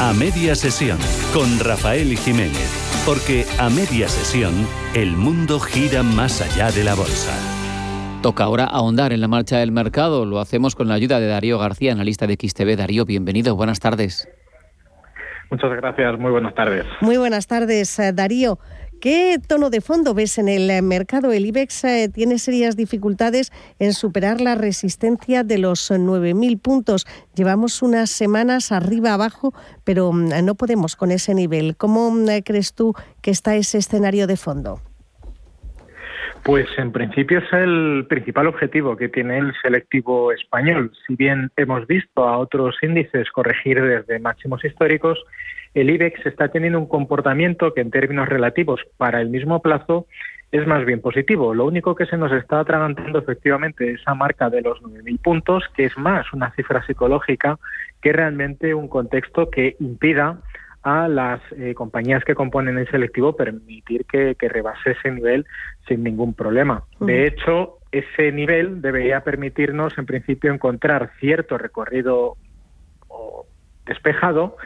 A 0.00 0.12
media 0.12 0.54
sesión 0.54 0.98
con 1.32 1.58
Rafael 1.60 2.18
Jiménez, 2.18 2.68
porque 3.06 3.44
a 3.58 3.68
media 3.68 4.08
sesión 4.08 4.54
el 4.94 5.12
mundo 5.12 5.60
gira 5.60 6.02
más 6.02 6.40
allá 6.40 6.70
de 6.70 6.84
la 6.84 6.94
bolsa. 6.94 7.32
Toca 8.22 8.44
ahora 8.44 8.64
ahondar 8.64 9.12
en 9.12 9.20
la 9.20 9.28
marcha 9.28 9.58
del 9.58 9.72
mercado. 9.72 10.24
Lo 10.24 10.40
hacemos 10.40 10.74
con 10.74 10.88
la 10.88 10.94
ayuda 10.94 11.20
de 11.20 11.26
Darío 11.26 11.58
García, 11.58 11.92
analista 11.92 12.26
de 12.26 12.38
XTV. 12.40 12.76
Darío, 12.76 13.04
bienvenido. 13.04 13.56
Buenas 13.56 13.80
tardes. 13.80 14.26
Muchas 15.50 15.70
gracias. 15.76 16.18
Muy 16.18 16.30
buenas 16.30 16.54
tardes. 16.54 16.86
Muy 17.02 17.18
buenas 17.18 17.46
tardes, 17.46 17.98
eh, 17.98 18.12
Darío. 18.14 18.58
¿Qué 19.00 19.38
tono 19.46 19.68
de 19.68 19.80
fondo 19.80 20.14
ves 20.14 20.38
en 20.38 20.48
el 20.48 20.70
eh, 20.70 20.80
mercado? 20.80 21.32
El 21.32 21.44
IBEX 21.46 21.84
eh, 21.84 22.10
tiene 22.12 22.38
serias 22.38 22.76
dificultades 22.76 23.52
en 23.78 23.92
superar 23.92 24.40
la 24.40 24.54
resistencia 24.54 25.44
de 25.44 25.58
los 25.58 25.90
9.000 25.90 26.58
puntos. 26.60 27.06
Llevamos 27.34 27.82
unas 27.82 28.10
semanas 28.10 28.72
arriba 28.72 29.12
abajo, 29.12 29.52
pero 29.84 30.12
mm, 30.12 30.44
no 30.44 30.54
podemos 30.54 30.96
con 30.96 31.10
ese 31.10 31.34
nivel. 31.34 31.76
¿Cómo 31.76 32.10
mm, 32.10 32.42
crees 32.44 32.72
tú 32.72 32.94
que 33.20 33.30
está 33.30 33.56
ese 33.56 33.78
escenario 33.78 34.26
de 34.26 34.36
fondo? 34.36 34.80
Pues 36.44 36.66
en 36.76 36.92
principio 36.92 37.38
es 37.38 37.52
el 37.54 38.04
principal 38.06 38.46
objetivo 38.46 38.96
que 38.96 39.08
tiene 39.08 39.38
el 39.38 39.54
selectivo 39.62 40.30
español. 40.30 40.92
Si 41.06 41.16
bien 41.16 41.50
hemos 41.56 41.86
visto 41.86 42.28
a 42.28 42.36
otros 42.36 42.76
índices 42.82 43.30
corregir 43.30 43.80
desde 43.82 44.18
máximos 44.18 44.62
históricos, 44.62 45.24
el 45.72 45.88
IBEX 45.88 46.26
está 46.26 46.48
teniendo 46.48 46.78
un 46.78 46.86
comportamiento 46.86 47.72
que 47.72 47.80
en 47.80 47.90
términos 47.90 48.28
relativos 48.28 48.82
para 48.98 49.22
el 49.22 49.30
mismo 49.30 49.62
plazo 49.62 50.06
es 50.52 50.66
más 50.66 50.84
bien 50.84 51.00
positivo. 51.00 51.54
Lo 51.54 51.64
único 51.64 51.94
que 51.94 52.04
se 52.04 52.18
nos 52.18 52.30
está 52.30 52.60
atragantando 52.60 53.18
efectivamente 53.18 53.92
esa 53.92 54.14
marca 54.14 54.50
de 54.50 54.60
los 54.60 54.82
9.000 54.82 55.22
puntos, 55.22 55.64
que 55.74 55.86
es 55.86 55.96
más 55.96 56.30
una 56.34 56.52
cifra 56.52 56.86
psicológica 56.86 57.58
que 58.02 58.12
realmente 58.12 58.74
un 58.74 58.88
contexto 58.88 59.48
que 59.50 59.76
impida 59.80 60.40
a 60.84 61.08
las 61.08 61.40
eh, 61.56 61.74
compañías 61.74 62.22
que 62.24 62.34
componen 62.34 62.76
el 62.76 62.88
selectivo 62.90 63.34
permitir 63.34 64.04
que, 64.04 64.36
rebase 64.38 64.92
ese 64.92 65.10
nivel 65.10 65.46
sin 65.88 66.04
ningún 66.04 66.34
problema. 66.34 66.84
De 67.00 67.26
hecho, 67.26 67.78
ese 67.90 68.30
nivel 68.32 68.82
debería 68.82 69.24
permitirnos, 69.24 69.96
en 69.96 70.04
principio, 70.04 70.52
encontrar 70.52 71.10
cierto 71.18 71.56
recorrido 71.56 72.36
despejado 73.86 74.56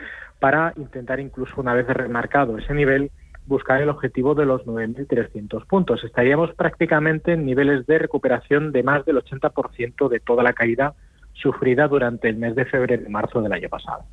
para 0.41 0.73
intentar, 0.77 1.21
incluso 1.21 1.61
una 1.61 1.73
vez 1.75 1.87
remarcado 1.87 2.59
ese 2.59 2.75
nivel, 2.75 3.11
buscar 3.47 3.81
el 3.81 3.89
objetivo 3.89 4.35
de 4.35 4.45
los 4.45 4.65
9.300 4.67 5.67
puntos. 5.67 6.03
Estaríamos 6.05 6.53
prácticamente 6.55 7.33
en 7.33 7.47
niveles 7.47 7.87
de 7.87 7.99
recuperación 7.99 8.73
de 8.73 8.83
más 8.83 9.05
del 9.07 9.17
80% 9.17 10.09
de 10.09 10.21
toda 10.21 10.43
la 10.43 10.53
caída 10.53 10.95
sufrida 11.41 11.89
durante 11.89 12.29
el 12.29 12.37
mes 12.37 12.55
de 12.55 12.65
febrero 12.65 13.03
y 13.07 13.11
marzo 13.11 13.41
del 13.41 13.53
año 13.53 13.69
pasado. 13.69 14.05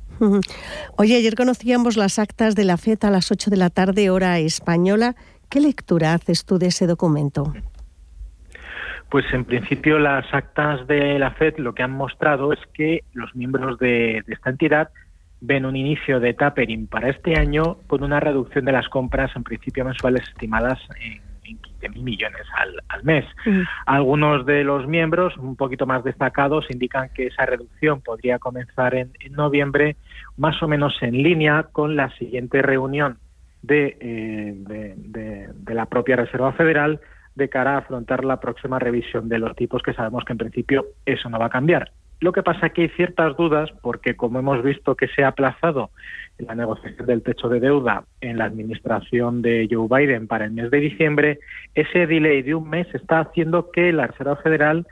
Oye, 0.96 1.16
ayer 1.16 1.34
conocíamos 1.34 1.96
las 1.96 2.18
actas 2.18 2.54
de 2.54 2.64
la 2.64 2.76
FED 2.76 3.04
a 3.04 3.10
las 3.10 3.30
8 3.30 3.50
de 3.50 3.56
la 3.56 3.70
tarde, 3.70 4.10
hora 4.10 4.38
española. 4.38 5.14
¿Qué 5.48 5.60
lectura 5.60 6.14
haces 6.14 6.44
tú 6.44 6.58
de 6.58 6.66
ese 6.68 6.86
documento? 6.86 7.52
Pues 9.10 9.24
en 9.32 9.44
principio 9.44 9.98
las 9.98 10.26
actas 10.34 10.86
de 10.86 11.18
la 11.18 11.30
FED 11.32 11.58
lo 11.58 11.74
que 11.74 11.82
han 11.82 11.92
mostrado 11.92 12.52
es 12.52 12.58
que 12.72 13.04
los 13.12 13.34
miembros 13.36 13.78
de, 13.78 14.24
esta 14.26 14.50
entidad 14.50 14.90
ven 15.40 15.64
un 15.64 15.76
inicio 15.76 16.18
de 16.18 16.34
tapering 16.34 16.88
para 16.88 17.10
este 17.10 17.38
año 17.38 17.78
con 17.86 18.02
una 18.02 18.18
reducción 18.18 18.64
de 18.64 18.72
las 18.72 18.88
compras 18.88 19.30
en 19.36 19.44
principio 19.44 19.84
mensuales 19.84 20.26
estimadas 20.28 20.80
en 21.00 21.20
15.000 21.88 22.02
millones 22.02 22.42
al, 22.88 23.04
mes. 23.04 23.24
Algunos 23.86 24.46
de 24.46 24.64
los 24.64 24.86
miembros, 24.86 25.36
un 25.36 25.56
poquito 25.56 25.86
más 25.86 26.04
destacados, 26.04 26.66
indican 26.70 27.10
que 27.14 27.26
esa 27.26 27.46
reducción 27.46 28.00
podría 28.00 28.38
comenzar 28.38 28.94
en, 28.94 29.12
noviembre, 29.30 29.96
más 30.36 30.62
o 30.62 30.68
menos 30.68 30.94
en 31.02 31.22
línea 31.22 31.64
con 31.72 31.96
la 31.96 32.10
siguiente 32.16 32.62
reunión 32.62 33.18
eh, 33.68 34.54
de, 34.56 34.94
de, 34.96 35.74
la 35.74 35.86
propia 35.86 36.16
Reserva 36.16 36.52
Federal 36.52 37.00
de 37.34 37.48
cara 37.48 37.74
a 37.74 37.78
afrontar 37.78 38.24
la 38.24 38.40
próxima 38.40 38.78
revisión 38.78 39.28
de 39.28 39.38
los 39.38 39.54
tipos, 39.56 39.82
que 39.82 39.92
sabemos 39.92 40.24
que 40.24 40.32
en 40.32 40.38
principio 40.38 40.86
eso 41.04 41.28
no 41.28 41.38
va 41.38 41.46
a 41.46 41.50
cambiar. 41.50 41.90
Lo 42.20 42.32
que 42.32 42.42
pasa 42.42 42.66
es 42.66 42.72
que 42.72 42.82
hay 42.82 42.88
ciertas 42.90 43.36
dudas 43.36 43.70
porque, 43.82 44.16
como 44.16 44.38
hemos 44.38 44.62
visto 44.62 44.94
que 44.94 45.08
se 45.08 45.22
ha 45.22 45.28
aplazado 45.28 45.90
la 46.38 46.54
negociación 46.54 47.06
del 47.06 47.22
techo 47.22 47.48
de 47.48 47.60
deuda 47.60 48.04
en 48.20 48.38
la 48.38 48.44
administración 48.44 49.42
de 49.42 49.68
Joe 49.70 49.88
Biden 49.88 50.26
para 50.26 50.44
el 50.44 50.52
mes 50.52 50.70
de 50.70 50.80
diciembre, 50.80 51.38
ese 51.74 52.06
delay 52.06 52.42
de 52.42 52.54
un 52.54 52.68
mes 52.68 52.86
está 52.94 53.20
haciendo 53.20 53.70
que 53.70 53.92
la 53.92 54.08
Reserva 54.08 54.36
Federal 54.36 54.86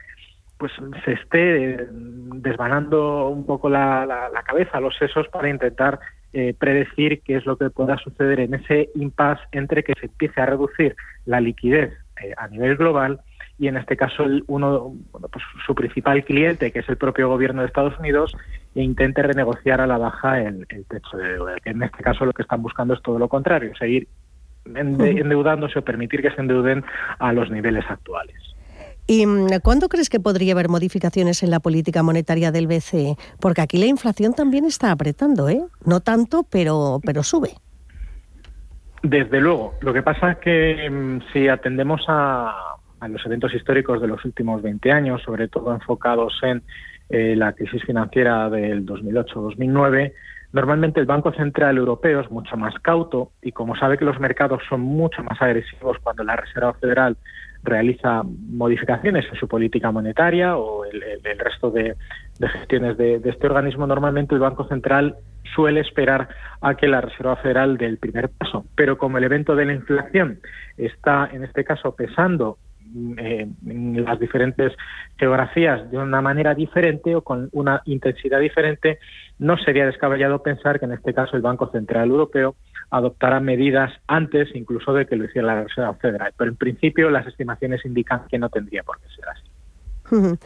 pues 0.57 0.73
se 1.05 1.13
esté 1.13 1.89
desvanando 1.91 3.29
un 3.29 3.45
poco 3.45 3.69
la, 3.69 4.31
cabeza, 4.47 4.81
los 4.81 4.97
sesos 4.97 5.29
para 5.29 5.51
intentar 5.51 5.99
eh, 6.33 6.55
predecir 6.59 7.21
qué 7.23 7.37
es 7.37 7.47
lo 7.47 7.57
que 7.57 7.71
pueda 7.71 7.99
suceder 7.99 8.41
en 8.41 8.55
ese 8.55 8.91
impasse 8.95 9.43
entre 9.53 9.83
que 9.83 9.95
se 9.99 10.07
empiece 10.07 10.41
a 10.41 10.47
reducir 10.47 10.97
la 11.27 11.41
liquidez 11.41 11.93
eh, 12.23 12.33
a 12.37 12.49
nivel 12.49 12.77
global 12.77 13.21
y 13.59 13.69
en 13.69 13.77
este 13.77 13.97
caso 13.97 14.25
uno, 14.47 14.95
pues 15.13 15.45
su 15.65 15.75
principal 15.75 16.25
cliente, 16.25 16.73
que 16.73 16.81
es 16.81 16.89
el 16.89 16.97
propio 16.97 17.29
gobierno 17.29 17.63
de 17.63 17.69
Estados 17.69 17.99
Unidos, 17.99 18.37
e 18.75 18.83
intente 18.83 19.23
renegociar 19.23 19.81
a 19.81 19.87
la 19.87 19.99
baja 19.99 20.41
el, 20.41 20.67
techo 20.67 21.17
de 21.17 21.35
deuda. 21.35 21.57
Que 21.63 21.71
en 21.71 21.83
este 21.83 22.03
caso 22.03 22.25
lo 22.25 22.33
que 22.33 22.43
están 22.43 22.63
buscando 22.63 22.95
es 22.95 23.03
todo 23.03 23.19
lo 23.19 23.29
contrario, 23.29 23.73
seguir 23.77 24.09
endeudándose 24.67 25.79
o 25.79 25.83
permitir 25.83 26.23
que 26.23 26.31
se 26.31 26.41
endeuden 26.41 26.85
a 27.19 27.33
los 27.33 27.51
niveles 27.51 27.85
actuales. 27.89 28.37
¿Y 29.07 29.27
mm, 29.27 29.61
cuándo 29.63 29.89
crees 29.89 30.09
que 30.09 30.19
podría 30.19 30.55
haber 30.55 30.69
modificaciones 30.69 31.43
en 31.43 31.51
la 31.51 31.61
política 31.61 32.03
monetaria 32.03 32.51
del 32.51 32.67
BCE? 32.67 33.17
Porque 33.39 33.61
aquí 33.61 33.79
la 33.79 33.87
inflación 33.87 34.33
también 34.33 34.65
está 34.65 34.91
apretando, 34.91 35.49
¿eh? 35.49 35.63
No 35.85 36.01
tanto, 36.01 36.45
pero, 36.51 37.01
pero 37.05 37.23
sube. 37.23 37.51
Desde 39.03 39.41
luego. 39.41 39.75
Lo 39.81 39.93
que 39.93 40.03
pasa 40.03 40.33
es 40.33 40.39
que 40.39 40.91
mm, 40.91 41.21
si 41.33 41.49
atendemos 41.49 42.03
a, 42.09 42.74
a 43.05 43.09
los 43.09 43.25
eventos 43.27 43.55
históricos 43.55 44.01
de 44.01 44.09
los 44.09 44.25
últimos 44.25 44.63
20 44.63 44.91
años, 44.91 45.23
sobre 45.23 45.49
todo 45.49 45.75
enfocados 45.75 46.33
en 46.43 46.63
eh, 47.11 47.37
la 47.37 47.53
crisis 47.53 47.85
financiera 47.85 48.49
del 48.49 48.87
2008-2009, 48.87 50.13
normalmente 50.55 51.01
el 51.01 51.07
Banco 51.07 51.31
Central 51.33 51.77
Europeo 51.77 52.21
es 52.21 52.31
mucho 52.31 52.57
más 52.57 52.75
cauto 52.81 53.33
y 53.43 53.53
como 53.53 53.77
sabe 53.77 53.99
que 53.99 54.07
los 54.07 54.19
mercados 54.19 54.63
son 54.71 54.81
mucho 54.81 55.23
más 55.23 55.41
agresivos 55.43 55.99
cuando 56.03 56.25
la 56.25 56.37
Reserva 56.37 56.73
Federal 56.75 57.19
realiza 57.63 58.23
modificaciones 58.25 59.27
en 59.31 59.39
su 59.39 59.49
política 59.49 59.91
monetaria 59.91 60.57
o 60.57 60.87
el, 60.87 61.03
resto 61.39 61.71
de, 61.71 61.97
gestiones 62.41 62.97
de, 62.97 63.19
de, 63.19 63.31
este 63.31 63.47
organismo, 63.47 63.87
normalmente 63.87 64.35
el 64.35 64.41
Banco 64.41 64.67
Central 64.67 65.17
suele 65.55 65.81
esperar 65.81 66.29
a 66.63 66.75
que 66.75 66.89
la 66.89 67.03
Reserva 67.03 67.37
Federal 67.37 67.77
dé 67.77 67.87
el 67.87 67.99
primer 67.99 68.31
paso. 68.31 68.65
Pero 68.75 68.99
como 68.99 69.19
el 69.19 69.25
evento 69.25 69.55
de 69.57 69.67
la 69.67 69.75
inflación 69.75 70.41
está, 70.77 71.29
en 71.33 71.45
este 71.45 71.65
caso, 71.65 71.95
pesando 71.95 72.59
eh, 73.17 73.49
las 73.65 74.19
diferentes 74.19 74.73
geografías 75.17 75.91
de 75.91 75.99
una 75.99 76.21
manera 76.21 76.55
diferente 76.55 77.15
o 77.15 77.23
con 77.23 77.49
una 77.53 77.83
intensidad 77.87 78.41
diferente, 78.41 78.99
no 79.39 79.57
sería 79.59 79.87
descabellado 79.87 80.43
pensar 80.43 80.79
que 80.79 80.87
en 80.87 80.93
este 80.93 81.15
caso 81.15 81.37
el 81.37 81.43
Banco 81.43 81.71
Central 81.71 82.11
Europeo 82.11 82.55
adoptará 82.91 83.41
medidas 83.41 83.93
antes 84.07 84.55
incluso 84.55 84.93
de 84.93 85.07
que 85.07 85.17
lo 85.17 85.25
hiciera 85.25 85.55
la 85.55 85.65
Reserva 85.65 85.95
Federal. 85.95 86.33
Pero 86.37 86.51
en 86.51 86.57
principio 86.57 87.11
las 87.11 87.27
estimaciones 87.27 87.85
indican 87.85 88.27
que 88.29 88.39
no 88.39 88.49
tendría 88.49 88.83
por 88.83 89.01
qué 89.01 89.09
ser 89.09 89.29
así. 89.29 89.45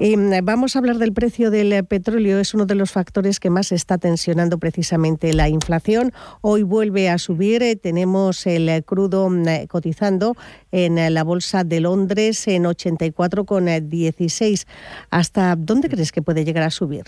Mm, 0.00 0.44
vamos 0.44 0.74
a 0.74 0.78
hablar 0.78 0.96
del 0.96 1.12
precio 1.12 1.50
del 1.50 1.74
eh, 1.74 1.82
petróleo. 1.82 2.38
Es 2.38 2.54
uno 2.54 2.64
de 2.64 2.74
los 2.74 2.90
factores 2.90 3.38
que 3.38 3.50
más 3.50 3.70
está 3.70 3.98
tensionando 3.98 4.58
precisamente 4.58 5.34
la 5.34 5.50
inflación. 5.50 6.12
Hoy 6.40 6.62
vuelve 6.62 7.10
a 7.10 7.18
subir. 7.18 7.62
Eh, 7.62 7.76
tenemos 7.76 8.46
el 8.46 8.70
eh, 8.70 8.82
crudo 8.82 9.28
mm, 9.28 9.66
cotizando 9.68 10.36
en 10.72 11.12
la 11.12 11.22
bolsa 11.22 11.64
de 11.64 11.80
Londres 11.80 12.48
en 12.48 12.64
84,16. 12.64 14.66
¿Hasta 15.10 15.54
dónde 15.54 15.90
crees 15.90 16.12
que 16.12 16.22
puede 16.22 16.46
llegar 16.46 16.64
a 16.64 16.70
subir? 16.70 17.04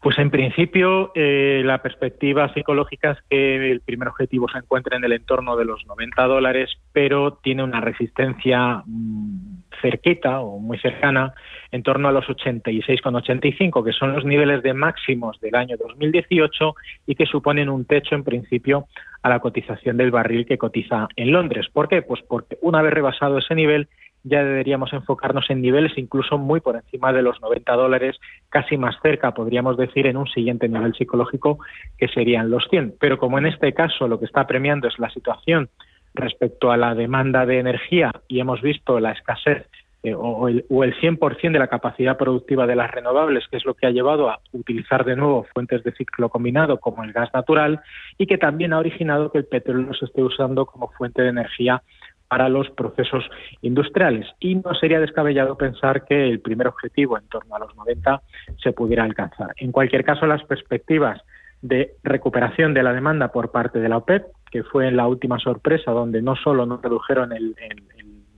Pues 0.00 0.18
en 0.18 0.30
principio 0.30 1.12
la 1.14 1.82
perspectiva 1.82 2.54
psicológica 2.54 3.10
es 3.10 3.18
que 3.28 3.72
el 3.72 3.80
primer 3.80 4.08
objetivo 4.08 4.48
se 4.48 4.58
encuentra 4.58 4.96
en 4.96 5.04
el 5.04 5.12
entorno 5.12 5.56
de 5.56 5.64
los 5.64 5.84
90 5.86 6.22
dólares, 6.22 6.70
pero 6.92 7.32
tiene 7.42 7.64
una 7.64 7.80
resistencia 7.80 8.84
mm, 8.86 9.57
cerquita 9.80 10.40
o 10.40 10.58
muy 10.58 10.78
cercana, 10.78 11.34
en 11.70 11.82
torno 11.82 12.08
a 12.08 12.12
los 12.12 12.26
86,85, 12.26 13.84
que 13.84 13.92
son 13.92 14.14
los 14.14 14.24
niveles 14.24 14.62
de 14.62 14.74
máximos 14.74 15.38
del 15.40 15.54
año 15.54 15.76
2018 15.76 16.74
y 17.06 17.14
que 17.14 17.26
suponen 17.26 17.68
un 17.68 17.84
techo 17.84 18.14
en 18.14 18.24
principio 18.24 18.86
a 19.22 19.28
la 19.28 19.40
cotización 19.40 19.96
del 19.96 20.10
barril 20.10 20.46
que 20.46 20.58
cotiza 20.58 21.08
en 21.16 21.32
Londres. 21.32 21.66
¿Por 21.72 21.88
qué? 21.88 22.02
Pues 22.02 22.22
porque 22.22 22.56
una 22.62 22.82
vez 22.82 22.92
rebasado 22.92 23.38
ese 23.38 23.54
nivel 23.54 23.88
ya 24.24 24.44
deberíamos 24.44 24.92
enfocarnos 24.92 25.48
en 25.50 25.62
niveles 25.62 25.96
incluso 25.96 26.38
muy 26.38 26.60
por 26.60 26.76
encima 26.76 27.12
de 27.12 27.22
los 27.22 27.40
90 27.40 27.72
dólares, 27.74 28.16
casi 28.48 28.76
más 28.76 28.96
cerca, 29.00 29.32
podríamos 29.32 29.76
decir, 29.76 30.06
en 30.06 30.16
un 30.16 30.26
siguiente 30.26 30.68
nivel 30.68 30.94
psicológico 30.94 31.58
que 31.96 32.08
serían 32.08 32.50
los 32.50 32.66
100. 32.68 32.94
Pero 33.00 33.18
como 33.18 33.38
en 33.38 33.46
este 33.46 33.72
caso 33.72 34.08
lo 34.08 34.18
que 34.18 34.26
está 34.26 34.46
premiando 34.46 34.88
es 34.88 34.98
la 34.98 35.10
situación 35.10 35.70
respecto 36.14 36.70
a 36.70 36.76
la 36.76 36.94
demanda 36.94 37.46
de 37.46 37.58
energía 37.58 38.12
y 38.28 38.40
hemos 38.40 38.60
visto 38.62 39.00
la 39.00 39.12
escasez 39.12 39.66
eh, 40.04 40.14
o, 40.14 40.48
el, 40.48 40.64
o 40.68 40.84
el 40.84 40.94
100% 41.00 41.52
de 41.52 41.58
la 41.58 41.66
capacidad 41.66 42.16
productiva 42.16 42.66
de 42.66 42.76
las 42.76 42.90
renovables, 42.90 43.48
que 43.48 43.56
es 43.56 43.64
lo 43.64 43.74
que 43.74 43.86
ha 43.86 43.90
llevado 43.90 44.30
a 44.30 44.40
utilizar 44.52 45.04
de 45.04 45.16
nuevo 45.16 45.44
fuentes 45.52 45.82
de 45.82 45.92
ciclo 45.92 46.28
combinado 46.28 46.78
como 46.78 47.02
el 47.02 47.12
gas 47.12 47.30
natural 47.34 47.80
y 48.16 48.26
que 48.26 48.38
también 48.38 48.72
ha 48.72 48.78
originado 48.78 49.32
que 49.32 49.38
el 49.38 49.46
petróleo 49.46 49.92
se 49.94 50.04
esté 50.04 50.22
usando 50.22 50.66
como 50.66 50.88
fuente 50.92 51.22
de 51.22 51.30
energía 51.30 51.82
para 52.28 52.48
los 52.48 52.70
procesos 52.70 53.28
industriales. 53.62 54.26
Y 54.38 54.54
no 54.54 54.74
sería 54.74 55.00
descabellado 55.00 55.56
pensar 55.56 56.04
que 56.04 56.28
el 56.28 56.40
primer 56.40 56.68
objetivo, 56.68 57.18
en 57.18 57.26
torno 57.28 57.56
a 57.56 57.58
los 57.58 57.74
90, 57.74 58.22
se 58.62 58.72
pudiera 58.72 59.02
alcanzar. 59.02 59.48
En 59.56 59.72
cualquier 59.72 60.04
caso, 60.04 60.26
las 60.26 60.44
perspectivas 60.44 61.20
de 61.62 61.96
recuperación 62.02 62.74
de 62.74 62.82
la 62.82 62.92
demanda 62.92 63.28
por 63.28 63.50
parte 63.50 63.78
de 63.78 63.88
la 63.88 63.98
OPEP, 63.98 64.26
que 64.50 64.62
fue 64.62 64.90
la 64.90 65.06
última 65.06 65.38
sorpresa, 65.38 65.90
donde 65.90 66.22
no 66.22 66.36
solo 66.36 66.66
no 66.66 66.78
redujeron 66.78 67.32
el, 67.32 67.54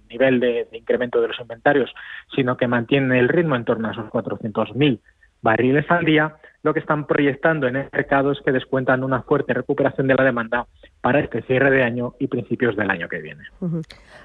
nivel 0.08 0.40
de, 0.40 0.66
incremento 0.72 1.20
de 1.20 1.28
los 1.28 1.38
inventarios, 1.38 1.92
sino 2.34 2.56
que 2.56 2.66
mantienen 2.66 3.12
el 3.12 3.28
ritmo 3.28 3.54
en 3.54 3.64
torno 3.64 3.88
a 3.88 3.92
esos 3.92 4.06
400.000 4.06 4.98
barriles 5.42 5.90
al 5.90 6.04
día, 6.04 6.36
lo 6.62 6.74
que 6.74 6.80
están 6.80 7.06
proyectando 7.06 7.66
en 7.66 7.76
el 7.76 7.88
mercado 7.90 8.32
es 8.32 8.40
que 8.44 8.52
descuentan 8.52 9.02
una 9.02 9.22
fuerte 9.22 9.54
recuperación 9.54 10.06
de 10.06 10.14
la 10.14 10.24
demanda 10.24 10.66
para 11.00 11.20
este 11.20 11.42
cierre 11.42 11.70
de 11.70 11.82
año 11.82 12.14
y 12.18 12.26
principios 12.26 12.76
del 12.76 12.90
año 12.90 13.08
que 13.08 13.20
viene. 13.20 13.44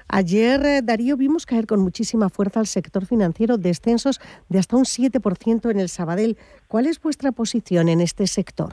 Ayer, 0.08 0.60
eh, 0.64 0.80
Darío, 0.82 1.16
vimos 1.16 1.46
caer 1.46 1.66
con 1.66 1.80
muchísima 1.80 2.28
fuerza 2.28 2.60
al 2.60 2.66
sector 2.66 3.06
financiero, 3.06 3.56
descensos 3.56 4.20
de 4.48 4.58
hasta 4.58 4.76
un 4.76 4.84
7% 4.84 5.70
en 5.70 5.80
el 5.80 5.88
Sabadell. 5.88 6.36
¿Cuál 6.68 6.86
es 6.86 7.00
vuestra 7.00 7.32
posición 7.32 7.88
en 7.88 8.00
este 8.00 8.26
sector? 8.26 8.72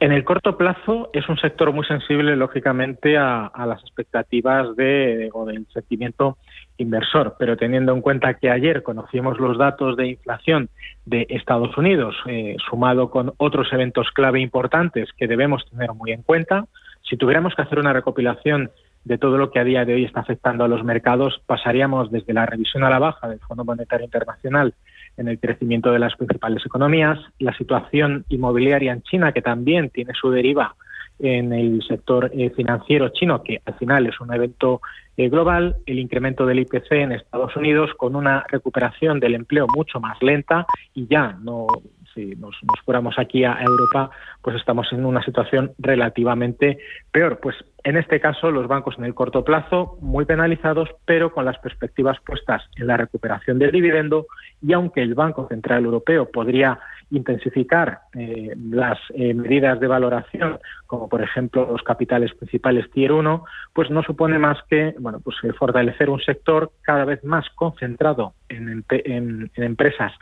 En 0.00 0.10
el 0.10 0.24
corto 0.24 0.56
plazo 0.56 1.10
es 1.12 1.28
un 1.28 1.36
sector 1.36 1.72
muy 1.72 1.84
sensible, 1.84 2.34
lógicamente, 2.34 3.16
a, 3.16 3.52
las 3.66 3.80
expectativas 3.82 4.74
de, 4.74 5.30
o 5.32 5.44
del 5.44 5.64
sentimiento 5.72 6.38
inversor, 6.82 7.36
pero 7.38 7.56
teniendo 7.56 7.92
en 7.92 8.00
cuenta 8.00 8.34
que 8.34 8.50
ayer 8.50 8.82
conocimos 8.82 9.38
los 9.38 9.56
datos 9.56 9.96
de 9.96 10.08
inflación 10.08 10.68
de 11.06 11.26
Estados 11.30 11.76
Unidos, 11.76 12.14
eh, 12.26 12.56
sumado 12.68 13.10
con 13.10 13.32
otros 13.38 13.72
eventos 13.72 14.10
clave 14.10 14.40
importantes 14.40 15.08
que 15.16 15.26
debemos 15.26 15.64
tener 15.70 15.92
muy 15.94 16.12
en 16.12 16.22
cuenta, 16.22 16.66
si 17.08 17.16
tuviéramos 17.16 17.54
que 17.54 17.62
hacer 17.62 17.78
una 17.78 17.92
recopilación 17.92 18.70
de 19.04 19.18
todo 19.18 19.36
lo 19.36 19.50
que 19.50 19.58
a 19.58 19.64
día 19.64 19.84
de 19.84 19.94
hoy 19.94 20.04
está 20.04 20.20
afectando 20.20 20.64
a 20.64 20.68
los 20.68 20.84
mercados, 20.84 21.40
pasaríamos 21.46 22.10
desde 22.12 22.32
la 22.32 22.46
revisión 22.46 22.84
a 22.84 22.90
la 22.90 22.98
baja 22.98 23.28
del 23.28 23.40
Fondo 23.40 23.64
Monetario 23.64 24.04
Internacional 24.04 24.74
en 25.16 25.28
el 25.28 25.38
crecimiento 25.38 25.90
de 25.90 25.98
las 25.98 26.14
principales 26.16 26.64
economías, 26.64 27.18
la 27.38 27.52
situación 27.56 28.24
inmobiliaria 28.28 28.92
en 28.92 29.02
China, 29.02 29.32
que 29.32 29.42
también 29.42 29.90
tiene 29.90 30.12
su 30.14 30.30
deriva 30.30 30.76
en 31.22 31.52
el 31.52 31.82
sector 31.86 32.30
eh, 32.34 32.50
financiero 32.50 33.08
chino, 33.10 33.42
que 33.42 33.62
al 33.64 33.74
final 33.74 34.06
es 34.06 34.20
un 34.20 34.34
evento 34.34 34.82
eh, 35.16 35.28
global, 35.28 35.76
el 35.86 36.00
incremento 36.00 36.44
del 36.44 36.58
IPC 36.60 36.90
en 36.92 37.12
Estados 37.12 37.54
Unidos 37.56 37.90
con 37.96 38.16
una 38.16 38.44
recuperación 38.48 39.20
del 39.20 39.36
empleo 39.36 39.66
mucho 39.74 40.00
más 40.00 40.20
lenta 40.20 40.66
y 40.94 41.06
ya 41.06 41.38
no 41.40 41.66
si 42.14 42.34
nos, 42.36 42.56
fuéramos 42.84 43.18
aquí 43.18 43.44
a 43.44 43.58
Europa, 43.60 44.10
pues 44.40 44.56
estamos 44.56 44.92
en 44.92 45.04
una 45.04 45.22
situación 45.22 45.72
relativamente 45.78 46.78
peor. 47.10 47.38
Pues 47.40 47.56
en 47.84 47.96
este 47.96 48.20
caso, 48.20 48.50
los 48.50 48.68
bancos 48.68 48.96
en 48.98 49.04
el 49.04 49.14
corto 49.14 49.44
plazo 49.44 49.98
muy 50.00 50.24
penalizados, 50.24 50.88
pero 51.04 51.32
con 51.32 51.44
las 51.44 51.58
perspectivas 51.58 52.18
puestas 52.24 52.62
en 52.76 52.86
la 52.86 52.96
recuperación 52.96 53.58
del 53.58 53.72
dividendo 53.72 54.26
y 54.60 54.72
aunque 54.72 55.02
el 55.02 55.14
Banco 55.14 55.48
Central 55.48 55.84
Europeo 55.84 56.30
podría 56.30 56.78
intensificar 57.10 58.00
eh, 58.14 58.54
las 58.56 58.98
eh, 59.14 59.34
medidas 59.34 59.78
de 59.80 59.86
valoración, 59.86 60.58
como 60.86 61.08
por 61.08 61.22
ejemplo 61.22 61.68
los 61.70 61.82
capitales 61.82 62.32
principales 62.34 62.90
Tier 62.90 63.12
1, 63.12 63.44
pues 63.72 63.90
no 63.90 64.02
supone 64.02 64.38
más 64.38 64.58
que 64.68 64.94
bueno, 64.98 65.20
pues, 65.20 65.36
eh, 65.42 65.52
fortalecer 65.52 66.08
un 66.08 66.20
sector 66.20 66.70
cada 66.82 67.04
vez 67.04 67.22
más 67.24 67.44
concentrado 67.54 68.34
en, 68.48 68.84
en 68.88 69.50
empresas 69.56 70.12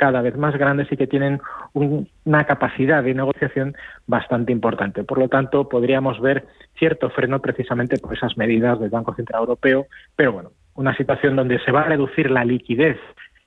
cada 0.00 0.22
vez 0.22 0.34
más 0.34 0.56
grandes 0.56 0.90
y 0.90 0.96
que 0.96 1.06
tienen 1.06 1.42
una 1.74 2.44
capacidad 2.44 3.02
de 3.04 3.12
negociación 3.12 3.74
bastante 4.06 4.50
importante. 4.50 5.04
Por 5.04 5.18
lo 5.18 5.28
tanto, 5.28 5.68
podríamos 5.68 6.18
ver 6.22 6.46
cierto 6.78 7.10
freno 7.10 7.40
precisamente 7.40 7.98
por 7.98 8.14
esas 8.16 8.38
medidas 8.38 8.80
del 8.80 8.88
Banco 8.88 9.14
Central 9.14 9.40
Europeo, 9.40 9.86
pero 10.16 10.32
bueno, 10.32 10.52
una 10.74 10.96
situación 10.96 11.36
donde 11.36 11.58
se 11.58 11.70
va 11.70 11.82
a 11.82 11.88
reducir 11.88 12.30
la 12.30 12.46
liquidez 12.46 12.96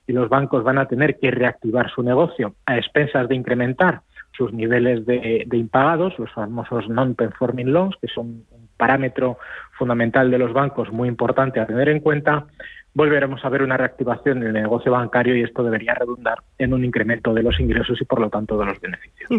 y 0.06 0.14
los 0.14 0.30
bancos 0.30 0.64
van 0.64 0.78
a 0.78 0.88
tener 0.88 1.18
que 1.18 1.32
reactivar 1.32 1.90
su 1.90 2.04
negocio 2.04 2.54
a 2.68 2.78
expensas 2.78 3.28
de 3.28 3.36
incrementar 3.36 4.02
sus 4.38 4.54
niveles 4.54 5.08
de, 5.08 5.48
impagados, 5.54 6.18
los 6.20 6.32
famosos 6.34 6.88
non-performing 6.88 7.72
loans, 7.72 7.96
que 8.00 8.08
son 8.08 8.46
un 8.52 8.70
parámetro 8.78 9.38
fundamental 9.72 10.30
de 10.30 10.38
los 10.38 10.54
bancos 10.54 10.92
muy 10.92 11.08
importante 11.08 11.60
a 11.60 11.66
tener 11.66 11.90
en 11.90 12.00
cuenta, 12.00 12.46
volveremos 12.94 13.44
a 13.44 13.50
ver 13.50 13.64
una 13.64 13.78
reactivación 13.78 14.40
del 14.40 14.54
negocio 14.54 14.92
bancario 14.92 15.36
y 15.36 15.44
esto 15.44 15.64
debería 15.64 15.94
redundar 15.94 16.44
en 16.58 16.74
un 16.74 16.86
incremento 16.86 17.34
de 17.34 17.42
los 17.42 17.60
ingresos 17.60 18.00
y 18.02 18.06
por 18.06 18.20
lo 18.20 18.30
tanto 18.30 18.58
de 18.58 18.66
los 18.66 18.80
beneficios. 18.80 19.30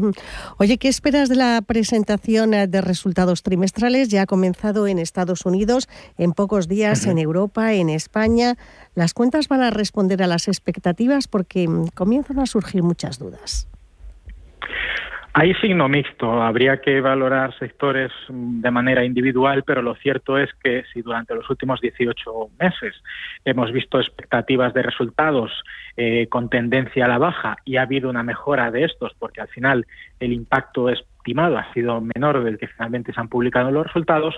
Oye, 0.58 0.78
¿qué 0.78 0.88
esperas 0.88 1.28
de 1.28 1.36
la 1.36 1.62
presentación 1.66 2.54
eh, 2.54 2.66
de 2.66 2.80
resultados 2.80 3.42
trimestrales? 3.42 4.08
Ya 4.08 4.22
ha 4.22 4.26
comenzado 4.26 4.86
en 4.86 4.98
Estados 4.98 5.46
Unidos, 5.46 5.88
en 6.18 6.32
pocos 6.32 6.68
días 6.68 7.06
en 7.06 7.18
Europa, 7.18 7.72
en 7.74 7.90
España. 7.90 8.56
¿Las 8.94 9.14
cuentas 9.14 9.48
van 9.48 9.62
a 9.62 9.70
responder 9.70 10.22
a 10.22 10.26
las 10.26 10.48
expectativas? 10.48 11.28
Porque 11.28 11.68
mm, 11.68 11.88
comienzan 11.94 12.40
a 12.40 12.46
surgir 12.46 12.82
muchas 12.82 13.18
dudas. 13.18 13.68
Hay 15.36 15.52
signo 15.54 15.88
mixto, 15.88 16.40
habría 16.40 16.80
que 16.80 17.00
valorar 17.00 17.58
sectores 17.58 18.12
de 18.28 18.70
manera 18.70 19.04
individual, 19.04 19.64
pero 19.66 19.82
lo 19.82 19.96
cierto 19.96 20.38
es 20.38 20.48
que 20.62 20.84
si 20.92 21.02
durante 21.02 21.34
los 21.34 21.50
últimos 21.50 21.80
18 21.80 22.50
meses 22.60 22.94
hemos 23.44 23.72
visto 23.72 23.98
expectativas 23.98 24.72
de 24.74 24.82
resultados 24.82 25.50
eh, 25.96 26.28
con 26.28 26.48
tendencia 26.48 27.06
a 27.06 27.08
la 27.08 27.18
baja 27.18 27.56
y 27.64 27.78
ha 27.78 27.82
habido 27.82 28.10
una 28.10 28.22
mejora 28.22 28.70
de 28.70 28.84
estos, 28.84 29.12
porque 29.18 29.40
al 29.40 29.48
final 29.48 29.84
el 30.20 30.32
impacto 30.32 30.88
es 30.88 31.02
estimado 31.24 31.56
ha 31.56 31.72
sido 31.72 32.02
menor 32.02 32.44
del 32.44 32.58
que 32.58 32.68
finalmente 32.68 33.14
se 33.14 33.18
han 33.18 33.28
publicado 33.28 33.70
los 33.70 33.86
resultados, 33.86 34.34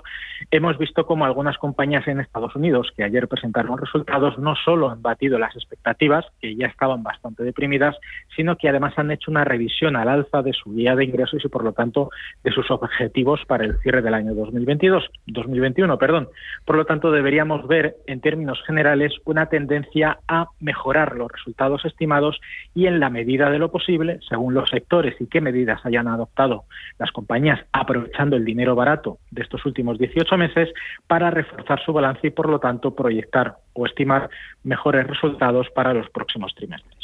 hemos 0.52 0.78
visto 0.78 1.04
como 1.04 1.24
algunas 1.24 1.58
compañías 1.58 2.06
en 2.06 2.20
Estados 2.20 2.54
Unidos 2.54 2.92
que 2.96 3.02
ayer 3.02 3.26
presentaron 3.26 3.76
resultados 3.76 4.38
no 4.38 4.54
solo 4.54 4.88
han 4.90 5.02
batido 5.02 5.36
las 5.36 5.56
expectativas, 5.56 6.24
que 6.40 6.54
ya 6.54 6.68
estaban 6.68 7.02
bastante 7.02 7.42
deprimidas, 7.42 7.96
sino 8.36 8.56
que 8.56 8.68
además 8.68 8.96
han 8.98 9.10
hecho 9.10 9.32
una 9.32 9.42
revisión 9.42 9.96
al 9.96 10.08
alza 10.08 10.42
de 10.42 10.52
su 10.52 10.72
guía 10.74 10.94
de 10.94 11.04
ingresos 11.04 11.44
y 11.44 11.48
por 11.48 11.64
lo 11.64 11.72
tanto 11.72 12.10
de 12.44 12.52
sus 12.52 12.70
objetivos 12.70 13.40
para 13.48 13.64
el 13.64 13.76
cierre 13.80 14.00
del 14.00 14.14
año 14.14 14.32
2022, 14.34 15.10
2021, 15.26 15.98
perdón. 15.98 16.28
Por 16.64 16.76
lo 16.76 16.84
tanto, 16.84 17.10
deberíamos 17.10 17.66
ver 17.66 17.96
en 18.06 18.20
términos 18.20 18.62
generales 18.64 19.12
una 19.24 19.46
tendencia 19.46 20.20
a 20.28 20.46
mejorar 20.60 21.16
los 21.16 21.32
resultados 21.32 21.84
estimados 21.84 22.40
y 22.76 22.86
en 22.86 23.00
la 23.00 23.10
medida 23.10 23.50
de 23.50 23.58
lo 23.58 23.72
posible, 23.72 24.20
según 24.28 24.54
los 24.54 24.70
sectores 24.70 25.20
y 25.20 25.26
qué 25.26 25.40
medidas 25.40 25.84
hayan 25.84 26.06
adoptado 26.06 26.64
las 26.98 27.10
compañías 27.10 27.60
aprovechando 27.72 28.36
el 28.36 28.44
dinero 28.44 28.74
barato 28.74 29.18
de 29.30 29.42
estos 29.42 29.64
últimos 29.66 29.98
18 29.98 30.36
meses 30.36 30.68
para 31.06 31.30
reforzar 31.30 31.80
su 31.84 31.92
balance 31.92 32.26
y, 32.26 32.30
por 32.30 32.48
lo 32.48 32.58
tanto, 32.58 32.94
proyectar 32.94 33.56
o 33.72 33.86
estimar 33.86 34.30
mejores 34.64 35.06
resultados 35.06 35.68
para 35.74 35.92
los 35.92 36.08
próximos 36.10 36.54
trimestres. 36.54 36.96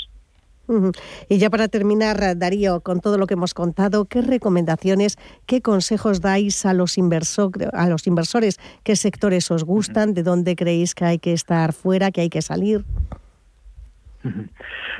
Y 1.28 1.38
ya 1.38 1.50
para 1.50 1.68
terminar, 1.68 2.38
Darío, 2.38 2.80
con 2.80 3.00
todo 3.00 3.18
lo 3.18 3.26
que 3.26 3.35
hemos 3.35 3.52
contado, 3.52 4.06
¿qué 4.06 4.22
recomendaciones, 4.22 5.18
qué 5.44 5.61
consejos 5.61 6.20
dais 6.20 6.64
a 6.64 6.72
los, 6.72 6.96
a 7.72 7.88
los 7.88 8.06
inversores? 8.06 8.58
¿Qué 8.82 8.96
sectores 8.96 9.50
os 9.50 9.64
gustan? 9.64 10.14
¿De 10.14 10.22
dónde 10.22 10.56
creéis 10.56 10.94
que 10.94 11.04
hay 11.04 11.18
que 11.18 11.32
estar 11.32 11.72
fuera, 11.72 12.11
que 12.11 12.22
hay 12.22 12.30
que 12.30 12.42
salir? 12.42 12.85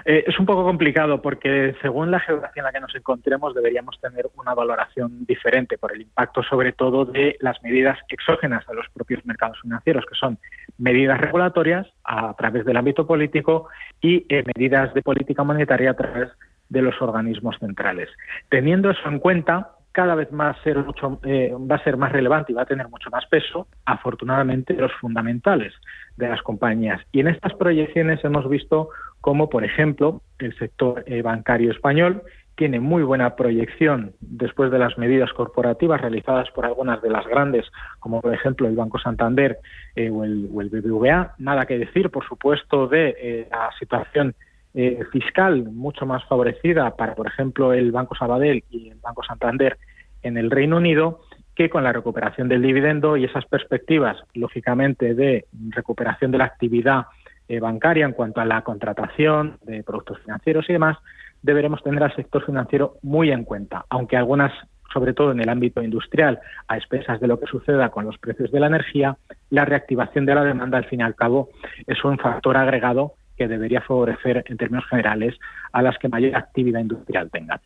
Eh, 0.05 0.25
es 0.27 0.39
un 0.39 0.47
poco 0.47 0.65
complicado 0.65 1.23
porque 1.23 1.75
según 1.81 2.11
la 2.11 2.21
geografía 2.21 2.61
en 2.61 2.65
la 2.65 2.73
que 2.73 2.81
nos 2.81 2.95
encontremos 2.95 3.55
deberíamos 3.55 4.01
tener 4.01 4.27
una 4.37 4.55
valoración 4.55 5.25
diferente 5.27 5.79
por 5.79 5.93
el 5.95 6.03
impacto 6.03 6.43
sobre 6.43 6.73
todo 6.73 7.05
de 7.05 7.37
las 7.41 7.63
medidas 7.63 7.99
exógenas 8.09 8.69
a 8.69 8.75
los 8.75 8.89
propios 8.91 9.25
mercados 9.25 9.61
financieros, 9.63 10.05
que 10.07 10.15
son 10.15 10.39
medidas 10.79 11.21
regulatorias 11.21 11.87
a 12.05 12.35
través 12.35 12.65
del 12.65 12.77
ámbito 12.77 13.07
político 13.07 13.69
y 14.01 14.27
eh, 14.29 14.43
medidas 14.57 14.93
de 14.95 15.03
política 15.03 15.45
monetaria 15.45 15.93
a 15.93 15.95
través 15.95 16.31
de 16.69 16.83
los 16.83 17.01
organismos 17.01 17.57
centrales. 17.59 18.09
Teniendo 18.49 18.91
eso 18.91 19.09
en 19.09 19.19
cuenta, 19.19 19.73
cada 19.93 20.15
vez 20.15 20.33
más 20.33 20.57
ser 20.63 20.79
mucho, 20.79 21.21
eh, 21.25 21.53
va 21.71 21.77
a 21.77 21.85
ser 21.85 21.97
más 21.97 22.11
relevante 22.13 22.51
y 22.51 22.55
va 22.55 22.63
a 22.63 22.67
tener 22.67 22.89
mucho 22.89 23.11
más 23.11 23.27
peso, 23.27 23.69
afortunadamente, 23.85 24.75
los 24.75 24.93
fundamentales 24.95 25.75
de 26.17 26.29
las 26.29 26.43
compañías. 26.43 27.01
Y 27.13 27.21
en 27.21 27.29
estas 27.29 27.55
proyecciones 27.55 28.25
hemos 28.25 28.49
visto 28.49 28.91
cómo, 29.21 29.49
por 29.49 29.65
ejemplo, 29.65 30.23
el 30.39 30.57
sector 30.59 31.05
eh, 31.07 31.23
bancario 31.23 31.71
español 31.71 32.23
tiene 32.55 32.81
muy 32.81 33.03
buena 33.03 33.35
proyección 33.35 34.13
después 34.21 34.71
de 34.71 34.79
las 34.79 34.99
medidas 34.99 35.33
corporativas 35.33 36.01
realizadas 36.01 36.51
por 36.51 36.67
algunas 36.67 37.01
de 37.01 37.09
las 37.09 37.27
grandes, 37.27 37.65
como 37.99 38.21
por 38.21 38.35
ejemplo 38.35 38.69
el 38.69 38.77
Banco 38.77 38.99
Santander 38.99 39.59
eh, 39.97 40.11
o, 40.11 40.23
el, 40.25 40.49
BBVA. 40.49 41.35
Nada 41.39 41.65
que 41.65 41.79
decir, 41.79 42.11
por 42.11 42.27
supuesto, 42.27 42.89
de 42.89 43.49
la 43.51 43.71
situación 43.79 44.35
eh, 44.75 45.01
fiscal 45.13 45.65
mucho 45.65 46.07
más 46.07 46.25
favorecida 46.25 46.97
para, 46.97 47.15
por 47.15 47.27
ejemplo, 47.27 47.75
el 47.75 47.93
Banco 47.93 48.15
Sabadell 48.15 48.65
y 48.71 48.89
el 48.89 48.99
Banco 49.01 49.23
Santander 49.23 49.77
en 50.23 50.39
el 50.39 50.51
Reino 50.51 50.79
Unido 50.79 51.21
que 51.55 51.69
con 51.69 51.85
la 51.85 51.93
recuperación 51.93 52.49
del 52.49 52.63
dividendo 52.63 53.17
y 53.17 53.25
esas 53.25 53.45
perspectivas, 53.47 54.17
lógicamente, 54.35 55.15
de 55.15 55.47
recuperación 55.71 56.31
de 56.31 56.39
la 56.39 56.45
actividad 56.45 57.07
eh, 57.49 57.61
bancaria 57.61 58.07
en 58.07 58.13
cuanto 58.13 58.41
a 58.41 58.45
la 58.45 58.63
contratación 58.63 59.59
de 59.63 59.83
productos 59.83 60.19
financieros 60.21 60.69
y 60.69 60.73
demás, 60.73 60.99
deberemos 61.43 61.83
tener 61.83 62.03
al 62.03 62.15
sector 62.15 62.45
financiero 62.45 62.97
muy 63.03 63.31
en 63.31 63.45
cuenta, 63.45 63.85
aunque 63.91 64.17
algunas 64.17 64.53
sobre 64.93 65.15
todo 65.15 65.33
en 65.33 65.41
el 65.41 65.49
ámbito 65.49 65.83
industrial, 65.83 66.41
a 66.69 66.77
expensas 66.77 67.19
de 67.19 67.27
lo 67.27 67.41
que 67.41 67.47
suceda 67.47 67.89
con 67.89 68.05
los 68.05 68.19
precios 68.19 68.53
de 68.53 68.61
la 68.61 68.67
energía, 68.67 69.17
la 69.49 69.65
reactivación 69.65 70.27
de 70.27 70.35
la 70.35 70.45
demanda, 70.45 70.79
al 70.79 70.85
fin 70.85 71.01
y 71.01 71.03
al 71.03 71.15
cabo, 71.15 71.49
es 71.87 72.05
un 72.05 72.19
factor 72.19 72.57
agregado 72.59 73.15
que 73.37 73.49
debería 73.49 73.81
favorecer 73.81 74.45
en 74.47 74.57
términos 74.59 74.85
generales 74.89 75.39
a 75.73 75.83
las 75.83 75.99
que 75.99 76.09
mayor 76.09 76.37
actividad 76.37 76.81
industrial 76.81 77.31
tengan. 77.31 77.61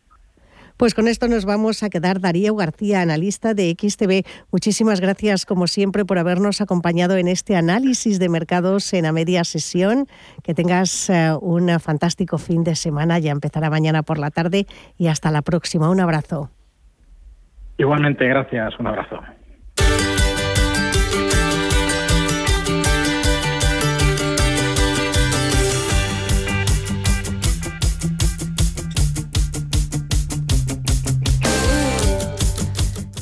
Pues 0.77 0.93
con 0.93 1.07
esto 1.07 1.27
nos 1.27 1.45
vamos 1.45 1.81
a 1.81 1.89
quedar. 1.89 2.21
Darío 2.21 2.55
García, 2.55 3.01
analista 3.01 3.55
de 3.55 3.75
XTV. 3.77 4.23
Muchísimas 4.51 5.01
gracias, 5.01 5.45
como 5.47 5.65
siempre, 5.65 6.05
por 6.05 6.19
habernos 6.19 6.61
acompañado 6.61 7.17
en 7.17 7.27
este 7.27 7.55
análisis 7.55 8.19
de 8.19 8.29
mercados 8.29 8.93
en 8.93 9.07
a 9.07 9.11
media 9.11 9.43
sesión. 9.43 10.05
Que 10.43 10.53
tengas 10.53 11.09
eh, 11.09 11.31
un 11.41 11.67
fantástico 11.79 12.37
fin 12.37 12.63
de 12.63 12.75
semana. 12.75 13.17
Ya 13.17 13.31
empezará 13.31 13.71
mañana 13.71 14.03
por 14.03 14.19
la 14.19 14.29
tarde 14.29 14.67
y 14.99 15.07
hasta 15.07 15.31
la 15.31 15.41
próxima. 15.41 15.89
Un 15.89 15.99
abrazo. 15.99 16.51
Igualmente, 17.79 18.27
gracias. 18.27 18.79
Un 18.79 18.87
abrazo. 18.87 19.19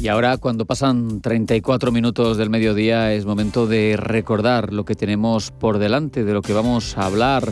Y 0.06 0.08
ahora, 0.08 0.38
cuando 0.38 0.66
pasan 0.66 1.20
34 1.20 1.92
minutos 1.92 2.38
del 2.38 2.52
mediodía, 2.52 3.12
es 3.14 3.26
momento 3.26 3.66
de 3.66 3.98
recordar 3.98 4.72
lo 4.72 4.86
que 4.86 4.94
tenemos 4.94 5.50
por 5.50 5.80
delante, 5.80 6.24
de 6.24 6.32
lo 6.32 6.44
que 6.44 6.54
vamos 6.54 6.96
a 6.96 7.08
hablar 7.08 7.52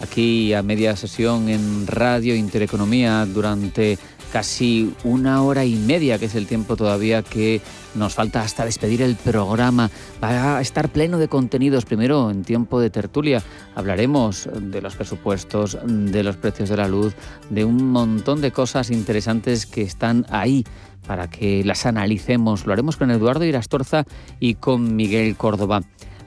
aquí 0.00 0.54
a 0.54 0.62
media 0.62 0.96
sesión 0.96 1.50
en 1.50 1.86
Radio 1.86 2.34
Intereconomía 2.34 3.26
durante 3.26 3.98
casi 4.32 4.94
una 5.04 5.42
hora 5.42 5.66
y 5.66 5.74
media, 5.74 6.18
que 6.18 6.24
es 6.24 6.34
el 6.34 6.46
tiempo 6.46 6.76
todavía 6.76 7.22
que 7.22 7.60
nos 7.94 8.14
falta 8.14 8.40
hasta 8.40 8.64
despedir 8.64 9.02
el 9.02 9.14
programa. 9.16 9.90
Va 10.24 10.56
a 10.56 10.60
estar 10.62 10.88
pleno 10.88 11.18
de 11.18 11.28
contenidos. 11.28 11.84
Primero, 11.84 12.30
en 12.30 12.42
tiempo 12.42 12.80
de 12.80 12.88
tertulia, 12.88 13.42
hablaremos 13.74 14.48
de 14.54 14.80
los 14.80 14.96
presupuestos, 14.96 15.76
de 15.84 16.22
los 16.22 16.38
precios 16.38 16.70
de 16.70 16.78
la 16.78 16.88
luz, 16.88 17.14
de 17.50 17.66
un 17.66 17.90
montón 17.90 18.40
de 18.40 18.50
cosas 18.50 18.90
interesantes 18.90 19.66
que 19.66 19.82
están 19.82 20.24
ahí 20.30 20.64
para 21.06 21.28
que 21.28 21.64
las 21.64 21.86
analicemos. 21.86 22.66
Lo 22.66 22.72
haremos 22.72 22.96
con 22.96 23.10
Eduardo 23.10 23.44
Irastorza 23.44 24.04
y 24.40 24.54
con 24.54 24.96
Miguel 24.96 25.36
Córdoba. 25.36 25.82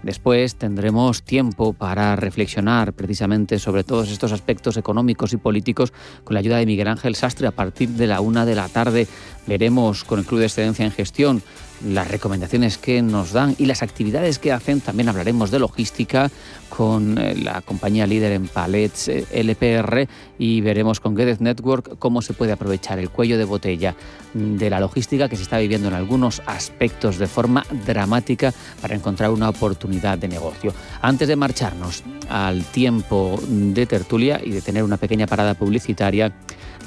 Después 0.06 0.56
tendremos 0.56 1.24
tiempo 1.24 1.74
para 1.74 2.16
reflexionar 2.16 2.94
precisamente 2.94 3.58
sobre 3.58 3.84
todos 3.84 4.12
estos 4.12 4.32
aspectos 4.34 4.78
económicos 4.78 5.34
y 5.34 5.38
políticos 5.38 5.94
con 6.24 6.36
la 6.36 6.42
ayuda 6.42 6.58
de 6.58 6.68
Miguel 6.68 6.90
Ángel 6.90 7.16
Sastre 7.16 7.48
a 7.48 7.52
partir 7.52 7.90
de 7.90 8.06
la 8.06 8.22
una 8.22 8.46
de 8.46 8.54
la 8.54 8.70
tarde. 8.70 9.08
Veremos 9.48 10.04
con 10.04 10.20
el 10.20 10.26
Club 10.26 10.42
de 10.42 10.46
Excedencia 10.46 10.86
en 10.86 10.92
Gestión 10.92 11.42
las 11.84 12.08
recomendaciones 12.08 12.78
que 12.78 13.02
nos 13.02 13.32
dan 13.32 13.56
y 13.58 13.66
las 13.66 13.84
actividades 13.84 14.40
que 14.40 14.52
hacen. 14.52 14.82
También 14.82 15.10
hablaremos 15.10 15.52
de 15.52 15.60
logística 15.60 16.32
con 16.70 17.18
eh, 17.18 17.36
la 17.36 17.62
compañía 17.62 18.08
líder 18.08 18.34
en 18.34 18.48
palets 18.48 19.08
eh, 19.08 19.26
LPR 19.32 20.08
y 20.38 20.62
veremos 20.62 21.00
con 21.00 21.16
Gedex 21.16 21.42
Network 21.42 21.98
cómo 22.00 22.22
se 22.22 22.34
puede 22.34 22.52
aprovechar 22.52 23.00
el 23.00 23.10
cuello 23.10 23.38
de 23.38 23.46
botella 23.46 23.96
de 24.34 24.70
la 24.70 24.80
logística 24.80 25.30
que 25.30 25.36
se 25.36 25.44
está 25.44 25.58
viviendo 25.58 25.88
en 25.88 25.94
algunos 25.94 26.42
aspectos 26.46 27.18
de 27.18 27.28
forma 27.28 27.66
dramática 27.86 28.54
para 28.82 28.96
encontrar 28.96 29.32
una 29.32 29.50
oportunidad 29.50 30.18
de 30.18 30.28
negocio. 30.28 30.74
Antes 31.02 31.28
de 31.28 31.36
marcharnos 31.36 32.04
al 32.30 32.64
tiempo 32.64 33.40
de 33.48 33.86
tertulia 33.86 34.42
y 34.44 34.52
de 34.52 34.62
tener 34.62 34.84
una 34.84 34.98
pequeña 34.98 35.28
parada 35.28 35.54
publicitaria, 35.54 36.34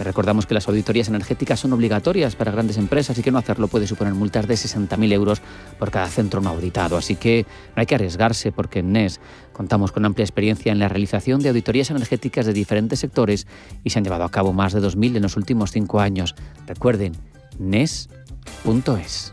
Recordamos 0.04 0.46
que 0.46 0.54
las 0.54 0.68
auditorías 0.68 1.08
energéticas 1.08 1.60
son 1.60 1.72
obligatorias 1.72 2.36
para 2.36 2.52
grandes 2.52 2.76
empresas 2.76 3.18
y 3.18 3.22
que 3.22 3.30
no 3.30 3.38
hacerlo 3.38 3.68
puede 3.68 3.86
suponer 3.86 4.14
multas 4.14 4.46
de 4.46 4.54
60.000 4.54 5.12
euros 5.12 5.42
por 5.78 5.90
cada 5.90 6.06
centro 6.08 6.40
no 6.40 6.50
auditado. 6.50 6.96
Así 6.96 7.16
que 7.16 7.46
no 7.74 7.80
hay 7.80 7.86
que 7.86 7.94
arriesgarse 7.94 8.52
porque 8.52 8.80
en 8.80 8.92
NES 8.92 9.20
contamos 9.52 9.92
con 9.92 10.04
amplia 10.04 10.24
experiencia 10.24 10.72
en 10.72 10.78
la 10.78 10.88
realización 10.88 11.40
de 11.40 11.48
auditorías 11.48 11.90
energéticas 11.90 12.46
de 12.46 12.52
diferentes 12.52 13.00
sectores 13.00 13.46
y 13.82 13.90
se 13.90 13.98
han 13.98 14.04
llevado 14.04 14.24
a 14.24 14.30
cabo 14.30 14.52
más 14.52 14.72
de 14.72 14.80
2.000 14.80 15.16
en 15.16 15.22
los 15.22 15.36
últimos 15.36 15.72
cinco 15.72 16.00
años. 16.00 16.34
Recuerden, 16.66 17.12
NES.es. 17.58 19.32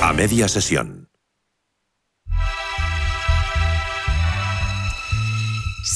A 0.00 0.12
media 0.12 0.48
sesión. 0.48 1.01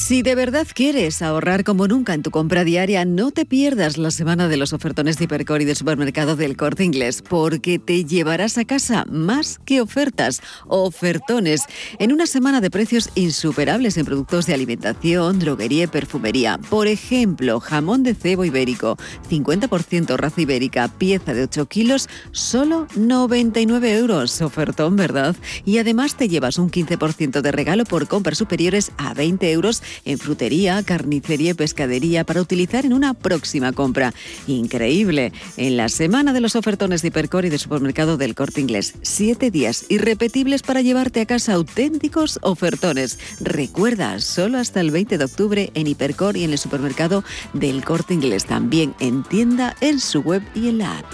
Si 0.07 0.21
de 0.21 0.35
verdad 0.35 0.65
quieres 0.73 1.21
ahorrar 1.21 1.65
como 1.65 1.85
nunca 1.85 2.13
en 2.13 2.23
tu 2.23 2.31
compra 2.31 2.63
diaria, 2.63 3.03
no 3.03 3.31
te 3.31 3.45
pierdas 3.45 3.97
la 3.97 4.09
semana 4.09 4.47
de 4.47 4.55
los 4.55 4.71
ofertones 4.71 5.17
de 5.17 5.25
Hipercor 5.25 5.61
y 5.61 5.65
del 5.65 5.75
supermercado 5.75 6.37
del 6.37 6.55
Corte 6.55 6.85
Inglés, 6.85 7.21
porque 7.21 7.77
te 7.77 8.05
llevarás 8.05 8.57
a 8.57 8.63
casa 8.63 9.03
más 9.09 9.59
que 9.65 9.81
ofertas, 9.81 10.41
ofertones, 10.69 11.63
en 11.99 12.13
una 12.13 12.25
semana 12.25 12.61
de 12.61 12.71
precios 12.71 13.09
insuperables 13.15 13.97
en 13.97 14.05
productos 14.05 14.45
de 14.45 14.53
alimentación, 14.53 15.39
droguería 15.39 15.83
y 15.83 15.87
perfumería. 15.87 16.57
Por 16.57 16.87
ejemplo, 16.87 17.59
jamón 17.59 18.03
de 18.03 18.15
cebo 18.15 18.45
ibérico, 18.45 18.95
50% 19.29 20.15
raza 20.15 20.39
ibérica, 20.39 20.87
pieza 20.87 21.33
de 21.33 21.43
8 21.43 21.65
kilos, 21.65 22.07
solo 22.31 22.87
99 22.95 23.97
euros. 23.97 24.41
Ofertón, 24.41 24.95
¿verdad? 24.95 25.35
Y 25.65 25.79
además 25.79 26.15
te 26.15 26.29
llevas 26.29 26.59
un 26.59 26.71
15% 26.71 27.41
de 27.41 27.51
regalo 27.51 27.83
por 27.83 28.07
compras 28.07 28.37
superiores 28.37 28.93
a 28.97 29.13
20 29.13 29.51
euros 29.51 29.83
en 30.05 30.17
frutería, 30.17 30.81
carnicería 30.83 31.51
y 31.51 31.53
pescadería 31.53 32.23
para 32.23 32.41
utilizar 32.41 32.85
en 32.85 32.93
una 32.93 33.13
próxima 33.13 33.71
compra. 33.73 34.13
Increíble. 34.47 35.31
En 35.57 35.77
la 35.77 35.89
semana 35.89 36.33
de 36.33 36.41
los 36.41 36.55
ofertones 36.55 37.01
de 37.01 37.09
Hipercor 37.09 37.45
y 37.45 37.49
de 37.49 37.57
supermercado 37.57 38.17
del 38.17 38.35
Corte 38.35 38.61
Inglés. 38.61 38.95
Siete 39.01 39.51
días 39.51 39.85
irrepetibles 39.89 40.61
para 40.61 40.81
llevarte 40.81 41.21
a 41.21 41.25
casa 41.25 41.53
auténticos 41.53 42.39
ofertones. 42.41 43.19
Recuerda, 43.39 44.19
solo 44.19 44.57
hasta 44.57 44.81
el 44.81 44.91
20 44.91 45.17
de 45.17 45.25
octubre 45.25 45.71
en 45.73 45.87
Hipercor 45.87 46.37
y 46.37 46.43
en 46.43 46.51
el 46.51 46.57
supermercado 46.57 47.23
del 47.53 47.83
Corte 47.83 48.13
Inglés. 48.13 48.45
También 48.45 48.95
en 48.99 49.23
tienda, 49.23 49.75
en 49.81 49.99
su 49.99 50.21
web 50.21 50.43
y 50.55 50.69
en 50.69 50.79
la 50.79 50.99
app. 50.99 51.05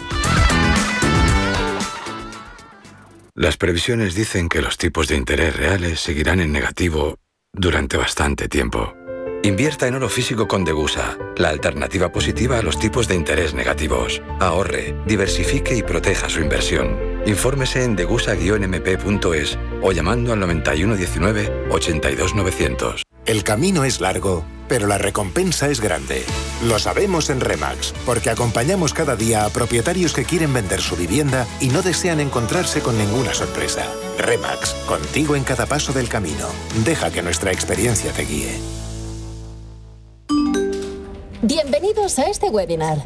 Las 3.35 3.57
previsiones 3.57 4.13
dicen 4.13 4.47
que 4.47 4.61
los 4.61 4.77
tipos 4.77 5.07
de 5.07 5.17
interés 5.17 5.55
reales 5.55 5.99
seguirán 5.99 6.39
en 6.39 6.51
negativo 6.51 7.17
durante 7.55 7.97
bastante 7.97 8.49
tiempo. 8.49 8.95
Invierta 9.43 9.87
en 9.87 9.95
oro 9.95 10.09
físico 10.09 10.47
con 10.47 10.63
Degusa, 10.63 11.17
la 11.37 11.49
alternativa 11.49 12.11
positiva 12.11 12.57
a 12.57 12.61
los 12.63 12.79
tipos 12.79 13.07
de 13.07 13.15
interés 13.15 13.53
negativos. 13.53 14.21
Ahorre, 14.39 14.95
diversifique 15.05 15.75
y 15.75 15.83
proteja 15.83 16.29
su 16.29 16.39
inversión. 16.39 16.97
Infórmese 17.25 17.83
en 17.83 17.95
degusa-mp.es 17.95 19.59
o 19.81 19.91
llamando 19.91 20.33
al 20.33 20.39
9119 20.39 21.67
82900. 21.69 23.03
El 23.25 23.43
camino 23.43 23.83
es 23.83 24.01
largo, 24.01 24.45
pero 24.73 24.87
la 24.87 24.97
recompensa 24.97 25.69
es 25.69 25.79
grande. 25.79 26.25
Lo 26.63 26.79
sabemos 26.79 27.29
en 27.29 27.41
Remax, 27.41 27.93
porque 28.07 28.31
acompañamos 28.31 28.91
cada 28.91 29.15
día 29.15 29.45
a 29.45 29.49
propietarios 29.51 30.13
que 30.13 30.25
quieren 30.25 30.51
vender 30.51 30.81
su 30.81 30.95
vivienda 30.95 31.45
y 31.61 31.67
no 31.67 31.83
desean 31.83 32.19
encontrarse 32.19 32.81
con 32.81 32.97
ninguna 32.97 33.35
sorpresa. 33.35 33.85
Remax, 34.17 34.73
contigo 34.87 35.35
en 35.35 35.43
cada 35.43 35.67
paso 35.67 35.93
del 35.93 36.09
camino. 36.09 36.47
Deja 36.83 37.11
que 37.11 37.21
nuestra 37.21 37.51
experiencia 37.51 38.11
te 38.13 38.23
guíe. 38.23 38.57
Bienvenidos 41.43 42.17
a 42.17 42.23
este 42.23 42.47
webinar. 42.47 43.05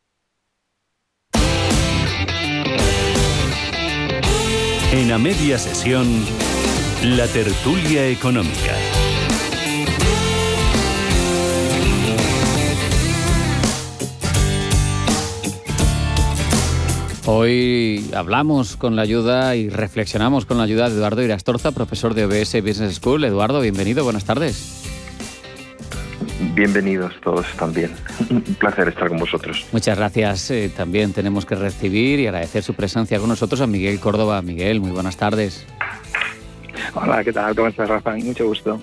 En 4.93 5.09
a 5.13 5.17
media 5.17 5.57
sesión, 5.57 6.05
la 7.01 7.25
tertulia 7.25 8.09
económica. 8.09 8.75
Hoy 17.25 18.09
hablamos 18.13 18.75
con 18.75 18.97
la 18.97 19.03
ayuda 19.03 19.55
y 19.55 19.69
reflexionamos 19.69 20.45
con 20.45 20.57
la 20.57 20.63
ayuda 20.65 20.89
de 20.89 20.95
Eduardo 20.97 21.21
Irastorza, 21.23 21.71
profesor 21.71 22.13
de 22.13 22.25
OBS 22.25 22.61
Business 22.61 22.95
School. 22.95 23.23
Eduardo, 23.23 23.61
bienvenido, 23.61 24.03
buenas 24.03 24.25
tardes. 24.25 24.80
Bienvenidos 26.53 27.13
todos 27.23 27.45
también. 27.55 27.91
Un 28.29 28.41
placer 28.41 28.87
estar 28.87 29.07
con 29.07 29.19
vosotros. 29.19 29.65
Muchas 29.71 29.97
gracias. 29.97 30.51
Eh, 30.51 30.71
también 30.75 31.13
tenemos 31.13 31.45
que 31.45 31.55
recibir 31.55 32.19
y 32.19 32.27
agradecer 32.27 32.63
su 32.63 32.73
presencia 32.73 33.19
con 33.19 33.29
nosotros 33.29 33.61
a 33.61 33.67
Miguel 33.67 33.99
Córdoba. 33.99 34.41
Miguel, 34.41 34.81
muy 34.81 34.91
buenas 34.91 35.17
tardes. 35.17 35.65
Hola, 36.95 37.23
¿qué 37.23 37.31
tal? 37.31 37.55
¿Cómo 37.55 37.67
estás, 37.67 37.87
Rafa? 37.87 38.15
Mucho 38.17 38.47
gusto. 38.47 38.81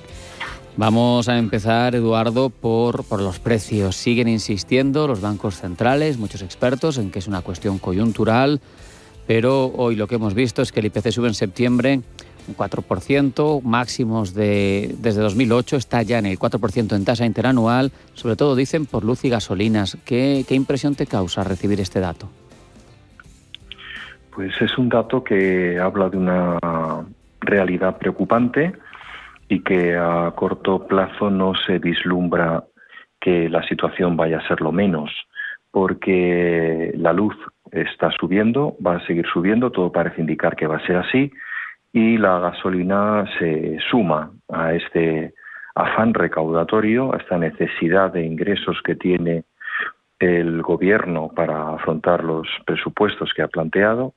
Vamos 0.77 1.29
a 1.29 1.37
empezar, 1.37 1.97
Eduardo, 1.97 2.51
por, 2.51 3.03
por 3.05 3.21
los 3.21 3.41
precios. 3.41 3.97
Siguen 3.97 4.29
insistiendo 4.29 5.09
los 5.09 5.21
bancos 5.21 5.57
centrales, 5.61 6.19
muchos 6.19 6.43
expertos, 6.43 6.99
en 6.99 7.11
que 7.11 7.19
es 7.19 7.27
una 7.27 7.43
cuestión 7.43 7.79
coyuntural, 7.79 8.61
pero 9.27 9.73
hoy 9.77 9.97
lo 9.97 10.07
que 10.07 10.15
hemos 10.15 10.35
visto 10.35 10.63
es 10.63 10.71
que 10.71 10.79
el 10.79 10.87
IPC 10.87 11.11
sube 11.11 11.27
en 11.27 11.35
septiembre 11.35 12.01
un 12.49 12.57
4%, 12.57 13.63
máximos 13.63 14.35
de, 14.35 14.95
desde 14.99 15.21
2008, 15.21 15.77
está 15.77 16.03
ya 16.03 16.19
en 16.19 16.27
el 16.27 16.39
4% 16.39 16.97
en 16.97 17.05
tasa 17.05 17.27
interanual, 17.27 17.93
sobre 18.15 18.37
todo 18.37 18.57
dicen 18.57 18.87
por 18.87 19.05
luz 19.05 19.25
y 19.25 19.29
gasolinas. 19.29 19.99
¿Qué, 20.05 20.45
¿Qué 20.49 20.55
impresión 20.55 20.95
te 20.95 21.07
causa 21.07 21.45
recibir 21.45 21.81
este 21.81 22.01
dato? 22.01 22.29
Pues 24.35 24.53
es 24.61 24.79
un 24.79 24.89
dato 24.89 25.23
que 25.23 25.79
habla 25.79 26.09
de 26.09 26.17
una 26.17 26.59
realidad 27.41 27.99
preocupante 27.99 28.73
y 29.49 29.61
que 29.61 29.97
a 29.97 30.33
corto 30.37 30.87
plazo 30.87 31.31
no 31.31 31.55
se 31.55 31.79
vislumbra 31.79 32.65
que 33.21 33.49
la 33.49 33.67
situación 33.67 34.17
vaya 34.17 34.39
a 34.39 34.47
ser 34.47 34.61
lo 34.61 34.71
menos, 34.71 35.11
porque 35.71 36.93
la 36.97 37.13
luz 37.13 37.35
está 37.73 38.11
subiendo, 38.13 38.77
va 38.85 38.97
a 38.97 39.07
seguir 39.07 39.27
subiendo, 39.27 39.71
todo 39.71 39.91
parece 39.91 40.21
indicar 40.21 40.57
que 40.57 40.67
va 40.67 40.77
a 40.77 40.87
ser 40.87 40.97
así, 40.97 41.33
y 41.99 42.17
la 42.17 42.39
gasolina 42.39 43.25
se 43.41 43.77
suma 43.91 44.31
a 44.49 44.73
este 44.73 45.35
afán 45.75 46.15
recaudatorio, 46.15 47.13
a 47.13 47.17
esta 47.17 47.37
necesidad 47.39 48.13
de 48.13 48.25
ingresos 48.25 48.81
que 48.85 48.95
tiene 48.95 49.43
el 50.21 50.63
gobierno 50.63 51.33
para 51.35 51.75
afrontar 51.75 52.23
los 52.23 52.47
presupuestos 52.65 53.33
que 53.35 53.43
ha 53.43 53.49
planteado 53.49 54.15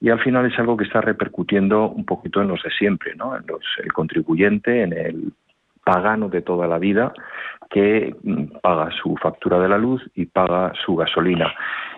y 0.00 0.08
al 0.08 0.20
final 0.20 0.46
es 0.46 0.58
algo 0.58 0.78
que 0.78 0.84
está 0.84 1.02
repercutiendo 1.02 1.90
un 1.90 2.06
poquito 2.06 2.40
en 2.40 2.48
los 2.48 2.62
de 2.62 2.70
siempre, 2.70 3.14
¿no? 3.14 3.36
En 3.36 3.46
los, 3.46 3.62
el 3.84 3.92
contribuyente, 3.92 4.82
en 4.82 4.94
el 4.94 5.32
pagano 5.88 6.28
de 6.28 6.42
toda 6.42 6.66
la 6.66 6.78
vida 6.78 7.12
que 7.70 8.14
mm, 8.22 8.58
paga 8.60 8.90
su 9.02 9.16
factura 9.16 9.58
de 9.58 9.68
la 9.68 9.78
luz 9.78 10.02
y 10.14 10.26
paga 10.26 10.72
su 10.84 10.96
gasolina. 10.96 11.54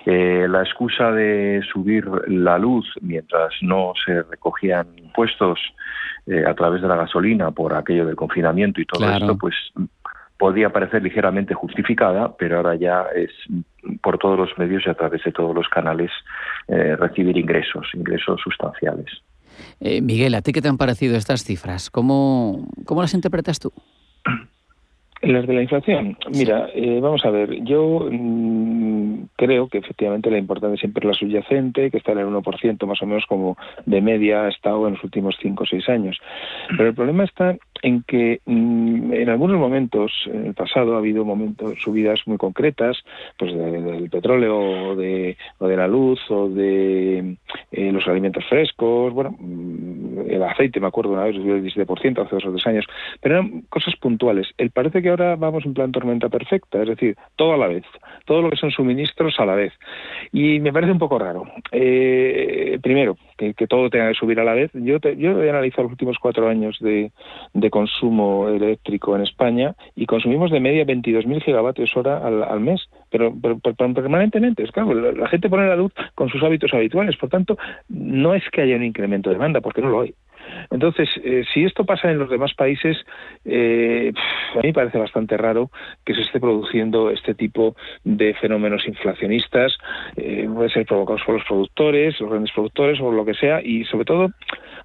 Eh, 0.06 0.46
la 0.48 0.62
excusa 0.62 1.10
de 1.10 1.60
subir 1.72 2.04
la 2.28 2.56
luz 2.58 2.86
mientras 3.00 3.52
no 3.62 3.92
se 4.04 4.22
recogían 4.22 4.86
impuestos 4.96 5.58
eh, 6.26 6.44
a 6.46 6.54
través 6.54 6.82
de 6.82 6.88
la 6.88 6.96
gasolina 6.96 7.50
por 7.50 7.74
aquello 7.74 8.06
del 8.06 8.16
confinamiento 8.16 8.80
y 8.80 8.86
todo 8.86 9.10
esto, 9.10 9.36
pues 9.36 9.54
podía 10.38 10.70
parecer 10.70 11.02
ligeramente 11.02 11.52
justificada, 11.54 12.34
pero 12.38 12.58
ahora 12.58 12.74
ya 12.76 13.06
es 13.14 13.30
por 14.02 14.18
todos 14.18 14.38
los 14.38 14.56
medios 14.56 14.84
y 14.86 14.90
a 14.90 14.94
través 14.94 15.22
de 15.24 15.32
todos 15.32 15.54
los 15.54 15.68
canales 15.68 16.10
eh, 16.68 16.96
recibir 16.96 17.36
ingresos, 17.36 17.88
ingresos 17.92 18.40
sustanciales. 18.40 19.22
Eh, 19.80 20.02
Miguel, 20.02 20.34
¿a 20.34 20.42
ti 20.42 20.52
qué 20.52 20.60
te 20.60 20.68
han 20.68 20.76
parecido 20.76 21.16
estas 21.16 21.42
cifras? 21.42 21.90
¿Cómo, 21.90 22.68
cómo 22.84 23.00
las 23.02 23.14
interpretas 23.14 23.58
tú? 23.58 23.72
Las 25.22 25.46
de 25.46 25.52
la 25.52 25.62
inflación. 25.62 26.16
Mira, 26.34 26.70
eh, 26.74 26.98
vamos 27.02 27.22
a 27.26 27.30
ver, 27.30 27.62
yo 27.62 28.08
mm, 28.10 29.24
creo 29.36 29.68
que 29.68 29.78
efectivamente 29.78 30.30
la 30.30 30.38
importante 30.38 30.78
siempre 30.78 31.00
es 31.00 31.08
la 31.08 31.12
subyacente, 31.12 31.90
que 31.90 31.98
está 31.98 32.12
en 32.12 32.20
el 32.20 32.26
1% 32.26 32.86
más 32.86 33.02
o 33.02 33.06
menos 33.06 33.26
como 33.26 33.58
de 33.84 34.00
media 34.00 34.44
ha 34.44 34.48
estado 34.48 34.86
en 34.86 34.94
los 34.94 35.04
últimos 35.04 35.36
5 35.42 35.62
o 35.62 35.66
6 35.66 35.88
años. 35.90 36.18
Pero 36.70 36.88
el 36.88 36.94
problema 36.94 37.24
está 37.24 37.54
en 37.82 38.02
que 38.04 38.40
mm, 38.46 39.12
en 39.12 39.28
algunos 39.28 39.58
momentos, 39.58 40.10
en 40.24 40.46
el 40.46 40.54
pasado, 40.54 40.94
ha 40.94 40.98
habido 40.98 41.22
momentos, 41.26 41.74
subidas 41.82 42.20
muy 42.26 42.38
concretas, 42.38 42.96
pues 43.38 43.54
del 43.54 44.08
petróleo 44.08 44.92
o 44.92 44.96
de, 44.96 45.36
o 45.58 45.68
de 45.68 45.76
la 45.76 45.86
luz 45.86 46.18
o 46.30 46.48
de 46.48 47.36
eh, 47.72 47.92
los 47.92 48.08
alimentos 48.08 48.44
frescos, 48.48 49.12
bueno, 49.12 49.36
mm, 49.38 50.30
el 50.30 50.42
aceite, 50.44 50.80
me 50.80 50.86
acuerdo 50.86 51.12
una 51.12 51.24
vez, 51.24 51.36
subió 51.36 51.56
el 51.56 51.64
17% 51.64 52.22
hace 52.22 52.36
dos 52.36 52.46
o 52.46 52.52
tres 52.52 52.66
años, 52.66 52.86
pero 53.20 53.34
eran 53.34 53.62
cosas 53.68 53.94
puntuales. 53.96 54.48
El 54.56 54.70
parece 54.70 55.02
que 55.02 55.09
ahora 55.10 55.36
vamos 55.36 55.64
en 55.64 55.74
plan 55.74 55.92
tormenta 55.92 56.28
perfecta, 56.28 56.82
es 56.82 56.88
decir, 56.88 57.16
todo 57.36 57.54
a 57.54 57.56
la 57.56 57.68
vez, 57.68 57.84
todo 58.24 58.42
lo 58.42 58.50
que 58.50 58.56
son 58.56 58.70
suministros 58.70 59.34
a 59.38 59.46
la 59.46 59.54
vez. 59.54 59.72
Y 60.32 60.60
me 60.60 60.72
parece 60.72 60.92
un 60.92 60.98
poco 60.98 61.18
raro. 61.18 61.44
Eh, 61.72 62.78
primero, 62.82 63.16
que, 63.36 63.66
todo 63.66 63.90
tenga 63.90 64.08
que 64.08 64.14
subir 64.14 64.38
a 64.40 64.44
la 64.44 64.54
vez. 64.54 64.70
Yo, 64.74 64.98
yo 64.98 65.42
he 65.42 65.50
analizado 65.50 65.84
los 65.84 65.92
últimos 65.92 66.18
cuatro 66.18 66.48
años 66.48 66.78
de, 66.80 67.10
consumo 67.70 68.48
eléctrico 68.48 69.14
en 69.14 69.22
España 69.22 69.74
y 69.94 70.06
consumimos 70.06 70.50
de 70.50 70.60
media 70.60 70.84
22.000 70.84 71.42
gigavatios 71.42 71.96
hora 71.96 72.18
al, 72.18 72.60
mes, 72.60 72.88
pero, 73.10 73.32
permanentemente. 73.76 74.64
Es 74.64 74.72
claro, 74.72 74.92
la, 74.94 75.12
la 75.12 75.28
gente 75.28 75.48
pone 75.48 75.68
la 75.68 75.76
luz 75.76 75.92
con 76.14 76.28
sus 76.28 76.42
hábitos 76.42 76.74
habituales, 76.74 77.16
por 77.16 77.28
tanto, 77.28 77.56
no 77.88 78.34
es 78.34 78.42
que 78.50 78.62
haya 78.62 78.76
un 78.76 78.84
incremento 78.84 79.30
de 79.30 79.36
demanda, 79.36 79.60
porque 79.60 79.80
no 79.80 79.88
lo 79.88 80.00
hay. 80.00 80.14
Entonces, 80.70 81.08
eh, 81.24 81.44
si 81.52 81.64
esto 81.64 81.84
pasa 81.84 82.10
en 82.10 82.18
los 82.18 82.30
demás 82.30 82.54
países, 82.54 82.96
eh, 83.44 84.12
a 84.56 84.60
mí 84.60 84.72
parece 84.72 84.98
bastante 84.98 85.36
raro 85.36 85.70
que 86.04 86.14
se 86.14 86.22
esté 86.22 86.40
produciendo 86.40 87.10
este 87.10 87.34
tipo 87.34 87.76
de 88.04 88.34
fenómenos 88.34 88.86
inflacionistas, 88.86 89.76
eh, 90.16 90.48
puede 90.52 90.70
ser 90.70 90.86
provocados 90.86 91.22
por 91.24 91.36
los 91.36 91.44
productores, 91.44 92.20
los 92.20 92.30
grandes 92.30 92.52
productores 92.52 93.00
o 93.00 93.10
lo 93.12 93.24
que 93.24 93.34
sea, 93.34 93.60
y 93.62 93.84
sobre 93.84 94.04
todo, 94.04 94.24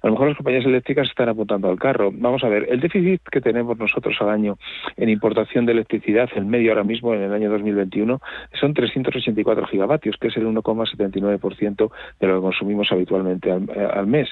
a 0.02 0.06
lo 0.06 0.12
mejor 0.12 0.28
las 0.28 0.36
compañías 0.36 0.64
eléctricas 0.64 1.08
están 1.08 1.28
apuntando 1.28 1.68
al 1.70 1.78
carro. 1.78 2.10
Vamos 2.12 2.44
a 2.44 2.48
ver, 2.48 2.66
el 2.68 2.80
déficit 2.80 3.22
que 3.30 3.40
tenemos 3.40 3.78
nosotros 3.78 4.16
al 4.20 4.30
año 4.30 4.58
en 4.96 5.08
importación 5.08 5.66
de 5.66 5.72
electricidad, 5.72 6.28
el 6.36 6.46
medio 6.46 6.72
ahora 6.72 6.84
mismo, 6.84 7.14
en 7.14 7.22
el 7.22 7.32
año 7.32 7.50
2021, 7.50 8.20
son 8.60 8.74
384 8.74 9.66
gigavatios, 9.66 10.16
que 10.20 10.28
es 10.28 10.36
el 10.36 10.46
1,79% 10.46 11.90
de 12.20 12.26
lo 12.26 12.36
que 12.36 12.40
consumimos 12.40 12.90
habitualmente 12.92 13.50
al, 13.50 13.68
al 13.92 14.06
mes. 14.06 14.28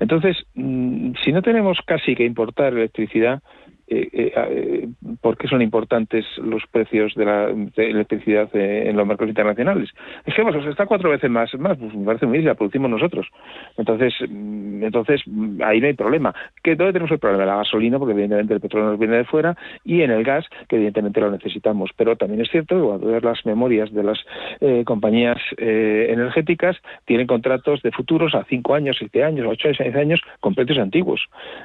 Entonces, 0.00 0.36
Mm, 0.54 0.85
si 1.24 1.32
no 1.32 1.42
tenemos 1.42 1.78
casi 1.84 2.14
que 2.14 2.24
importar 2.24 2.72
electricidad, 2.72 3.42
eh, 3.88 4.08
eh, 4.12 4.32
eh, 4.36 4.88
por 5.20 5.36
qué 5.36 5.46
son 5.48 5.62
importantes 5.62 6.24
los 6.38 6.66
precios 6.66 7.14
de 7.14 7.24
la 7.24 7.48
electricidad 7.76 8.48
eh, 8.54 8.88
en 8.88 8.96
los 8.96 9.06
mercados 9.06 9.28
internacionales. 9.28 9.90
Es 10.24 10.34
que 10.34 10.42
vamos, 10.42 10.66
está 10.66 10.86
cuatro 10.86 11.10
veces 11.10 11.30
más, 11.30 11.54
más 11.54 11.78
pues 11.78 11.94
me 11.94 12.04
parece 12.04 12.26
muy 12.26 12.38
bien, 12.38 12.48
la 12.48 12.54
producimos 12.54 12.90
nosotros. 12.90 13.28
Entonces, 13.76 14.14
mm, 14.28 14.84
entonces 14.84 15.22
mm, 15.26 15.62
ahí 15.62 15.80
no 15.80 15.86
hay 15.86 15.94
problema. 15.94 16.34
¿Qué, 16.62 16.74
¿Dónde 16.74 16.92
tenemos 16.92 17.12
el 17.12 17.18
problema? 17.18 17.44
La 17.44 17.56
gasolina, 17.56 17.98
porque 17.98 18.12
evidentemente 18.12 18.54
el 18.54 18.60
petróleo 18.60 18.90
nos 18.90 18.98
viene 18.98 19.16
de 19.18 19.24
fuera, 19.24 19.56
y 19.84 20.02
en 20.02 20.10
el 20.10 20.24
gas, 20.24 20.46
que 20.68 20.76
evidentemente 20.76 21.20
lo 21.20 21.30
necesitamos. 21.30 21.90
Pero 21.96 22.16
también 22.16 22.40
es 22.40 22.50
cierto 22.50 22.74
que 22.74 22.82
cuando 22.82 23.20
las 23.20 23.46
memorias 23.46 23.92
de 23.92 24.02
las 24.02 24.18
eh, 24.60 24.82
compañías 24.84 25.38
eh, 25.58 26.08
energéticas, 26.10 26.76
tienen 27.04 27.26
contratos 27.26 27.82
de 27.82 27.92
futuros 27.92 28.34
a 28.34 28.44
cinco 28.44 28.74
años, 28.74 28.96
siete 28.98 29.22
años, 29.22 29.46
ocho, 29.48 29.68
seis 29.76 29.94
años, 29.94 30.20
con 30.40 30.54
precios 30.54 30.78
antiguos. 30.78 31.20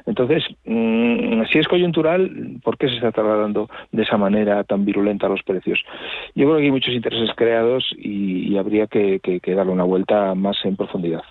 Entonces, 0.05 0.43
si 0.63 1.59
es 1.59 1.67
coyuntural, 1.67 2.10
¿por 2.63 2.77
qué 2.77 2.87
se 2.87 2.95
está 2.95 3.11
trasladando 3.11 3.69
de 3.91 4.03
esa 4.03 4.17
manera 4.17 4.63
tan 4.63 4.85
virulenta 4.85 5.29
los 5.29 5.43
precios? 5.43 5.83
Yo 6.35 6.45
creo 6.45 6.57
que 6.57 6.63
hay 6.63 6.71
muchos 6.71 6.93
intereses 6.93 7.29
creados 7.35 7.93
y, 7.97 8.57
habría 8.57 8.85
que 8.85 9.41
darle 9.55 9.71
una 9.71 9.83
vuelta 9.83 10.35
más 10.35 10.57
en 10.65 10.75
profundidad. 10.75 11.23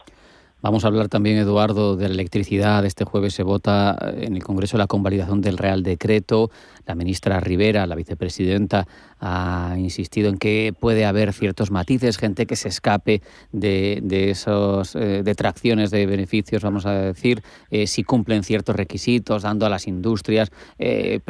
Vamos 0.63 0.85
a 0.85 0.89
hablar 0.89 1.09
también, 1.09 1.39
Eduardo, 1.39 1.97
de 1.97 2.09
la 2.09 2.13
electricidad. 2.15 2.85
Este 2.85 3.07
jueves 3.07 3.33
se 3.33 3.43
vota 3.43 3.97
en 4.15 4.37
el 4.37 4.43
Congreso 4.43 4.77
la 4.77 4.87
convalidación 4.87 5.41
del 5.41 5.57
Real 5.57 5.83
Decreto. 5.83 6.51
La 6.85 6.95
ministra 6.95 7.41
Rivera, 7.41 7.87
la 7.87 7.95
vicepresidenta, 7.95 8.87
ha 9.21 9.75
insistido 9.79 10.29
en 10.29 10.37
que 10.37 10.75
puede 10.79 11.07
haber 11.07 11.33
ciertos 11.33 11.71
matices, 11.71 12.19
gente 12.19 12.45
que 12.45 12.57
se 12.57 12.69
escape 12.69 13.23
de, 13.53 14.31
esos 14.31 14.97
eh, 14.97 15.23
detracciones 15.25 15.91
de 15.91 16.05
beneficios, 16.05 16.63
vamos 16.63 16.85
a 16.85 16.93
decir, 16.93 17.43
eh, 17.71 17.87
si 17.87 18.03
cumplen 18.03 18.43
ciertos 18.43 18.77
requisitos, 18.77 19.43
dando 19.43 19.65
a 19.65 19.71
las 19.71 19.87
industrias 19.87 20.51
eh, 20.79 21.21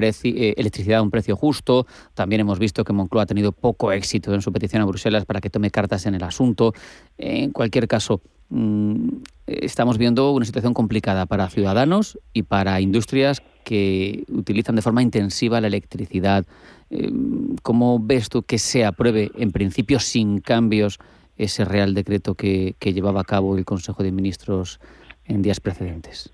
electricidad 0.57 0.99
a 0.99 1.03
un 1.03 1.11
precio 1.12 1.37
justo. 1.37 1.87
También 2.14 2.41
hemos 2.41 2.59
visto 2.59 2.83
que 2.83 2.93
Moncloa 2.93 3.22
ha 3.22 3.26
tenido 3.26 3.53
poco 3.53 3.93
éxito 3.93 4.35
en 4.35 4.43
su 4.43 4.53
petición 4.53 4.83
a 4.83 4.87
Bruselas 4.87 5.24
para 5.24 5.41
que 5.41 5.51
tome 5.51 5.70
cartas 5.70 6.07
en 6.07 6.16
el 6.16 6.24
asunto. 6.24 6.72
En 7.16 7.53
cualquier 7.53 7.87
caso, 7.87 8.22
estamos 9.47 9.99
viendo 9.99 10.33
una 10.33 10.45
situación 10.45 10.75
complicada 10.75 11.27
para 11.27 11.49
ciudadanos 11.49 12.19
y 12.33 12.43
para 12.43 12.81
industrias 12.81 13.43
que 13.65 14.25
utilizan 14.29 14.77
de 14.77 14.83
forma 14.83 15.03
intensiva 15.03 15.61
la 15.61 15.69
electricidad. 15.69 16.47
Eh, 16.91 17.11
¿Cómo 17.63 17.99
ves 18.01 18.29
tú 18.29 18.43
que 18.43 18.59
se 18.59 18.85
apruebe, 18.85 19.31
en 19.37 19.53
principio 19.53 19.99
sin 19.99 20.41
cambios, 20.41 20.99
ese 21.37 21.65
Real 21.65 21.95
Decreto 21.95 22.35
que, 22.35 22.75
llevaba 22.81 23.21
a 23.21 23.25
cabo 23.25 23.57
el 23.57 23.65
Consejo 23.65 24.03
de 24.03 24.13
Ministros 24.13 24.81
en 25.25 25.43
días 25.43 25.61
precedentes? 25.61 26.33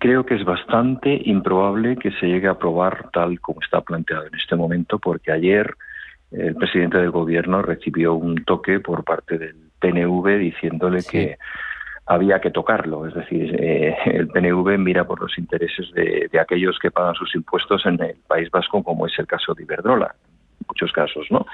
Creo 0.00 0.26
que 0.26 0.34
es 0.34 0.44
bastante 0.44 1.20
improbable 1.24 1.96
que 1.96 2.10
se 2.12 2.26
llegue 2.26 2.48
a 2.48 2.52
aprobar 2.52 3.10
tal 3.12 3.40
como 3.40 3.60
está 3.60 3.80
planteado 3.80 4.26
en 4.26 4.34
este 4.34 4.56
momento, 4.56 4.98
porque 4.98 5.32
ayer 5.32 5.74
el 6.30 6.56
presidente 6.56 6.98
del 6.98 7.10
gobierno 7.10 7.62
recibió 7.62 8.14
un 8.14 8.44
toque 8.44 8.80
por 8.80 9.04
parte 9.04 9.38
del 9.38 9.56
PNV 9.84 10.38
diciéndole 10.38 11.02
que 11.02 11.36
había 12.06 12.40
que 12.40 12.50
tocarlo. 12.50 13.06
Es 13.06 13.14
decir, 13.14 13.54
eh, 13.58 13.96
el 14.06 14.28
PNV 14.28 14.78
mira 14.78 15.04
por 15.04 15.20
los 15.20 15.36
intereses 15.38 15.90
de, 15.92 16.30
aquellos 16.40 16.78
que 16.78 16.90
pagan 16.90 17.14
sus 17.14 17.34
impuestos 17.34 17.84
en 17.86 18.02
el 18.02 18.16
País 18.26 18.50
Vasco, 18.50 18.82
como 18.82 19.06
es 19.06 19.18
el 19.18 19.26
caso 19.26 19.54
de 19.54 19.62
Iberdrola, 19.62 20.14
en 20.60 20.66
muchos 20.68 20.92
casos, 20.92 21.26
¿no? 21.30 21.46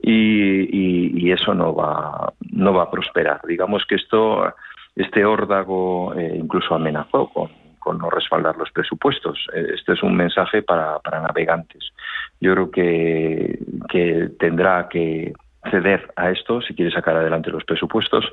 Y, 0.00 1.30
eso 1.30 1.54
no 1.54 1.74
va, 1.74 2.32
no 2.52 2.72
va 2.72 2.84
a 2.84 2.90
prosperar. 2.90 3.40
Digamos 3.46 3.84
que 3.84 3.96
esto, 3.96 4.54
este 4.94 5.24
órdago 5.24 6.14
eh, 6.14 6.34
incluso 6.34 6.74
amenazó 6.74 7.28
con, 7.28 7.50
no 7.98 8.10
respaldar 8.10 8.56
los 8.56 8.70
presupuestos. 8.72 9.46
Este 9.54 9.92
es 9.92 10.02
un 10.02 10.16
mensaje 10.16 10.62
para, 10.62 10.98
para 10.98 11.20
navegantes. 11.20 11.92
Yo 12.40 12.52
creo 12.52 12.70
que, 12.70 13.58
que 13.88 14.30
tendrá 14.40 14.88
que 14.88 15.32
ceder 15.70 16.08
a 16.16 16.30
esto 16.30 16.60
si 16.60 16.74
quiere 16.74 16.90
sacar 16.90 17.16
adelante 17.16 17.50
los 17.50 17.64
presupuestos 17.64 18.24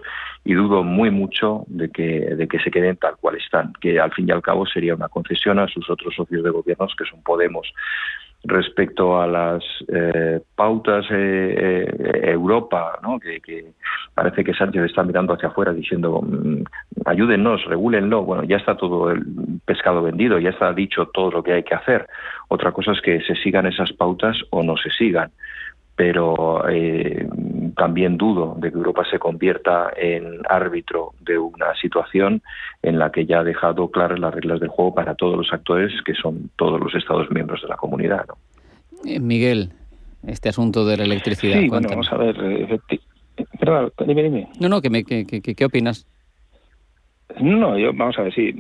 y 0.44 0.54
dudo 0.54 0.84
muy 0.84 1.12
mucho 1.12 1.64
de 1.68 1.90
que, 1.90 2.36
de 2.36 2.48
que 2.48 2.60
se 2.60 2.72
queden 2.72 2.98
tal 2.98 3.16
cual 3.18 3.36
están, 3.36 3.74
que 3.82 4.00
al 4.00 4.12
fin 4.12 4.28
y 4.28 4.32
al 4.32 4.42
cabo 4.42 4.66
sería 4.66 4.96
una 4.96 5.10
concesión 5.10 5.60
a 5.60 5.68
sus 5.68 5.90
otros 5.90 6.16
socios 6.16 6.44
de 6.44 6.50
gobiernos 6.50 6.96
que 6.96 7.06
son 7.06 7.22
Podemos. 7.24 7.72
Respecto 8.46 9.22
a 9.22 9.26
las 9.26 9.64
eh, 9.88 10.42
pautas 10.56 11.06
eh, 11.10 11.88
eh, 11.88 12.32
Europa, 12.32 13.00
¿no? 13.02 13.18
que, 13.18 13.40
parece 14.14 14.44
que 14.44 14.54
Sánchez 14.54 14.84
está 14.84 15.02
mirando 15.02 15.34
hacia 15.34 15.48
afuera 15.48 15.72
diciendo 15.72 16.22
mm, 16.22 16.64
ayúdennos, 17.06 17.64
regúlenlo. 17.64 18.24
Bueno, 18.24 18.44
ya 18.44 18.58
está 18.58 18.76
todo 18.76 19.12
el 19.12 19.24
pescado 19.66 20.02
vendido, 20.02 20.40
ya 20.40 20.50
está 20.50 20.74
dicho 20.74 21.10
todo 21.14 21.32
lo 21.32 21.42
que 21.42 21.54
hay 21.54 21.64
que 21.64 21.76
hacer. 21.76 22.06
Otra 22.50 22.74
cosa 22.74 22.92
es 22.92 23.00
que 23.00 23.22
se 23.22 23.36
sigan 23.36 23.66
esas 23.66 23.94
pautas 23.94 24.38
o 24.50 24.62
no 24.62 24.76
se 24.76 24.90
sigan 24.90 25.32
pero 25.96 26.68
eh, 26.70 27.28
también 27.76 28.18
dudo 28.18 28.56
de 28.60 28.72
que 28.72 28.78
Europa 28.78 29.04
se 29.10 29.20
convierta 29.20 29.92
en 29.96 30.42
árbitro 30.50 31.12
de 31.22 31.38
una 31.38 31.76
situación 31.80 32.42
en 32.82 32.98
la 32.98 33.12
que 33.12 33.26
ya 33.26 33.40
ha 33.40 33.44
dejado 33.44 33.90
claras 33.90 34.20
las 34.20 34.34
reglas 34.34 34.60
del 34.60 34.70
juego 34.70 34.94
para 34.96 35.16
todos 35.16 35.38
los 35.38 35.54
actores, 35.54 35.92
que 36.04 36.14
son 36.16 36.50
todos 36.56 36.80
los 36.80 36.94
Estados 36.96 37.30
miembros 37.32 37.62
de 37.62 37.68
la 37.68 37.76
comunidad. 37.76 38.26
Eh, 39.06 39.20
Miguel, 39.20 39.72
este 40.26 40.50
asunto 40.50 40.86
de 40.86 40.98
la 40.98 41.04
electricidad. 41.04 41.60
Sí, 41.60 41.70
bueno, 41.70 41.90
vamos 41.90 42.12
a 42.12 42.18
ver. 42.18 42.36
Perdón, 43.60 43.92
dime, 44.06 44.24
dime. 44.24 44.50
No, 44.60 44.70
no, 44.70 44.82
¿qué, 44.82 45.26
qué, 45.26 45.56
qué 45.56 45.66
opinas? 45.66 46.08
No, 47.40 47.78
yo, 47.78 47.92
vamos 47.94 48.18
a 48.20 48.24
ver, 48.24 48.34
sí. 48.34 48.54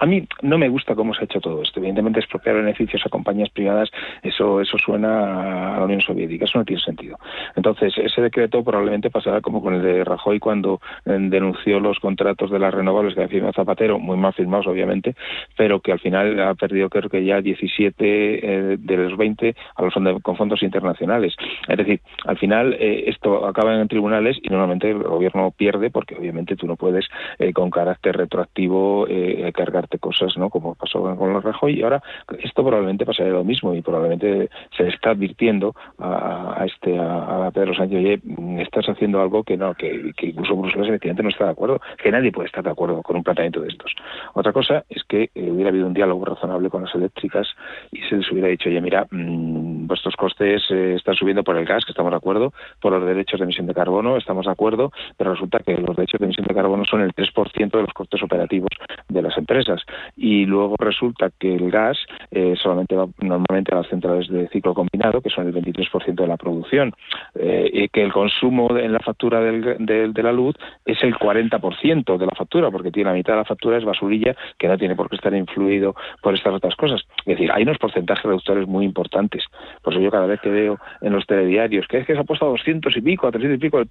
a 0.00 0.06
mí 0.06 0.26
no 0.42 0.56
me 0.56 0.68
gusta 0.68 0.94
cómo 0.94 1.12
se 1.12 1.22
ha 1.22 1.24
hecho 1.24 1.40
todo 1.40 1.62
esto. 1.62 1.80
Evidentemente, 1.80 2.20
expropiar 2.20 2.56
beneficios 2.56 3.02
a 3.04 3.08
compañías 3.08 3.50
privadas, 3.50 3.90
eso, 4.22 4.60
eso 4.60 4.78
suena 4.78 5.74
a 5.74 5.78
la 5.78 5.84
Unión 5.84 6.00
Soviética, 6.00 6.44
eso 6.44 6.58
no 6.58 6.64
tiene 6.64 6.80
sentido. 6.82 7.18
Entonces, 7.56 7.92
ese 7.98 8.22
decreto 8.22 8.62
probablemente 8.62 9.10
pasará 9.10 9.40
como 9.40 9.62
con 9.62 9.74
el 9.74 9.82
de 9.82 10.04
Rajoy 10.04 10.38
cuando 10.38 10.80
eh, 11.04 11.16
denunció 11.18 11.80
los 11.80 11.98
contratos 11.98 12.50
de 12.50 12.58
las 12.58 12.72
renovables 12.72 13.14
que 13.14 13.20
había 13.20 13.30
firmado 13.30 13.52
Zapatero, 13.54 13.98
muy 13.98 14.16
mal 14.16 14.32
firmados, 14.32 14.66
obviamente, 14.66 15.16
pero 15.56 15.80
que 15.80 15.92
al 15.92 15.98
final 15.98 16.38
ha 16.40 16.54
perdido, 16.54 16.88
creo 16.88 17.10
que 17.10 17.24
ya 17.24 17.40
17 17.40 17.94
eh, 17.98 18.76
de 18.78 18.96
los 18.96 19.16
20 19.16 19.54
a 19.74 19.82
los 19.82 19.92
fondos, 19.92 20.22
con 20.22 20.36
fondos 20.36 20.62
internacionales. 20.62 21.34
Es 21.66 21.76
decir, 21.76 22.00
al 22.24 22.38
final 22.38 22.74
eh, 22.74 23.04
esto 23.08 23.46
acaba 23.46 23.74
en 23.74 23.88
tribunales 23.88 24.38
y 24.42 24.48
normalmente 24.48 24.90
el 24.90 25.02
gobierno 25.02 25.50
pierde 25.50 25.90
porque 25.90 26.14
obviamente 26.14 26.56
tú 26.56 26.66
no 26.66 26.76
puedes 26.76 27.06
con 27.54 27.70
carácter 27.70 28.11
retroactivo 28.12 29.06
eh, 29.08 29.50
cargarte 29.54 29.98
cosas, 29.98 30.36
¿no? 30.36 30.50
Como 30.50 30.74
pasó 30.74 31.02
con 31.16 31.32
los 31.32 31.42
Rajoy. 31.42 31.78
Y 31.78 31.82
ahora 31.82 32.02
esto 32.38 32.62
probablemente 32.62 33.06
pasará 33.06 33.30
lo 33.30 33.44
mismo 33.44 33.74
y 33.74 33.82
probablemente 33.82 34.50
se 34.76 34.88
está 34.88 35.10
advirtiendo 35.10 35.74
a, 35.98 36.64
este 36.66 36.98
a, 36.98 37.50
Pedro 37.52 37.74
Sánchez, 37.74 37.98
oye, 37.98 38.62
estás 38.62 38.86
haciendo 38.88 39.20
algo 39.20 39.42
que 39.44 39.56
no, 39.56 39.74
que, 39.74 40.12
incluso 40.22 40.56
Bruselas 40.56 40.88
efectivamente 40.88 41.22
no 41.22 41.28
está 41.28 41.44
de 41.44 41.50
acuerdo, 41.50 41.80
que 42.02 42.10
nadie 42.10 42.32
puede 42.32 42.46
estar 42.46 42.64
de 42.64 42.70
acuerdo 42.70 43.02
con 43.02 43.16
un 43.16 43.22
planteamiento 43.22 43.60
de 43.60 43.68
estos. 43.68 43.92
Otra 44.34 44.52
cosa 44.52 44.84
es 44.88 45.02
que 45.04 45.30
eh, 45.34 45.50
hubiera 45.50 45.70
habido 45.70 45.86
un 45.86 45.94
diálogo 45.94 46.24
razonable 46.24 46.70
con 46.70 46.82
las 46.82 46.94
eléctricas 46.94 47.48
y 47.90 48.00
se 48.02 48.16
les 48.16 48.30
hubiera 48.30 48.48
dicho, 48.48 48.68
oye, 48.68 48.80
mira, 48.80 49.06
mm, 49.10 49.86
vuestros 49.86 50.16
costes 50.16 50.62
eh, 50.70 50.94
están 50.96 51.14
subiendo 51.14 51.44
por 51.44 51.56
el 51.56 51.66
gas, 51.66 51.84
que 51.84 51.92
estamos 51.92 52.10
de 52.10 52.16
acuerdo, 52.16 52.52
por 52.80 52.92
los 52.92 53.04
derechos 53.04 53.40
de 53.40 53.44
emisión 53.44 53.66
de 53.66 53.74
carbono, 53.74 54.16
estamos 54.16 54.46
de 54.46 54.52
acuerdo, 54.52 54.92
pero 55.16 55.32
resulta 55.32 55.58
que 55.58 55.76
los 55.76 55.96
derechos 55.96 56.18
de 56.18 56.26
emisión 56.26 56.46
de 56.46 56.54
carbono 56.54 56.84
son 56.84 57.02
el 57.02 57.14
3% 57.14 57.70
de 57.70 57.82
los 57.82 57.91
costes 57.92 58.22
operativos 58.22 58.70
de 59.08 59.22
las 59.22 59.36
empresas. 59.36 59.82
Y 60.16 60.46
luego 60.46 60.76
resulta 60.78 61.30
que 61.38 61.54
el 61.54 61.70
gas 61.70 61.98
eh, 62.30 62.54
solamente 62.56 62.96
va 62.96 63.06
normalmente 63.20 63.72
a 63.72 63.78
las 63.78 63.88
centrales 63.88 64.28
de 64.28 64.48
ciclo 64.48 64.74
combinado, 64.74 65.20
que 65.20 65.30
son 65.30 65.46
el 65.46 65.54
23% 65.54 66.14
de 66.14 66.26
la 66.26 66.36
producción, 66.36 66.92
eh, 67.34 67.70
y 67.72 67.88
que 67.88 68.02
el 68.02 68.12
consumo 68.12 68.76
en 68.76 68.92
la 68.92 69.00
factura 69.00 69.40
de 69.40 70.22
la 70.22 70.32
luz 70.32 70.56
es 70.84 71.02
el 71.02 71.14
40% 71.14 72.16
de 72.16 72.26
la 72.26 72.32
factura, 72.36 72.70
porque 72.70 72.90
tiene 72.90 73.10
la 73.10 73.16
mitad 73.16 73.34
de 73.34 73.38
la 73.38 73.44
factura 73.44 73.78
es 73.78 73.84
basurilla, 73.84 74.34
que 74.58 74.68
no 74.68 74.78
tiene 74.78 74.96
por 74.96 75.08
qué 75.08 75.16
estar 75.16 75.34
influido 75.34 75.94
por 76.22 76.34
estas 76.34 76.54
otras 76.54 76.76
cosas. 76.76 77.02
Es 77.18 77.36
decir, 77.36 77.50
hay 77.52 77.62
unos 77.62 77.78
porcentajes 77.78 78.24
reductores 78.24 78.66
muy 78.66 78.84
importantes. 78.84 79.44
Por 79.82 79.92
eso 79.92 80.02
yo 80.02 80.10
cada 80.10 80.26
vez 80.26 80.40
que 80.40 80.50
veo 80.50 80.78
en 81.00 81.12
los 81.12 81.26
telediarios 81.26 81.86
que 81.88 81.98
es 81.98 82.06
que 82.06 82.14
se 82.14 82.20
ha 82.20 82.24
puesto 82.24 82.46
a 82.46 82.50
200 82.50 82.96
y 82.96 83.00
pico, 83.00 83.26
a 83.26 83.32
300 83.32 83.56
y 83.56 83.60
pico 83.60 83.82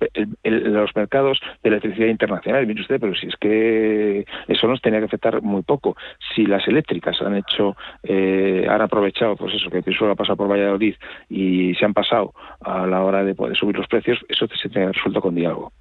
los 0.44 0.96
mercados 0.96 1.40
de 1.64 1.70
electricidad 1.70 2.08
internacional, 2.08 2.68
mire 2.68 2.82
usted, 2.82 3.00
pero 3.00 3.16
si 3.16 3.28
es 3.28 3.36
que 3.36 3.91
eso 4.48 4.68
nos 4.68 4.82
tenía 4.82 5.00
que 5.00 5.06
afectar 5.06 5.42
muy 5.42 5.62
poco. 5.64 5.96
Si 6.36 6.46
las 6.46 6.68
eléctricas 6.68 7.22
han 7.22 7.36
hecho, 7.36 7.76
eh, 8.04 8.66
han 8.70 8.82
aprovechado, 8.82 9.36
pues 9.36 9.56
eso, 9.56 9.70
que 9.70 9.82
Pisuerga 9.82 10.14
ha 10.14 10.16
pasado 10.16 10.38
por 10.38 10.50
Valladolid 10.50 10.96
y 11.30 11.74
se 11.76 11.86
han 11.86 11.94
pasado 11.94 12.34
a 12.62 12.86
la 12.88 13.04
hora 13.04 13.24
de 13.24 13.36
poder 13.36 13.56
subir 13.56 13.78
los 13.78 13.88
precios, 13.88 14.20
eso 14.28 14.48
se 14.48 14.70
tiene 14.70 14.92
resuelto 14.92 15.22
con 15.22 15.36
diálogo. 15.36 15.72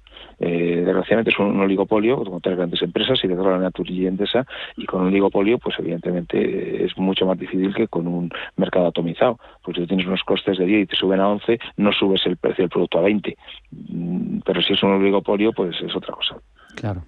Eh, 0.43 0.81
desgraciadamente 0.83 1.29
es 1.29 1.37
un, 1.37 1.59
oligopolio 1.59 2.23
con 2.23 2.41
tres 2.41 2.57
grandes 2.57 2.81
empresas, 2.81 3.23
y 3.23 3.27
de 3.27 3.35
la 3.35 3.59
Naturgy 3.59 4.01
y 4.01 4.07
Endesa, 4.07 4.45
y 4.75 4.85
con 4.85 5.01
un 5.01 5.07
oligopolio, 5.07 5.59
pues 5.59 5.75
evidentemente 5.77 6.83
es 6.83 6.97
mucho 6.97 7.27
más 7.27 7.37
difícil 7.37 7.73
que 7.75 7.87
con 7.87 8.07
un 8.07 8.31
mercado 8.57 8.87
atomizado. 8.87 9.39
Pues 9.63 9.77
si 9.77 9.85
tienes 9.85 10.07
unos 10.07 10.23
costes 10.23 10.57
de 10.57 10.65
10 10.65 10.83
y 10.83 10.85
te 10.87 10.95
suben 10.95 11.19
a 11.19 11.29
11, 11.29 11.59
no 11.77 11.91
subes 11.91 12.25
el 12.25 12.37
precio 12.37 12.63
del 12.63 12.69
producto 12.69 12.97
a 12.97 13.03
20. 13.03 13.37
Mm, 13.71 14.39
pero 14.43 14.61
si 14.63 14.73
es 14.73 14.81
un 14.81 14.93
oligopolio, 14.93 15.53
pues 15.53 15.79
es 15.79 15.95
otra 15.95 16.13
cosa. 16.13 16.37
Claro. 16.75 17.03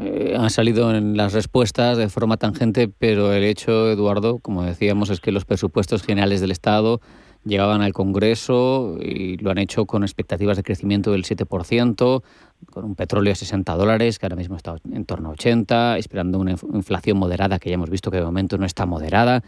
Eh, 0.00 0.36
han 0.38 0.50
salido 0.50 0.94
en 0.94 1.16
las 1.16 1.32
respuestas 1.32 1.96
de 1.98 2.08
forma 2.08 2.36
tangente, 2.36 2.88
pero 2.88 3.32
el 3.32 3.44
hecho, 3.44 3.90
Eduardo, 3.90 4.38
como 4.38 4.62
decíamos, 4.62 5.10
es 5.10 5.20
que 5.20 5.32
los 5.32 5.44
presupuestos 5.44 6.02
generales 6.02 6.40
del 6.40 6.50
Estado 6.50 7.00
llegaban 7.48 7.82
al 7.82 7.92
Congreso 7.92 8.98
y 9.00 9.36
lo 9.38 9.50
han 9.50 9.58
hecho 9.58 9.86
con 9.86 10.02
expectativas 10.02 10.56
de 10.56 10.62
crecimiento 10.62 11.12
del 11.12 11.24
7%, 11.24 12.22
con 12.70 12.84
un 12.84 12.94
petróleo 12.94 13.30
de 13.30 13.36
60 13.36 13.74
dólares, 13.74 14.18
que 14.18 14.26
ahora 14.26 14.36
mismo 14.36 14.56
está 14.56 14.76
en 14.92 15.04
torno 15.04 15.30
a 15.30 15.32
80, 15.32 15.98
esperando 15.98 16.38
una 16.38 16.52
inflación 16.52 17.18
moderada, 17.18 17.58
que 17.58 17.70
ya 17.70 17.74
hemos 17.74 17.90
visto 17.90 18.10
que 18.10 18.18
de 18.18 18.24
momento 18.24 18.58
no 18.58 18.66
está 18.66 18.86
moderada. 18.86 19.42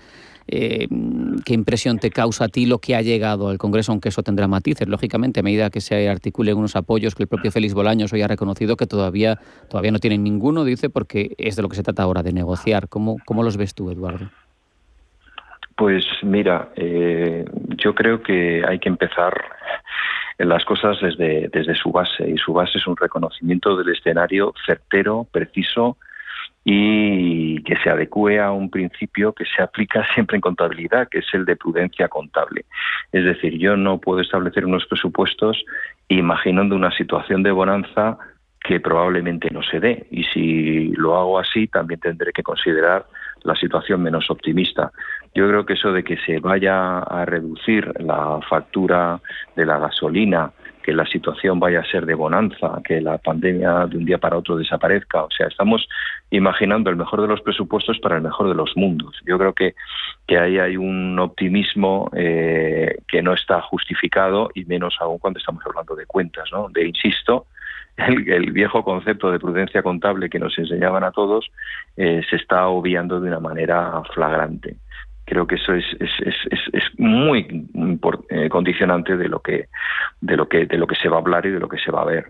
Eh, 0.49 0.89
¿Qué 1.45 1.55
impresión 1.55 1.99
te 1.99 2.11
causa 2.11 2.47
a 2.47 2.49
ti 2.49 2.67
lo 2.67 2.79
que 2.79 2.97
ha 2.97 3.03
llegado 3.03 3.49
al 3.49 3.59
Congreso, 3.59 3.93
aunque 3.93 4.09
eso 4.09 4.23
tendrá 4.23 4.49
matices? 4.49 4.89
Lógicamente, 4.89 5.41
a 5.41 5.43
medida 5.43 5.71
que 5.71 5.81
se 5.81 6.09
articulen 6.09 6.57
unos 6.57 6.75
apoyos 6.77 7.15
que 7.15 7.23
el 7.23 7.29
propio 7.29 7.53
Félix 7.53 7.75
Bolaños 7.75 8.13
hoy 8.13 8.23
ha 8.23 8.29
reconocido 8.29 8.77
que 8.77 8.87
todavía, 8.87 9.39
todavía 9.69 9.93
no 9.93 9.99
tienen 9.99 10.25
ninguno, 10.25 10.65
dice, 10.65 10.91
porque 10.91 11.35
es 11.39 11.57
de 11.57 11.63
lo 11.63 11.69
que 11.69 11.77
se 11.77 11.83
trata 11.83 12.03
ahora, 12.03 12.23
de 12.23 12.33
negociar. 12.33 12.89
¿Cómo, 12.89 13.17
cómo 13.27 13.43
los 13.43 13.57
ves 13.57 13.75
tú, 13.75 13.91
Eduardo? 13.91 14.31
Pues 15.81 16.05
mira, 16.23 16.69
eh, 16.77 17.43
yo 17.79 17.95
creo 17.95 18.23
que 18.23 18.63
hay 18.69 18.79
que 18.79 18.91
empezar 18.91 19.33
las 20.37 20.63
cosas 20.67 21.01
desde, 21.01 21.49
desde 21.49 21.75
su 21.75 21.91
base 21.91 22.29
y 22.29 22.37
su 22.37 22.53
base 22.53 22.77
es 22.77 22.87
un 22.87 22.99
reconocimiento 22.99 23.75
del 23.79 23.89
escenario 23.89 24.53
certero, 24.67 25.27
preciso 25.33 25.97
y 26.65 27.63
que 27.63 27.77
se 27.77 27.89
adecue 27.89 28.41
a 28.41 28.51
un 28.51 28.69
principio 28.69 29.33
que 29.33 29.47
se 29.47 29.63
aplica 29.63 30.07
siempre 30.15 30.37
en 30.37 30.43
contabilidad, 30.43 31.09
que 31.09 31.21
es 31.21 31.27
el 31.33 31.47
de 31.47 31.57
prudencia 31.57 32.09
contable. 32.09 32.67
Es 33.11 33.25
decir, 33.25 33.57
yo 33.57 33.75
no 33.79 34.01
puedo 34.01 34.21
establecer 34.21 34.67
unos 34.67 34.85
presupuestos 34.85 35.65
imaginando 36.09 36.77
una 36.77 36.91
situación 36.91 37.43
de 37.43 37.53
bonanza 37.53 38.19
que 38.63 38.81
probablemente 38.81 39.49
no 39.51 39.63
se 39.63 39.81
dé. 39.81 40.07
Y 40.11 40.25
si 40.25 40.89
lo 40.91 41.17
hago 41.17 41.39
así, 41.39 41.69
también 41.69 42.01
tendré 42.01 42.33
que 42.33 42.43
considerar 42.43 43.07
la 43.43 43.57
situación 43.57 44.03
menos 44.03 44.31
optimista. 44.31 44.93
Yo 45.35 45.49
creo 45.49 45.65
que 45.65 45.75
eso 45.75 45.93
de 45.93 46.03
que 46.03 46.17
se 46.19 46.41
vaya 46.41 46.99
a 46.99 47.25
reducir 47.25 47.93
la 48.01 48.41
factura 48.49 49.21
de 49.55 49.65
la 49.65 49.79
gasolina, 49.79 50.51
que 50.83 50.93
la 50.93 51.07
situación 51.07 51.61
vaya 51.61 51.81
a 51.81 51.85
ser 51.85 52.07
de 52.07 52.15
bonanza, 52.15 52.81
que 52.85 53.01
la 53.01 53.19
pandemia 53.19 53.87
de 53.87 53.99
un 53.99 54.05
día 54.05 54.19
para 54.19 54.37
otro 54.37 54.57
desaparezca, 54.57 55.23
o 55.23 55.31
sea, 55.31 55.47
estamos 55.47 55.89
imaginando 56.31 56.91
el 56.91 56.97
mejor 56.97 57.21
de 57.23 57.29
los 57.29 57.43
presupuestos 57.43 57.99
para 58.01 58.17
el 58.17 58.23
mejor 58.23 58.49
de 58.49 58.55
los 58.55 58.77
mundos. 58.77 59.21
Yo 59.25 59.39
creo 59.39 59.55
que, 59.55 59.75
ahí 60.37 60.59
hay 60.59 60.77
un 60.77 61.19
optimismo 61.19 62.11
eh, 62.17 62.97
que 63.07 63.23
no 63.23 63.35
está 63.35 63.61
justificado 63.63 64.51
y 64.55 64.65
menos 64.65 64.97
aún 65.01 65.19
cuando 65.19 65.39
estamos 65.39 65.65
hablando 65.67 65.95
de 65.95 66.07
cuentas, 66.07 66.49
¿no? 66.53 66.69
De, 66.71 66.87
insisto, 66.87 67.47
el, 67.97 68.53
viejo 68.53 68.85
concepto 68.85 69.31
de 69.31 69.39
prudencia 69.39 69.83
contable 69.83 70.31
que 70.31 70.39
nos 70.39 70.57
enseñaban 70.59 71.05
a 71.05 71.13
todos 71.13 71.51
eh, 71.97 72.23
se 72.29 72.37
está 72.37 72.69
obviando 72.69 73.21
de 73.21 73.29
una 73.29 73.41
manera 73.41 74.03
flagrante. 74.15 74.77
Creo 75.31 75.47
que 75.47 75.55
eso 75.55 75.75
es, 75.75 75.85
es, 76.01 76.11
es, 76.51 76.59
es 76.73 76.83
muy 76.99 77.47
eh, 78.31 78.49
condicionante 78.49 79.17
de 79.17 79.29
lo 79.29 79.39
que 79.39 79.69
de 80.21 80.37
lo 80.37 80.49
que 80.49 80.67
de 80.67 80.77
lo 80.77 80.89
que 80.89 80.97
se 80.97 81.09
va 81.09 81.19
a 81.19 81.21
hablar 81.21 81.47
y 81.47 81.53
de 81.53 81.61
lo 81.61 81.69
que 81.69 81.79
se 81.79 81.93
va 81.93 82.03
a 82.03 82.05
ver. 82.05 82.27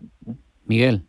Miguel. 0.66 1.04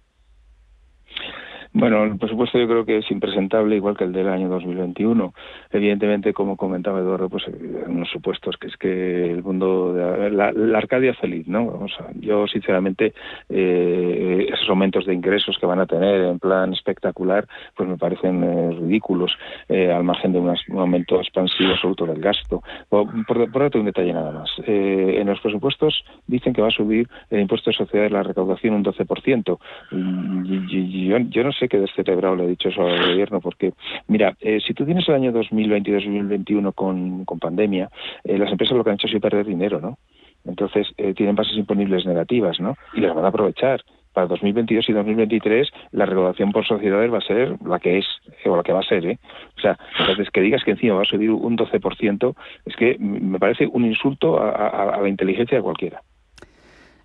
Bueno, 1.73 2.03
el 2.03 2.17
presupuesto 2.17 2.59
yo 2.59 2.67
creo 2.67 2.85
que 2.85 2.97
es 2.97 3.09
impresentable, 3.11 3.77
igual 3.77 3.95
que 3.95 4.03
el 4.03 4.11
del 4.11 4.27
año 4.27 4.49
2021. 4.49 5.33
Evidentemente, 5.71 6.33
como 6.33 6.57
comentaba 6.57 6.99
Eduardo, 6.99 7.29
pues 7.29 7.47
eh, 7.47 7.85
unos 7.87 8.09
supuestos 8.09 8.57
que 8.57 8.67
es 8.67 8.75
que 8.75 9.31
el 9.31 9.41
mundo 9.41 9.93
de 9.93 10.31
la, 10.31 10.51
Arcadia 10.77 11.13
feliz, 11.13 11.47
¿no? 11.47 11.67
Vamos 11.67 11.93
a, 12.01 12.11
yo 12.19 12.45
sinceramente 12.47 13.13
eh, 13.47 14.47
esos 14.51 14.69
aumentos 14.69 15.05
de 15.05 15.13
ingresos 15.13 15.57
que 15.59 15.65
van 15.65 15.79
a 15.79 15.85
tener 15.85 16.21
en 16.21 16.39
plan 16.39 16.73
espectacular, 16.73 17.47
pues 17.75 17.87
me 17.87 17.97
parecen 17.97 18.43
eh, 18.43 18.71
ridículos 18.71 19.37
al 19.69 20.03
margen 20.03 20.33
de 20.33 20.39
un 20.39 20.79
aumento 20.79 21.19
expansivo 21.19 21.71
absoluto 21.71 22.05
del 22.05 22.19
gasto. 22.19 22.61
Por, 22.89 23.07
por, 23.25 23.71
un 23.75 23.85
detalle 23.85 24.11
nada 24.11 24.31
más. 24.31 24.49
en 24.67 25.25
los 25.27 25.39
presupuestos 25.39 26.03
dicen 26.27 26.51
que 26.51 26.61
va 26.61 26.67
a 26.67 26.71
subir 26.71 27.07
el 27.29 27.39
impuesto 27.39 27.69
de 27.69 27.77
sociedades 27.77 28.11
la 28.11 28.23
recaudación 28.23 28.73
un 28.73 28.83
12%. 28.83 29.59
Y, 29.91 31.07
yo, 31.07 31.17
yo 31.19 31.43
no 31.43 31.51
sé 31.51 31.60
sé 31.61 31.69
que 31.69 31.79
descerebrado 31.79 32.35
le 32.35 32.45
he 32.45 32.47
dicho 32.47 32.69
eso 32.69 32.81
al 32.81 33.11
gobierno, 33.11 33.39
porque, 33.39 33.73
mira, 34.07 34.35
eh, 34.41 34.59
si 34.65 34.73
tú 34.73 34.83
tienes 34.85 35.07
el 35.07 35.15
año 35.15 35.31
2022-2021 35.31 36.73
con, 36.73 37.25
con 37.25 37.39
pandemia, 37.39 37.89
eh, 38.23 38.37
las 38.37 38.51
empresas 38.51 38.75
lo 38.75 38.83
que 38.83 38.89
han 38.89 38.95
hecho 38.95 39.07
es 39.07 39.21
perder 39.21 39.45
dinero, 39.45 39.79
¿no? 39.79 39.97
Entonces, 40.43 40.87
eh, 40.97 41.13
tienen 41.13 41.35
bases 41.35 41.55
imponibles 41.55 42.05
negativas, 42.05 42.59
¿no? 42.59 42.75
Y 42.95 43.01
las 43.01 43.13
van 43.13 43.25
a 43.25 43.27
aprovechar 43.27 43.81
para 44.11 44.27
2022 44.27 44.89
y 44.89 44.93
2023 44.93 45.69
la 45.91 46.05
recaudación 46.05 46.51
por 46.51 46.65
sociedades 46.65 47.13
va 47.13 47.19
a 47.19 47.21
ser 47.21 47.55
la 47.63 47.79
que 47.79 47.99
es 47.99 48.05
o 48.45 48.57
la 48.57 48.63
que 48.63 48.73
va 48.73 48.79
a 48.79 48.83
ser, 48.83 49.05
¿eh? 49.05 49.19
O 49.57 49.61
sea, 49.61 49.77
entonces 49.99 50.29
que 50.31 50.41
digas 50.41 50.63
que 50.63 50.71
encima 50.71 50.95
va 50.95 51.03
a 51.03 51.05
subir 51.05 51.29
un 51.29 51.55
12% 51.55 52.35
es 52.65 52.75
que 52.75 52.97
me 52.99 53.39
parece 53.39 53.67
un 53.67 53.85
insulto 53.85 54.41
a 54.41 54.99
la 54.99 55.07
inteligencia 55.07 55.57
de 55.57 55.63
cualquiera. 55.63 56.01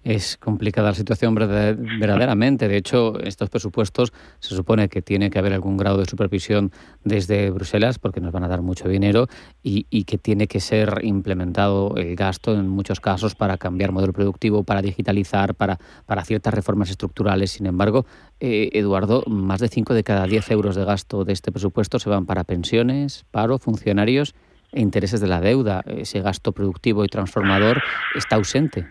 Es 0.07 0.37
complicada 0.37 0.91
la 0.91 0.95
situación 0.95 1.35
verdaderamente. 1.35 2.69
De 2.69 2.77
hecho, 2.77 3.19
estos 3.19 3.51
presupuestos 3.51 4.13
se 4.39 4.55
supone 4.55 4.89
que 4.89 5.03
tiene 5.03 5.31
que 5.31 5.41
haber 5.41 5.53
algún 5.53 5.77
grado 5.77 5.99
de 5.99 6.05
supervisión 6.05 6.71
desde 7.03 7.51
Bruselas 7.51 7.99
porque 7.99 8.21
nos 8.21 8.31
van 8.31 8.45
a 8.45 8.49
dar 8.49 8.63
mucho 8.63 8.89
dinero 8.89 9.27
y, 9.65 10.05
que 10.05 10.17
tiene 10.17 10.47
que 10.47 10.61
ser 10.61 11.01
implementado 11.03 11.97
el 11.97 12.15
gasto 12.15 12.55
en 12.55 12.69
muchos 12.69 13.01
casos 13.01 13.35
para 13.35 13.59
cambiar 13.59 13.91
modelo 13.91 14.13
productivo, 14.13 14.63
para 14.63 14.81
digitalizar, 14.81 15.57
para, 15.57 15.81
para 16.07 16.25
ciertas 16.25 16.55
reformas 16.55 16.89
estructurales. 16.89 17.51
Sin 17.51 17.67
embargo, 17.67 18.07
eh, 18.39 18.71
Eduardo, 18.75 19.25
más 19.27 19.59
de 19.59 19.67
5 19.67 19.93
de 19.93 20.05
cada 20.05 20.29
10 20.29 20.53
euros 20.53 20.77
de 20.77 20.85
gasto 20.85 21.25
de 21.25 21.33
este 21.33 21.51
presupuesto 21.51 21.99
se 21.99 22.09
van 22.09 22.27
para 22.27 22.45
pensiones, 22.45 23.27
paro, 23.33 23.59
funcionarios 23.59 24.37
e 24.71 24.83
intereses 24.83 25.21
de 25.21 25.27
la 25.27 25.41
deuda. 25.41 25.83
Ese 25.85 26.21
gasto 26.21 26.53
productivo 26.53 27.05
y 27.05 27.09
transformador 27.09 27.83
está 28.15 28.37
ausente. 28.37 28.87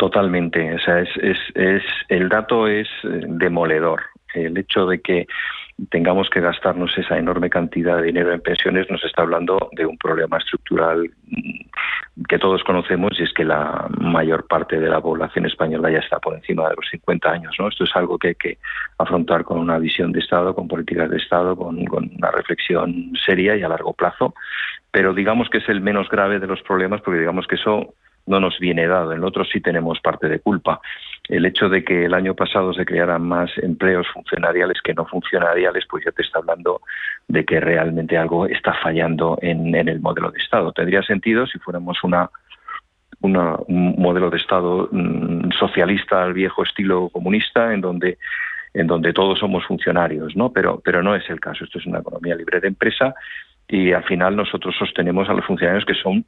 Totalmente, 0.00 0.72
o 0.72 0.78
sea, 0.78 1.00
es, 1.00 1.10
es, 1.54 1.82
el 2.08 2.30
dato 2.30 2.66
es 2.66 2.88
eh, 3.04 3.20
demoledor. 3.26 4.00
El 4.32 4.56
hecho 4.56 4.86
de 4.86 5.02
que 5.02 5.26
tengamos 5.90 6.30
que 6.30 6.40
gastarnos 6.40 6.96
esa 6.96 7.18
enorme 7.18 7.50
cantidad 7.50 7.98
de 7.98 8.04
dinero 8.04 8.32
en 8.32 8.40
pensiones 8.40 8.90
nos 8.90 9.04
está 9.04 9.20
hablando 9.20 9.68
de 9.72 9.84
un 9.84 9.98
problema 9.98 10.38
estructural 10.38 11.10
mm, 11.26 12.24
que 12.30 12.38
todos 12.38 12.64
conocemos 12.64 13.20
y 13.20 13.24
es 13.24 13.34
que 13.34 13.44
la 13.44 13.90
mayor 13.98 14.46
parte 14.46 14.80
de 14.80 14.88
la 14.88 15.02
población 15.02 15.44
española 15.44 15.90
ya 15.90 15.98
está 15.98 16.18
por 16.18 16.34
encima 16.34 16.70
de 16.70 16.76
los 16.76 16.88
50 16.90 17.30
años. 17.30 17.54
¿no? 17.58 17.68
Esto 17.68 17.84
es 17.84 17.94
algo 17.94 18.16
que 18.16 18.28
hay 18.28 18.36
que 18.36 18.56
afrontar 18.96 19.44
con 19.44 19.58
una 19.58 19.78
visión 19.78 20.12
de 20.12 20.20
Estado, 20.20 20.54
con 20.54 20.66
políticas 20.66 21.10
de 21.10 21.18
Estado, 21.18 21.54
con, 21.54 21.84
con 21.84 22.10
una 22.16 22.30
reflexión 22.30 23.12
seria 23.22 23.54
y 23.54 23.62
a 23.62 23.68
largo 23.68 23.92
plazo. 23.92 24.32
Pero 24.92 25.12
digamos 25.12 25.50
que 25.50 25.58
es 25.58 25.68
el 25.68 25.82
menos 25.82 26.08
grave 26.08 26.38
de 26.38 26.46
los 26.46 26.62
problemas 26.62 27.02
porque 27.02 27.20
digamos 27.20 27.46
que 27.46 27.56
eso 27.56 27.92
no 28.26 28.40
nos 28.40 28.58
viene 28.58 28.86
dado. 28.86 29.12
En 29.12 29.18
el 29.18 29.24
otro 29.24 29.44
sí 29.44 29.60
tenemos 29.60 30.00
parte 30.00 30.28
de 30.28 30.40
culpa. 30.40 30.80
El 31.28 31.46
hecho 31.46 31.68
de 31.68 31.84
que 31.84 32.04
el 32.04 32.14
año 32.14 32.34
pasado 32.34 32.72
se 32.72 32.84
crearan 32.84 33.22
más 33.22 33.50
empleos 33.58 34.06
funcionariales 34.12 34.80
que 34.82 34.94
no 34.94 35.06
funcionariales, 35.06 35.84
pues 35.88 36.04
ya 36.04 36.12
te 36.12 36.22
está 36.22 36.38
hablando 36.38 36.80
de 37.28 37.44
que 37.44 37.60
realmente 37.60 38.16
algo 38.16 38.46
está 38.46 38.74
fallando 38.74 39.38
en, 39.40 39.74
el 39.74 40.00
modelo 40.00 40.30
de 40.30 40.38
Estado. 40.38 40.72
Tendría 40.72 41.02
sentido 41.02 41.46
si 41.46 41.58
fuéramos 41.58 42.02
una, 42.02 42.30
un 43.20 43.94
modelo 43.98 44.30
de 44.30 44.38
Estado 44.38 44.88
mm, 44.90 45.50
socialista 45.58 46.22
al 46.22 46.32
viejo 46.32 46.62
estilo 46.62 47.08
comunista, 47.10 47.72
en 47.72 47.80
donde 47.80 48.18
en 48.72 48.86
donde 48.86 49.12
todos 49.12 49.40
somos 49.40 49.64
funcionarios, 49.66 50.36
¿no? 50.36 50.52
Pero, 50.52 50.80
pero 50.84 51.02
no 51.02 51.16
es 51.16 51.28
el 51.28 51.40
caso. 51.40 51.64
Esto 51.64 51.78
es 51.78 51.86
una 51.86 51.98
economía 51.98 52.36
libre 52.36 52.60
de 52.60 52.68
empresa 52.68 53.14
y 53.68 53.92
al 53.92 54.04
final 54.04 54.36
nosotros 54.36 54.76
sostenemos 54.78 55.28
a 55.28 55.32
los 55.32 55.44
funcionarios 55.44 55.84
que 55.84 55.94
son 55.94 56.24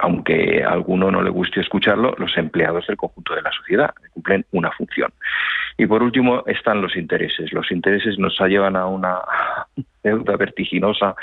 aunque 0.00 0.62
a 0.64 0.70
alguno 0.70 1.10
no 1.10 1.22
le 1.22 1.30
guste 1.30 1.60
escucharlo, 1.60 2.14
los 2.18 2.36
empleados 2.36 2.86
del 2.86 2.96
conjunto 2.96 3.34
de 3.34 3.42
la 3.42 3.52
sociedad 3.52 3.94
cumplen 4.12 4.44
una 4.52 4.70
función. 4.72 5.12
Y 5.76 5.86
por 5.86 6.02
último 6.02 6.42
están 6.46 6.82
los 6.82 6.96
intereses. 6.96 7.52
Los 7.52 7.70
intereses 7.70 8.18
nos 8.18 8.38
llevan 8.40 8.76
a 8.76 8.86
una 8.86 9.20
deuda 10.02 10.36
vertiginosa 10.36 11.14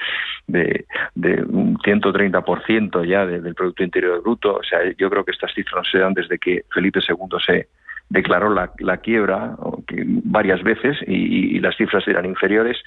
de, 0.48 0.86
de 1.14 1.44
un 1.44 1.78
130% 1.78 3.06
ya 3.06 3.26
del 3.26 3.56
Producto 3.56 3.84
Interior 3.84 4.22
Bruto. 4.22 4.56
O 4.56 4.64
sea, 4.64 4.80
yo 4.98 5.10
creo 5.10 5.26
que 5.26 5.32
estas 5.32 5.54
cifras 5.54 5.76
no 5.76 5.92
se 5.92 6.00
dan 6.00 6.14
desde 6.14 6.38
que 6.40 6.64
Felipe 6.72 7.00
II 7.08 7.38
se, 7.46 7.68
declaró 8.10 8.54
la, 8.54 8.72
la 8.80 8.98
quiebra 8.98 9.56
varias 10.24 10.64
veces 10.64 10.98
y, 11.08 11.60
las 11.60 11.76
cifras 11.78 12.08
eran 12.08 12.26
inferiores 12.26 12.78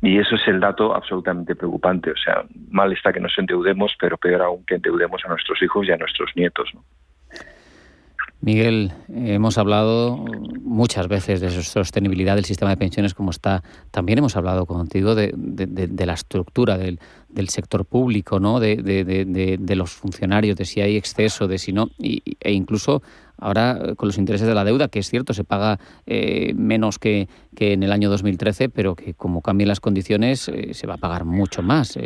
y 0.00 0.18
eso 0.18 0.36
es 0.36 0.46
el 0.46 0.60
dato 0.60 0.94
absolutamente 0.94 1.56
preocupante. 1.56 2.10
O 2.10 2.16
sea, 2.16 2.44
mal 2.70 2.92
está 2.92 3.12
que 3.12 3.20
nos 3.20 3.36
endeudemos, 3.38 3.94
pero 3.98 4.16
peor 4.16 4.42
aún 4.42 4.64
que 4.64 4.76
endeudemos 4.76 5.24
a 5.24 5.28
nuestros 5.28 5.60
hijos 5.62 5.86
y 5.88 5.92
a 5.92 5.96
nuestros 5.96 6.30
nietos. 6.36 6.70
Miguel, 8.40 8.90
hemos 9.08 9.56
hablado 9.56 10.16
muchas 10.60 11.06
veces 11.06 11.40
de 11.40 11.48
sostenibilidad 11.50 12.34
del 12.34 12.44
sistema 12.44 12.72
de 12.72 12.76
pensiones, 12.76 13.14
como 13.14 13.30
está. 13.30 13.62
También 13.92 14.18
hemos 14.18 14.36
hablado 14.36 14.66
contigo 14.66 15.14
de, 15.14 15.32
de, 15.36 16.06
la 16.06 16.14
estructura 16.14 16.76
del, 16.76 16.98
del, 17.28 17.48
sector 17.50 17.84
público, 17.84 18.40
¿no? 18.40 18.58
De, 18.58 19.74
los 19.76 19.92
funcionarios, 19.92 20.56
de 20.56 20.64
si 20.64 20.80
hay 20.80 20.96
exceso, 20.96 21.46
de 21.46 21.58
si 21.58 21.72
no, 21.72 21.90
e 22.00 22.52
incluso 22.52 23.02
Ahora, 23.38 23.76
eh, 23.82 23.94
con 23.96 24.08
los 24.08 24.18
intereses 24.18 24.46
de 24.46 24.54
la 24.54 24.64
deuda, 24.64 24.88
que 24.88 25.00
es 25.00 25.08
cierto, 25.08 25.32
se 25.32 25.44
paga 25.44 25.78
eh, 26.06 26.52
menos 26.54 26.98
que, 26.98 27.26
que, 27.56 27.72
en 27.72 27.82
el 27.82 27.92
año 27.92 28.08
2013, 28.08 28.68
pero 28.68 28.94
que 28.94 29.14
como 29.14 29.42
cambien 29.42 29.68
las 29.68 29.80
condiciones, 29.80 30.48
eh, 30.48 30.74
se 30.74 30.86
va 30.86 30.94
a 30.94 30.98
pagar 30.98 31.24
mucho 31.24 31.62
más, 31.62 31.98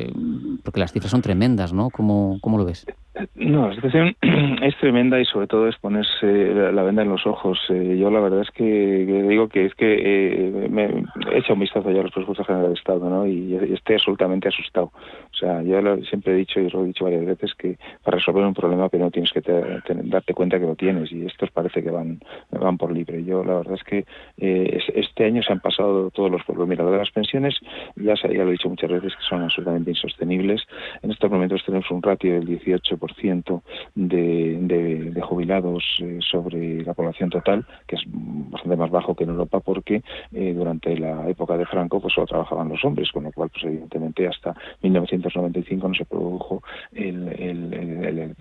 porque 0.64 0.81
las 0.81 0.93
cifras 0.93 1.11
son 1.11 1.22
tremendas, 1.22 1.72
¿no? 1.72 1.91
¿Cómo, 1.91 2.39
cómo 2.41 2.59
lo 2.59 2.64
ves? 2.64 2.87
No, 3.35 3.68
la 3.68 3.74
situación 3.74 4.14
es 4.62 4.77
tremenda 4.79 5.20
y 5.20 5.24
sobre 5.24 5.47
todo 5.47 5.68
es 5.68 5.77
ponerse 5.77 6.27
la 6.72 6.83
venda 6.83 7.03
en 7.03 7.09
los 7.09 7.27
ojos. 7.27 7.59
yo 7.68 8.11
la 8.11 8.20
verdad 8.20 8.43
es 8.43 8.51
que, 8.51 9.24
digo 9.29 9.49
que 9.49 9.66
es 9.66 9.74
que 9.74 10.68
me 10.70 10.85
he 11.33 11.39
hecho 11.39 11.55
un 11.55 11.61
vistazo 11.61 11.91
ya 11.91 12.01
a 12.01 12.03
los 12.03 12.12
presupuestos 12.12 12.47
generales 12.47 12.70
del 12.70 12.79
Estado 12.79 13.09
¿no? 13.09 13.27
y, 13.27 13.55
estoy 13.72 13.97
absolutamente 13.97 14.49
asustado. 14.49 14.87
O 14.87 15.37
sea, 15.39 15.62
yo 15.62 15.81
siempre 16.09 16.35
he 16.35 16.37
dicho 16.37 16.61
y 16.61 16.68
lo 16.68 16.85
he 16.85 16.89
dicho 16.89 17.05
varias 17.05 17.24
veces 17.24 17.55
que 17.55 17.79
para 18.03 18.18
resolver 18.18 18.45
un 18.45 18.55
problema 18.55 18.89
que 18.91 18.99
no 18.99 19.11
tienes 19.11 19.33
que 19.33 19.41
darte 19.41 20.35
cuenta 20.35 20.59
que 20.59 20.66
lo 20.66 20.74
tienes 20.74 21.11
y 21.17 21.27
estos 21.27 21.51
parece 21.51 21.83
que 21.83 21.91
van, 21.91 22.21
van 22.51 22.79
por 22.79 22.93
libre. 22.93 23.25
Yo 23.25 23.45
la 23.45 23.57
verdad 23.57 23.75
es 23.75 23.85
que 23.85 24.05
eh, 24.39 24.79
este 24.95 25.25
año 25.25 25.43
se 25.43 25.53
han 25.53 25.61
pasado 25.61 26.11
todos 26.11 26.31
los 26.31 26.45
pueblos. 26.45 26.69
Mira, 26.69 26.85
las 26.85 27.11
pensiones, 27.11 27.55
ya, 27.97 28.14
ya 28.14 28.29
lo 28.29 28.49
he 28.49 28.53
dicho 28.53 28.69
muchas 28.69 28.91
veces, 28.91 29.14
que 29.14 29.23
son 29.29 29.43
absolutamente 29.43 29.91
insostenibles. 29.91 30.62
En 31.03 31.11
estos 31.11 31.31
momentos 31.31 31.64
tenemos 31.64 31.91
un 31.91 32.03
ratio 32.03 32.35
del 32.35 32.47
18% 32.47 33.62
de, 33.95 35.23
jubilados 35.23 35.83
eh, 36.01 36.19
sobre 36.21 36.83
la 36.83 36.95
población 36.95 37.31
total, 37.31 37.67
que 37.87 37.97
es 37.97 38.03
bastante 38.07 38.77
más 38.77 38.91
bajo 38.91 39.14
que 39.14 39.25
en 39.25 39.31
Europa 39.31 39.61
porque 39.61 40.03
eh, 40.33 40.53
durante 40.55 40.97
la 40.97 41.29
época 41.29 41.57
de 41.57 41.67
Franco 41.67 42.01
pues 42.01 42.14
solo 42.14 42.27
trabajaban 42.27 42.69
los 42.69 42.85
hombres, 42.85 43.11
con 43.11 43.25
lo 43.25 43.33
cual 43.33 43.51
pues 43.51 43.64
evidentemente 43.64 44.29
hasta 44.29 44.55
1995 44.83 45.89
no 45.89 45.95
se 45.95 46.05
produjo 46.05 46.62
el 46.93 48.35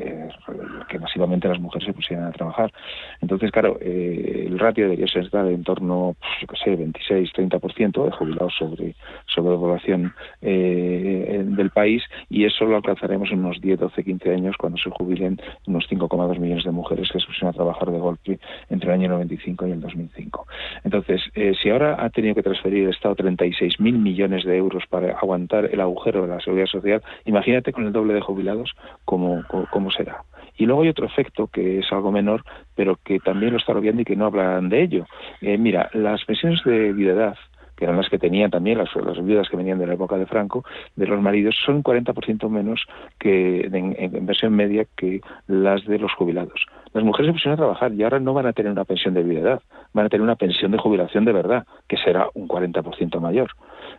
que 0.88 1.00
masivamente 1.00 1.48
las 1.48 1.60
mujeres 1.60 1.88
se 1.88 1.94
pusieran 1.94 2.26
a 2.28 2.32
trabajar. 2.32 2.65
Entonces, 3.22 3.52
claro, 3.52 3.78
eh, 3.82 4.46
el 4.48 4.60
ratio 4.60 4.86
debería 4.86 5.08
ser 5.08 5.24
estar 5.24 5.46
en 5.48 5.64
torno, 5.64 6.16
pues, 6.48 6.62
yo 6.66 6.76
sé, 6.76 6.78
26-30% 6.78 8.06
de 8.06 8.12
jubilados 8.12 8.54
sobre, 8.58 8.96
sobre 9.28 9.52
la 9.52 9.60
población 9.60 10.14
eh, 10.42 11.44
del 11.46 11.70
país 11.72 12.04
y 12.30 12.46
eso 12.46 12.66
lo 12.66 12.76
alcanzaremos 12.76 13.32
en 13.32 13.40
unos 13.40 13.62
10, 13.62 13.80
12, 13.80 14.04
15 14.04 14.34
años 14.34 14.56
cuando 14.58 14.78
se 14.78 14.90
jubilen 14.90 15.40
unos 15.68 15.86
5,2 15.90 16.40
millones 16.40 16.64
de 16.64 16.72
mujeres 16.72 17.10
que 17.12 17.20
se 17.20 17.26
pusieron 17.26 17.50
a 17.50 17.54
trabajar 17.54 17.92
de 17.92 18.00
golpe 18.00 18.40
entre 18.70 18.90
el 18.90 18.94
año 18.94 19.10
95 19.10 19.68
y 19.68 19.72
el 19.72 19.82
2005. 19.82 20.48
Entonces, 20.84 21.22
eh, 21.36 21.54
si 21.62 21.70
ahora 21.70 22.04
ha 22.04 22.10
tenido 22.10 22.36
que 22.36 22.44
transferir 22.44 22.84
el 22.84 22.90
Estado 22.92 23.16
36.000 23.16 23.80
millones 23.80 24.44
de 24.44 24.58
euros 24.58 24.84
para 24.90 25.18
aguantar 25.18 25.66
el 25.66 25.82
agujero 25.82 26.24
de 26.24 26.28
la 26.28 26.40
seguridad 26.40 26.68
social, 26.68 27.02
imagínate 27.26 27.72
con 27.72 27.86
el 27.86 27.94
doble 27.94 28.14
de 28.14 28.22
jubilados 28.22 28.76
cómo, 29.06 29.44
cómo 29.72 29.92
será. 29.92 30.24
Y 30.58 30.66
luego 30.66 30.84
hay 30.84 30.90
otro 30.90 31.06
efecto 31.06 31.48
que 31.48 31.80
es 31.80 31.92
algo 31.92 32.12
menor, 32.12 32.44
pero 32.76 32.98
que 33.04 33.20
también 33.20 33.54
lo 33.54 33.58
está 33.58 33.74
viendo 33.74 34.02
y 34.02 34.06
que 34.06 34.16
no 34.16 34.26
hablan 34.26 34.70
de 34.70 34.84
ello. 34.84 35.06
Eh, 35.42 35.58
mira, 35.58 35.90
las 35.94 36.24
pensiones 36.26 36.64
de 36.64 36.90
edad 36.90 37.36
que 37.76 37.86
eran 37.86 37.98
las 37.98 38.10
que 38.10 38.18
tenían 38.18 38.52
también 38.52 38.78
las, 38.78 38.90
las 38.96 39.24
viudas 39.24 39.50
que 39.50 39.58
venían 39.58 39.80
de 39.80 39.88
la 39.88 39.94
época 39.96 40.18
de 40.18 40.26
Franco, 40.26 40.64
de 40.96 41.08
los 41.08 41.22
maridos, 41.22 41.56
son 41.66 41.84
40% 41.84 42.50
menos 42.50 42.86
que 43.20 43.66
en, 43.66 43.96
en, 43.98 44.26
versión 44.26 44.56
media 44.56 44.86
que 44.96 45.22
las 45.48 45.86
de 45.86 46.00
los 46.00 46.14
jubilados. 46.14 46.66
Las 46.94 47.04
mujeres 47.04 47.30
se 47.30 47.34
pusieron 47.34 47.54
a 47.56 47.58
trabajar 47.58 47.94
y 47.94 48.04
ahora 48.04 48.20
no 48.20 48.34
van 48.34 48.46
a 48.46 48.54
tener 48.54 48.72
una 48.72 48.86
pensión 48.86 49.14
de 49.14 49.22
edad, 49.22 49.62
van 49.94 50.06
a 50.06 50.10
tener 50.10 50.22
una 50.22 50.38
pensión 50.38 50.72
de 50.72 50.78
jubilación 50.78 51.26
de 51.26 51.34
verdad, 51.34 51.66
que 51.88 51.98
será 51.98 52.30
un 52.34 52.48
40% 52.48 53.20
mayor. 53.20 53.52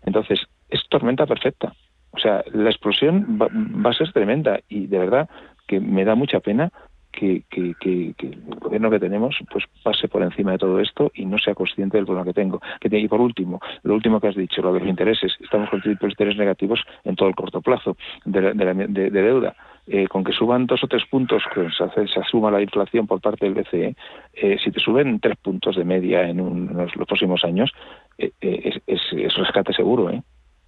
Entonces, 0.04 0.40
es 0.70 0.80
tormenta 0.88 1.26
perfecta. 1.26 1.74
O 2.12 2.18
sea, 2.18 2.42
la 2.52 2.70
explosión 2.70 3.38
va, 3.38 3.90
a 3.90 3.92
ser 3.92 4.10
tremenda 4.12 4.60
y 4.70 4.86
de 4.86 4.98
verdad 4.98 5.28
que 5.66 5.80
me 5.80 6.04
da 6.04 6.14
mucha 6.14 6.40
pena 6.40 6.70
que, 7.16 7.44
el 7.50 8.44
gobierno 8.60 8.90
que 8.90 9.00
tenemos 9.00 9.36
pues 9.50 9.64
pase 9.82 10.08
por 10.08 10.22
encima 10.22 10.52
de 10.52 10.58
todo 10.58 10.80
esto 10.80 11.10
y 11.14 11.24
no 11.24 11.38
sea 11.38 11.54
consciente 11.54 11.96
del 11.96 12.06
problema 12.06 12.26
que 12.26 12.34
tengo. 12.34 12.60
y 12.82 13.08
por 13.08 13.20
último, 13.20 13.60
lo 13.82 13.94
último 13.94 14.20
que 14.20 14.28
has 14.28 14.36
dicho, 14.36 14.62
lo 14.62 14.72
de 14.72 14.80
los 14.80 14.88
intereses, 14.88 15.32
estamos 15.40 15.70
con 15.70 15.80
tipos 15.82 16.14
de 16.16 16.34
negativos 16.34 16.80
en 17.04 17.16
todo 17.16 17.28
el 17.28 17.34
corto 17.34 17.60
plazo 17.60 17.96
de, 18.24 18.52
de, 18.52 19.10
deuda. 19.10 19.56
Eh, 19.88 20.08
con 20.08 20.24
que 20.24 20.32
suban 20.32 20.66
dos 20.66 20.82
o 20.82 20.88
tres 20.88 21.04
puntos, 21.08 21.44
que 21.54 21.68
se, 21.70 22.20
asuma 22.20 22.50
la 22.50 22.60
inflación 22.60 23.06
por 23.06 23.20
parte 23.20 23.48
del 23.48 23.54
BCE, 23.54 23.94
eh, 24.34 24.56
si 24.62 24.72
te 24.72 24.80
suben 24.80 25.20
tres 25.20 25.36
puntos 25.36 25.76
de 25.76 25.84
media 25.84 26.28
en, 26.28 26.76
los, 26.76 26.90
próximos 27.06 27.44
años, 27.44 27.70
eh, 28.18 28.32
es, 28.40 28.82
es, 29.12 29.36
rescate 29.36 29.72
seguro, 29.72 30.10
¿eh? 30.10 30.22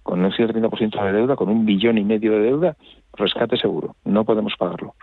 Con 0.09 0.25
un 0.25 0.31
30% 0.31 1.05
de 1.05 1.11
deuda, 1.13 1.35
con 1.35 1.49
un 1.49 1.67
billón 1.67 1.99
y 1.99 2.03
medio 2.03 2.31
de 2.31 2.39
deuda, 2.39 2.75
rescate 3.13 3.57
seguro. 3.57 3.95
No 4.05 4.25
podemos 4.25 4.53
pagarlo. 4.57 4.95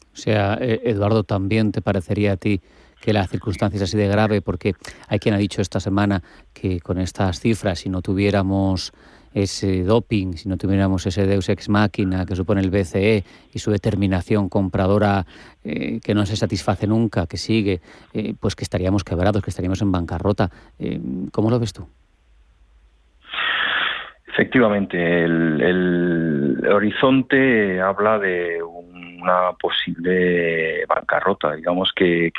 O 0.00 0.16
sea, 0.16 0.56
eh, 0.58 0.80
Eduardo, 0.84 1.24
también 1.24 1.72
te 1.72 1.82
parecería 1.82 2.32
a 2.32 2.36
ti 2.38 2.62
que 3.02 3.12
la 3.12 3.26
circunstancia 3.26 3.76
es 3.76 3.82
así 3.82 3.98
de 3.98 4.08
grave, 4.08 4.40
porque 4.40 4.72
hay 5.08 5.18
quien 5.18 5.34
ha 5.34 5.38
dicho 5.38 5.60
esta 5.60 5.78
semana 5.78 6.22
que 6.54 6.80
con 6.80 6.98
estas 6.98 7.38
cifras, 7.38 7.80
si 7.80 7.90
no 7.90 8.00
tuviéramos 8.00 8.94
ese 9.34 9.82
doping, 9.82 10.32
si 10.32 10.48
no 10.48 10.56
tuviéramos 10.56 11.06
ese 11.06 11.26
deus 11.26 11.50
ex 11.50 11.68
machina 11.68 12.24
que 12.24 12.34
supone 12.34 12.62
el 12.62 12.70
BCE 12.70 13.24
y 13.52 13.58
su 13.58 13.70
determinación 13.70 14.48
compradora 14.48 15.26
eh, 15.64 16.00
que 16.02 16.14
no 16.14 16.24
se 16.24 16.36
satisface 16.36 16.86
nunca, 16.86 17.26
que 17.26 17.36
sigue, 17.36 17.82
eh, 18.14 18.32
pues 18.40 18.56
que 18.56 18.64
estaríamos 18.64 19.04
quebrados, 19.04 19.42
que 19.42 19.50
estaríamos 19.50 19.82
en 19.82 19.92
bancarrota. 19.92 20.50
¿Cómo 21.30 21.50
lo 21.50 21.60
ves 21.60 21.74
tú? 21.74 21.86
Efectivamente, 24.38 25.24
el, 25.24 26.62
horizonte 26.70 27.80
habla 27.80 28.18
de 28.18 28.62
una 28.62 29.52
posible 29.58 30.84
bancarrota. 30.84 31.54
Digamos 31.54 31.90
que, 31.96 32.30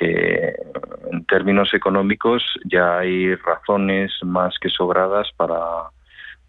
en 1.12 1.26
términos 1.26 1.74
económicos 1.74 2.44
ya 2.66 3.00
hay 3.00 3.34
razones 3.34 4.12
más 4.22 4.60
que 4.60 4.70
sobradas 4.70 5.32
para, 5.38 5.58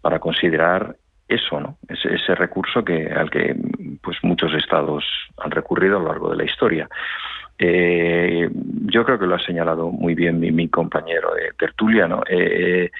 para 0.01 0.19
considerar 0.19 0.95
eso, 1.27 1.59
¿no? 1.59 1.79
Ese, 1.87 2.13
ese, 2.13 2.35
recurso 2.35 2.85
que 2.85 3.07
al 3.11 3.31
que 3.31 3.55
pues 4.03 4.17
muchos 4.21 4.53
estados 4.53 5.03
han 5.39 5.49
recurrido 5.49 5.97
a 5.97 5.99
lo 5.99 6.09
largo 6.09 6.29
de 6.29 6.37
la 6.37 6.43
historia. 6.43 6.87
Eh, 7.57 8.47
yo 8.85 9.03
creo 9.03 9.17
que 9.17 9.25
lo 9.25 9.33
ha 9.33 9.43
señalado 9.43 9.89
muy 9.89 10.13
bien 10.13 10.39
mi, 10.39 10.51
mi 10.51 10.69
compañero 10.69 11.33
de 11.33 11.53
tertulia, 11.57 12.07
¿no? 12.07 12.21
Eh, 12.29 12.91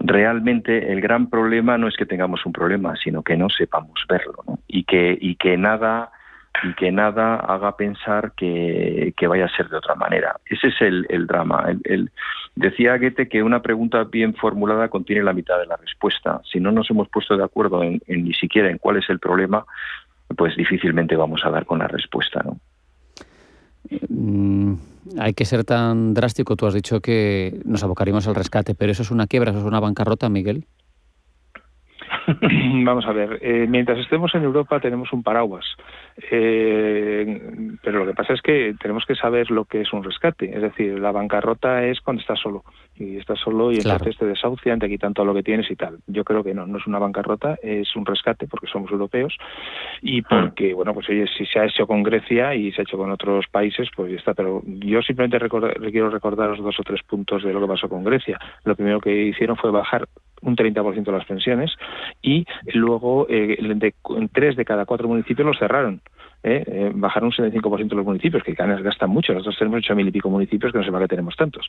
realmente 0.00 0.92
el 0.92 1.00
gran 1.00 1.28
problema 1.28 1.78
no 1.78 1.86
es 1.86 1.96
que 1.96 2.06
tengamos 2.06 2.44
un 2.46 2.52
problema, 2.52 2.96
sino 2.96 3.22
que 3.22 3.36
no 3.36 3.48
sepamos 3.50 4.04
verlo 4.08 4.42
¿no? 4.46 4.58
y 4.66 4.84
que 4.84 5.16
y 5.20 5.36
que 5.36 5.56
nada 5.56 6.10
y 6.62 6.74
que 6.74 6.90
nada 6.90 7.36
haga 7.36 7.76
pensar 7.76 8.32
que, 8.36 9.14
vaya 9.28 9.44
a 9.44 9.56
ser 9.56 9.68
de 9.68 9.76
otra 9.76 9.94
manera. 9.94 10.36
Ese 10.46 10.68
es 10.68 10.80
el, 10.80 11.26
drama. 11.26 11.68
Decía 12.56 12.98
Goethe 12.98 13.28
que 13.28 13.42
una 13.42 13.62
pregunta 13.62 14.04
bien 14.04 14.34
formulada 14.34 14.88
contiene 14.88 15.22
la 15.22 15.32
mitad 15.32 15.58
de 15.58 15.66
la 15.66 15.76
respuesta. 15.76 16.40
Si 16.50 16.58
no 16.60 16.72
nos 16.72 16.90
hemos 16.90 17.08
puesto 17.08 17.36
de 17.36 17.44
acuerdo 17.44 17.82
en, 17.82 18.02
ni 18.08 18.34
siquiera 18.34 18.68
en 18.68 18.78
cuál 18.78 18.96
es 18.96 19.08
el 19.08 19.20
problema, 19.20 19.64
pues 20.36 20.56
difícilmente 20.56 21.16
vamos 21.16 21.44
a 21.44 21.50
dar 21.50 21.64
con 21.64 21.78
la 21.78 21.88
respuesta. 21.88 22.42
¿no? 22.44 22.58
Mm, 24.08 24.74
hay 25.18 25.34
que 25.34 25.44
ser 25.44 25.64
tan 25.64 26.14
drástico. 26.14 26.56
Tú 26.56 26.66
has 26.66 26.74
dicho 26.74 27.00
que 27.00 27.60
nos 27.64 27.82
abocaríamos 27.82 28.26
al 28.26 28.34
rescate, 28.34 28.74
pero 28.74 28.92
eso 28.92 29.02
es 29.02 29.10
una 29.10 29.26
quiebra, 29.26 29.50
eso 29.50 29.60
es 29.60 29.66
una 29.66 29.80
bancarrota, 29.80 30.28
Miguel. 30.28 30.66
Vamos 32.84 33.06
a 33.06 33.12
ver, 33.12 33.38
eh, 33.40 33.66
mientras 33.68 33.98
estemos 33.98 34.34
en 34.34 34.42
Europa 34.42 34.80
tenemos 34.80 35.12
un 35.12 35.22
paraguas, 35.22 35.64
eh, 36.30 37.40
pero 37.82 38.00
lo 38.00 38.06
que 38.06 38.14
pasa 38.14 38.34
es 38.34 38.42
que 38.42 38.74
tenemos 38.80 39.04
que 39.06 39.14
saber 39.14 39.50
lo 39.50 39.64
que 39.64 39.82
es 39.82 39.92
un 39.92 40.02
rescate, 40.02 40.54
es 40.54 40.62
decir, 40.62 40.98
la 40.98 41.12
bancarrota 41.12 41.84
es 41.84 42.00
cuando 42.00 42.20
estás 42.20 42.40
solo 42.40 42.64
y 42.96 43.16
estás 43.16 43.38
solo 43.38 43.72
y 43.72 43.76
entonces 43.76 44.16
te 44.18 44.26
desahucian, 44.26 44.78
te 44.78 44.88
quitan 44.88 45.14
todo 45.14 45.26
lo 45.26 45.34
que 45.34 45.42
tienes 45.42 45.70
y 45.70 45.76
tal. 45.76 45.98
Yo 46.06 46.24
creo 46.24 46.44
que 46.44 46.52
no, 46.52 46.66
no 46.66 46.78
es 46.78 46.86
una 46.86 46.98
bancarrota, 46.98 47.58
es 47.62 47.94
un 47.96 48.04
rescate 48.04 48.46
porque 48.46 48.66
somos 48.66 48.90
europeos 48.90 49.36
y 50.02 50.20
hmm. 50.20 50.24
porque, 50.28 50.74
bueno, 50.74 50.92
pues 50.92 51.08
oye, 51.08 51.26
si 51.26 51.46
se 51.46 51.58
ha 51.58 51.64
hecho 51.64 51.86
con 51.86 52.02
Grecia 52.02 52.54
y 52.54 52.72
se 52.72 52.82
ha 52.82 52.84
hecho 52.84 52.98
con 52.98 53.10
otros 53.10 53.46
países, 53.50 53.88
pues 53.94 54.12
ya 54.12 54.18
está, 54.18 54.34
pero 54.34 54.62
yo 54.64 55.00
simplemente 55.02 55.38
quiero 55.90 56.10
recordaros 56.10 56.58
dos 56.58 56.78
o 56.78 56.82
tres 56.82 57.02
puntos 57.02 57.42
de 57.42 57.52
lo 57.52 57.60
que 57.60 57.68
pasó 57.68 57.88
con 57.88 58.04
Grecia. 58.04 58.38
Lo 58.64 58.74
primero 58.74 59.00
que 59.00 59.14
hicieron 59.26 59.56
fue 59.56 59.70
bajar 59.70 60.06
un 60.42 60.56
30% 60.56 61.04
de 61.04 61.12
las 61.12 61.26
pensiones 61.26 61.72
y 62.22 62.46
luego 62.74 63.26
eh, 63.28 63.58
de, 63.60 63.94
tres 64.32 64.56
de 64.56 64.64
cada 64.64 64.86
cuatro 64.86 65.08
municipios 65.08 65.46
los 65.46 65.58
cerraron. 65.58 66.00
¿Eh? 66.42 66.64
eh, 66.66 66.92
bajar 66.94 67.24
un 67.24 67.32
75% 67.32 67.88
de 67.88 67.96
los 67.96 68.04
municipios, 68.04 68.42
que 68.42 68.54
gastan 68.54 69.10
mucho. 69.10 69.32
Nosotros 69.32 69.56
tenemos 69.58 69.78
ocho 69.78 69.94
mil 69.94 70.08
y 70.08 70.10
pico 70.10 70.30
municipios 70.30 70.72
que 70.72 70.78
no 70.78 70.84
sé 70.84 70.92
para 70.92 71.04
qué 71.04 71.10
tenemos 71.10 71.36
tantos. 71.36 71.68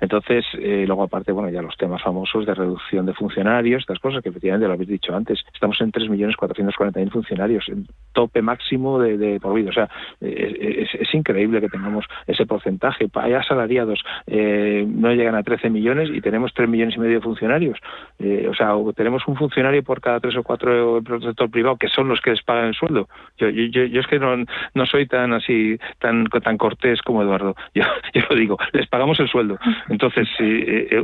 Entonces, 0.00 0.44
eh, 0.54 0.84
luego 0.86 1.04
aparte, 1.04 1.32
bueno, 1.32 1.50
ya 1.50 1.62
los 1.62 1.76
temas 1.76 2.02
famosos 2.02 2.46
de 2.46 2.54
reducción 2.54 3.06
de 3.06 3.14
funcionarios, 3.14 3.82
estas 3.82 3.98
cosas 3.98 4.22
que 4.22 4.28
efectivamente 4.28 4.66
lo 4.66 4.74
habéis 4.74 4.88
dicho 4.88 5.14
antes. 5.14 5.40
Estamos 5.52 5.80
en 5.80 5.92
3.440.000 5.92 7.10
funcionarios, 7.10 7.68
en 7.68 7.86
tope 8.12 8.42
máximo 8.42 8.98
de, 8.98 9.16
de 9.16 9.40
por 9.40 9.54
vida. 9.54 9.70
O 9.70 9.72
sea, 9.72 9.88
es, 10.20 10.88
es, 10.94 11.14
increíble 11.14 11.60
que 11.60 11.68
tengamos 11.68 12.06
ese 12.26 12.46
porcentaje. 12.46 13.08
Hay 13.14 13.34
asalariados 13.34 14.02
eh, 14.26 14.84
no 14.88 15.12
llegan 15.12 15.34
a 15.34 15.42
13 15.42 15.70
millones 15.70 16.10
y 16.12 16.20
tenemos 16.20 16.52
3 16.54 16.68
millones 16.68 16.96
y 16.96 17.00
medio 17.00 17.16
de 17.16 17.20
funcionarios. 17.20 17.78
Eh, 18.18 18.46
o 18.48 18.54
sea, 18.54 18.72
tenemos 18.94 19.26
un 19.26 19.36
funcionario 19.36 19.82
por 19.82 20.00
cada 20.00 20.20
tres 20.20 20.36
o 20.36 20.42
cuatro 20.42 21.00
del 21.00 21.22
sector 21.22 21.50
privado, 21.50 21.76
que 21.76 21.88
son 21.88 22.08
los 22.08 22.20
que 22.20 22.30
les 22.30 22.42
pagan 22.42 22.66
el 22.66 22.74
sueldo. 22.74 23.08
Yo, 23.38 23.48
yo, 23.48 23.84
yo 23.84 24.00
es 24.00 24.06
que 24.12 24.18
no, 24.18 24.36
no 24.74 24.86
soy 24.86 25.06
tan 25.06 25.32
así, 25.32 25.78
tan, 25.98 26.26
tan 26.26 26.58
cortés 26.58 27.00
como 27.00 27.22
Eduardo. 27.22 27.54
Yo, 27.74 27.84
yo 28.14 28.22
lo 28.28 28.36
digo, 28.36 28.58
les 28.72 28.86
pagamos 28.88 29.18
el 29.20 29.28
sueldo. 29.28 29.58
Entonces, 29.88 30.28
si 30.36 30.44
eh, 30.44 30.88
eh, 30.90 31.02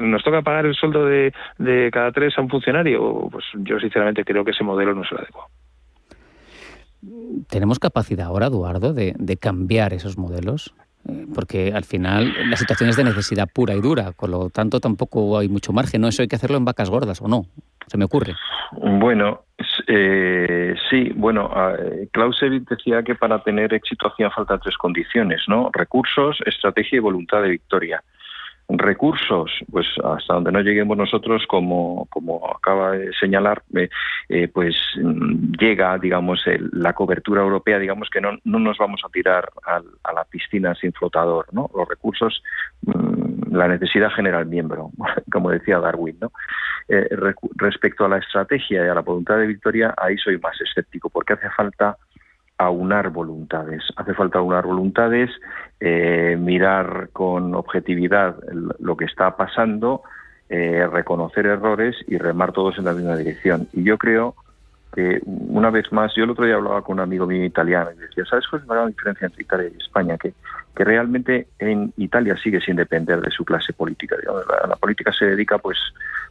nos 0.00 0.24
toca 0.24 0.40
pagar 0.40 0.64
el 0.64 0.74
sueldo 0.74 1.04
de, 1.04 1.32
de 1.58 1.90
cada 1.90 2.10
tres 2.12 2.36
a 2.38 2.40
un 2.40 2.48
funcionario, 2.48 3.28
pues 3.30 3.44
yo 3.56 3.78
sinceramente 3.78 4.24
creo 4.24 4.44
que 4.44 4.52
ese 4.52 4.64
modelo 4.64 4.94
no 4.94 5.02
es 5.02 5.12
el 5.12 5.18
adecuado. 5.18 5.48
¿Tenemos 7.50 7.78
capacidad 7.78 8.26
ahora, 8.26 8.46
Eduardo, 8.46 8.94
de, 8.94 9.14
de 9.18 9.36
cambiar 9.36 9.92
esos 9.92 10.16
modelos? 10.16 10.74
Eh, 11.08 11.26
porque 11.34 11.72
al 11.74 11.84
final 11.84 12.32
la 12.48 12.56
situación 12.56 12.88
es 12.88 12.96
de 12.96 13.04
necesidad 13.04 13.48
pura 13.52 13.74
y 13.74 13.80
dura, 13.80 14.12
con 14.12 14.30
lo 14.30 14.50
tanto 14.50 14.80
tampoco 14.80 15.38
hay 15.38 15.48
mucho 15.48 15.72
margen, 15.72 16.00
¿no? 16.00 16.08
Eso 16.08 16.22
hay 16.22 16.28
que 16.28 16.36
hacerlo 16.36 16.56
en 16.56 16.64
vacas 16.64 16.88
gordas, 16.88 17.20
¿o 17.20 17.28
no? 17.28 17.46
Se 17.86 17.98
me 17.98 18.04
ocurre. 18.04 18.34
Bueno, 18.72 19.40
eh, 19.92 20.74
sí, 20.88 21.10
bueno, 21.16 21.50
Clausewitz 22.12 22.68
decía 22.68 23.02
que 23.02 23.16
para 23.16 23.42
tener 23.42 23.74
éxito 23.74 24.06
hacía 24.06 24.30
falta 24.30 24.58
tres 24.58 24.76
condiciones, 24.76 25.42
¿no? 25.48 25.68
Recursos, 25.72 26.38
estrategia 26.46 26.98
y 26.98 27.00
voluntad 27.00 27.42
de 27.42 27.48
victoria 27.48 28.02
recursos, 28.78 29.50
pues 29.70 29.86
hasta 30.02 30.34
donde 30.34 30.52
no 30.52 30.60
lleguemos 30.60 30.96
nosotros, 30.96 31.44
como, 31.46 32.06
como 32.10 32.50
acaba 32.50 32.92
de 32.92 33.12
señalar, 33.14 33.62
eh, 33.74 33.88
eh, 34.28 34.48
pues 34.48 34.76
mm, 34.96 35.52
llega, 35.58 35.98
digamos, 35.98 36.44
la 36.72 36.92
cobertura 36.92 37.42
europea, 37.42 37.78
digamos 37.78 38.08
que 38.10 38.20
no, 38.20 38.38
no 38.44 38.58
nos 38.58 38.78
vamos 38.78 39.00
a 39.04 39.08
tirar 39.08 39.50
a 39.64 40.12
la 40.12 40.24
piscina 40.24 40.74
sin 40.74 40.92
flotador, 40.92 41.46
¿no? 41.52 41.70
Los 41.74 41.88
recursos, 41.88 42.42
mm, 42.82 43.54
la 43.54 43.68
necesidad 43.68 44.10
genera 44.10 44.40
el 44.40 44.46
miembro, 44.46 44.90
como 45.32 45.50
decía 45.50 45.78
Darwin, 45.78 46.16
¿no? 46.20 46.32
Eh, 46.88 47.08
respecto 47.56 48.04
a 48.04 48.08
la 48.08 48.18
estrategia 48.18 48.84
y 48.84 48.88
a 48.88 48.94
la 48.94 49.02
voluntad 49.02 49.38
de 49.38 49.46
victoria, 49.46 49.94
ahí 49.96 50.16
soy 50.18 50.38
más 50.38 50.60
escéptico, 50.60 51.08
porque 51.08 51.34
hace 51.34 51.48
falta 51.50 51.96
aunar 52.66 53.10
voluntades. 53.10 53.82
Hace 53.96 54.14
falta 54.14 54.38
aunar 54.38 54.66
voluntades, 54.66 55.30
eh, 55.80 56.36
mirar 56.38 57.08
con 57.12 57.54
objetividad 57.54 58.36
lo 58.78 58.96
que 58.96 59.06
está 59.06 59.36
pasando, 59.36 60.02
eh, 60.48 60.86
reconocer 60.92 61.46
errores 61.46 61.96
y 62.06 62.18
remar 62.18 62.52
todos 62.52 62.78
en 62.78 62.84
la 62.84 62.92
misma 62.92 63.16
dirección. 63.16 63.68
Y 63.72 63.84
yo 63.84 63.96
creo 63.96 64.34
que 64.92 65.20
una 65.24 65.70
vez 65.70 65.90
más, 65.92 66.12
yo 66.16 66.24
el 66.24 66.30
otro 66.30 66.44
día 66.44 66.56
hablaba 66.56 66.82
con 66.82 66.94
un 66.94 67.00
amigo 67.00 67.26
mío 67.26 67.44
italiano 67.44 67.90
y 67.92 67.98
decía, 67.98 68.24
¿sabes 68.24 68.46
cuál 68.48 68.62
es 68.62 68.68
la 68.68 68.74
gran 68.74 68.88
diferencia 68.88 69.26
entre 69.26 69.42
Italia 69.42 69.70
y 69.72 69.82
España? 69.82 70.18
Que, 70.18 70.34
que 70.74 70.84
realmente 70.84 71.48
en 71.58 71.92
Italia 71.96 72.36
sigue 72.36 72.60
sin 72.60 72.76
depender 72.76 73.20
de 73.20 73.30
su 73.30 73.44
clase 73.44 73.72
política. 73.72 74.16
la, 74.68 74.76
política 74.76 75.12
se 75.12 75.26
dedica 75.26 75.58
pues 75.58 75.78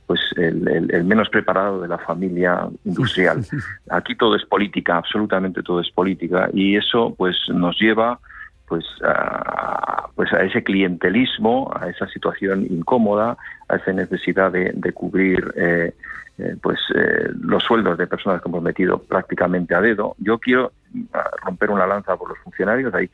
pues 0.09 0.21
el, 0.37 1.03
menos 1.05 1.29
preparado 1.29 1.81
de 1.81 1.87
la 1.87 1.99
familia 1.99 2.67
industrial. 2.83 3.45
Aquí 3.91 4.15
todo 4.15 4.35
es 4.35 4.43
política, 4.43 4.97
absolutamente 4.97 5.61
todo 5.61 5.81
es 5.81 5.91
política 5.91 6.49
y 6.51 6.77
eso 6.77 7.13
pues 7.15 7.37
nos 7.49 7.79
lleva 7.79 8.19
pues 8.67 8.85
a, 9.03 10.09
pues 10.15 10.33
a 10.33 10.41
ese 10.41 10.63
clientelismo, 10.63 11.71
a 11.79 11.89
esa 11.89 12.07
situación 12.07 12.65
incómoda, 12.69 13.37
a 13.67 13.75
esa 13.75 13.93
necesidad 13.93 14.51
de, 14.51 14.93
cubrir 14.93 15.53
eh, 15.55 15.93
eh, 16.39 16.55
pues 16.61 16.79
eh, 16.95 17.29
los 17.41 17.63
sueldos 17.63 17.97
de 17.97 18.07
personas 18.07 18.41
metido 18.61 18.97
prácticamente 18.99 19.75
a 19.75 19.81
dedo. 19.81 20.15
Yo 20.19 20.39
quiero 20.39 20.71
romper 21.43 21.69
una 21.69 21.85
lanza 21.85 22.15
por 22.15 22.29
los 22.29 22.37
funcionarios. 22.39 22.93
Hay 22.93 23.09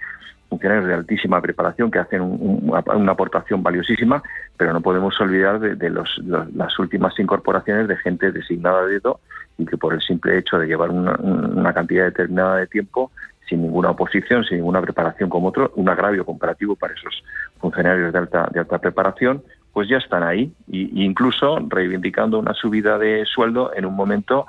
funcionarios 0.47 0.87
de 0.87 0.93
altísima 0.93 1.41
preparación 1.41 1.89
que 1.89 1.99
hacen 1.99 2.21
una, 2.21 3.11
aportación 3.11 3.63
valiosísima, 3.63 4.21
pero 4.57 4.73
no 4.73 4.81
podemos 4.81 5.19
olvidar 5.19 5.59
de, 5.59 5.89
las 5.89 6.79
últimas 6.79 7.19
incorporaciones 7.19 7.87
de 7.87 7.97
gente 7.97 8.31
designada 8.31 8.81
a 8.81 8.85
dedo 8.85 9.19
y 9.57 9.65
que 9.65 9.77
por 9.77 9.93
el 9.93 10.01
simple 10.01 10.37
hecho 10.37 10.59
de 10.59 10.67
llevar 10.67 10.91
una 10.91 11.73
cantidad 11.73 12.05
determinada 12.05 12.57
de 12.57 12.67
tiempo 12.67 13.11
sin 13.47 13.61
ninguna 13.61 13.91
oposición, 13.91 14.43
sin 14.43 14.57
ninguna 14.57 14.81
preparación 14.81 15.29
como 15.29 15.49
otro, 15.49 15.71
un 15.75 15.89
agravio 15.89 16.25
comparativo 16.25 16.75
para 16.75 16.93
esos 16.93 17.23
funcionarios 17.59 18.11
de 18.11 18.19
alta, 18.19 18.49
de 18.51 18.59
alta 18.59 18.79
preparación, 18.79 19.43
pues 19.75 19.89
ya 19.89 19.97
están 19.97 20.23
ahí, 20.23 20.53
e 20.71 20.87
incluso 21.03 21.59
reivindicando 21.67 22.39
una 22.39 22.53
subida 22.53 22.97
de 22.97 23.25
sueldo 23.25 23.73
en 23.75 23.85
un 23.85 23.93
momento 23.93 24.45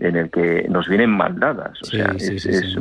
en 0.00 0.16
el 0.16 0.30
que 0.30 0.66
nos 0.70 0.88
vienen 0.88 1.10
mal 1.10 1.38
dadas. 1.38 1.78
O 1.82 1.84
sea, 1.84 2.14
es, 2.16 2.74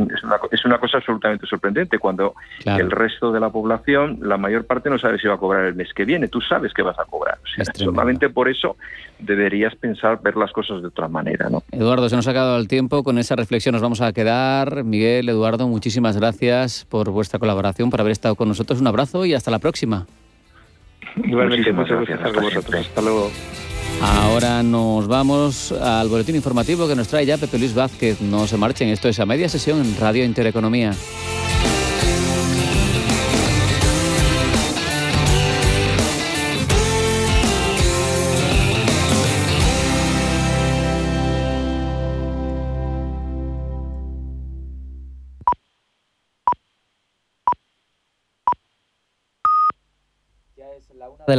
una, 0.63 0.77
cosa 0.77 0.99
absolutamente 0.99 1.45
sorprendente 1.47 1.99
cuando 1.99 2.33
el 2.65 2.89
resto 2.89 3.33
de 3.33 3.41
la 3.41 3.49
población, 3.49 4.19
la 4.21 4.37
mayor 4.37 4.65
parte 4.65 4.89
no 4.89 4.97
sabe 4.97 5.19
si 5.19 5.27
va 5.27 5.33
a 5.33 5.37
cobrar 5.37 5.65
el 5.65 5.75
mes 5.75 5.93
que 5.93 6.05
viene. 6.05 6.29
Tú 6.29 6.39
sabes 6.39 6.73
que 6.73 6.81
vas 6.81 6.97
a 6.97 7.03
cobrar. 7.03 7.39
solamente 7.75 8.29
por 8.29 8.47
eso 8.47 8.77
deberías 9.19 9.75
pensar, 9.75 10.21
ver 10.23 10.37
las 10.37 10.53
cosas 10.53 10.81
de 10.81 10.87
otra 10.87 11.09
manera. 11.09 11.49
¿no? 11.49 11.61
Eduardo, 11.73 12.07
se 12.07 12.15
nos 12.15 12.25
ha 12.25 12.31
acabado 12.31 12.55
el 12.55 12.69
tiempo. 12.69 13.03
Con 13.03 13.17
esa 13.17 13.35
reflexión 13.35 13.73
nos 13.73 13.81
vamos 13.81 13.99
a 13.99 14.13
quedar. 14.13 14.85
Miguel, 14.85 15.27
Eduardo, 15.27 15.67
muchísimas 15.67 16.15
gracias 16.15 16.85
por 16.85 17.09
vuestra 17.09 17.37
colaboración, 17.37 17.89
por 17.89 17.99
haber 17.99 18.13
estado 18.13 18.35
con 18.35 18.47
nosotros. 18.47 18.79
Un 18.79 18.87
abrazo 18.87 19.25
y 19.25 19.33
hasta 19.33 19.51
la 19.51 19.59
próxima. 19.59 20.07
Igualmente, 21.23 21.71
muchas 21.73 21.97
gracias 22.07 22.37
a 22.37 22.41
vosotros. 22.41 22.87
Hasta 22.87 23.01
luego. 23.01 23.31
Ahora 24.01 24.63
nos 24.63 25.07
vamos 25.07 25.71
al 25.71 26.07
boletín 26.07 26.35
informativo 26.35 26.87
que 26.87 26.95
nos 26.95 27.07
trae 27.07 27.25
ya 27.25 27.37
Pepe 27.37 27.59
Luis 27.59 27.73
Vázquez. 27.73 28.21
No 28.21 28.47
se 28.47 28.57
marchen, 28.57 28.89
esto 28.89 29.07
es 29.09 29.19
a 29.19 29.25
media 29.25 29.47
sesión 29.47 29.79
en 29.79 29.97
Radio 29.99 30.23
Intereconomía. 30.23 30.91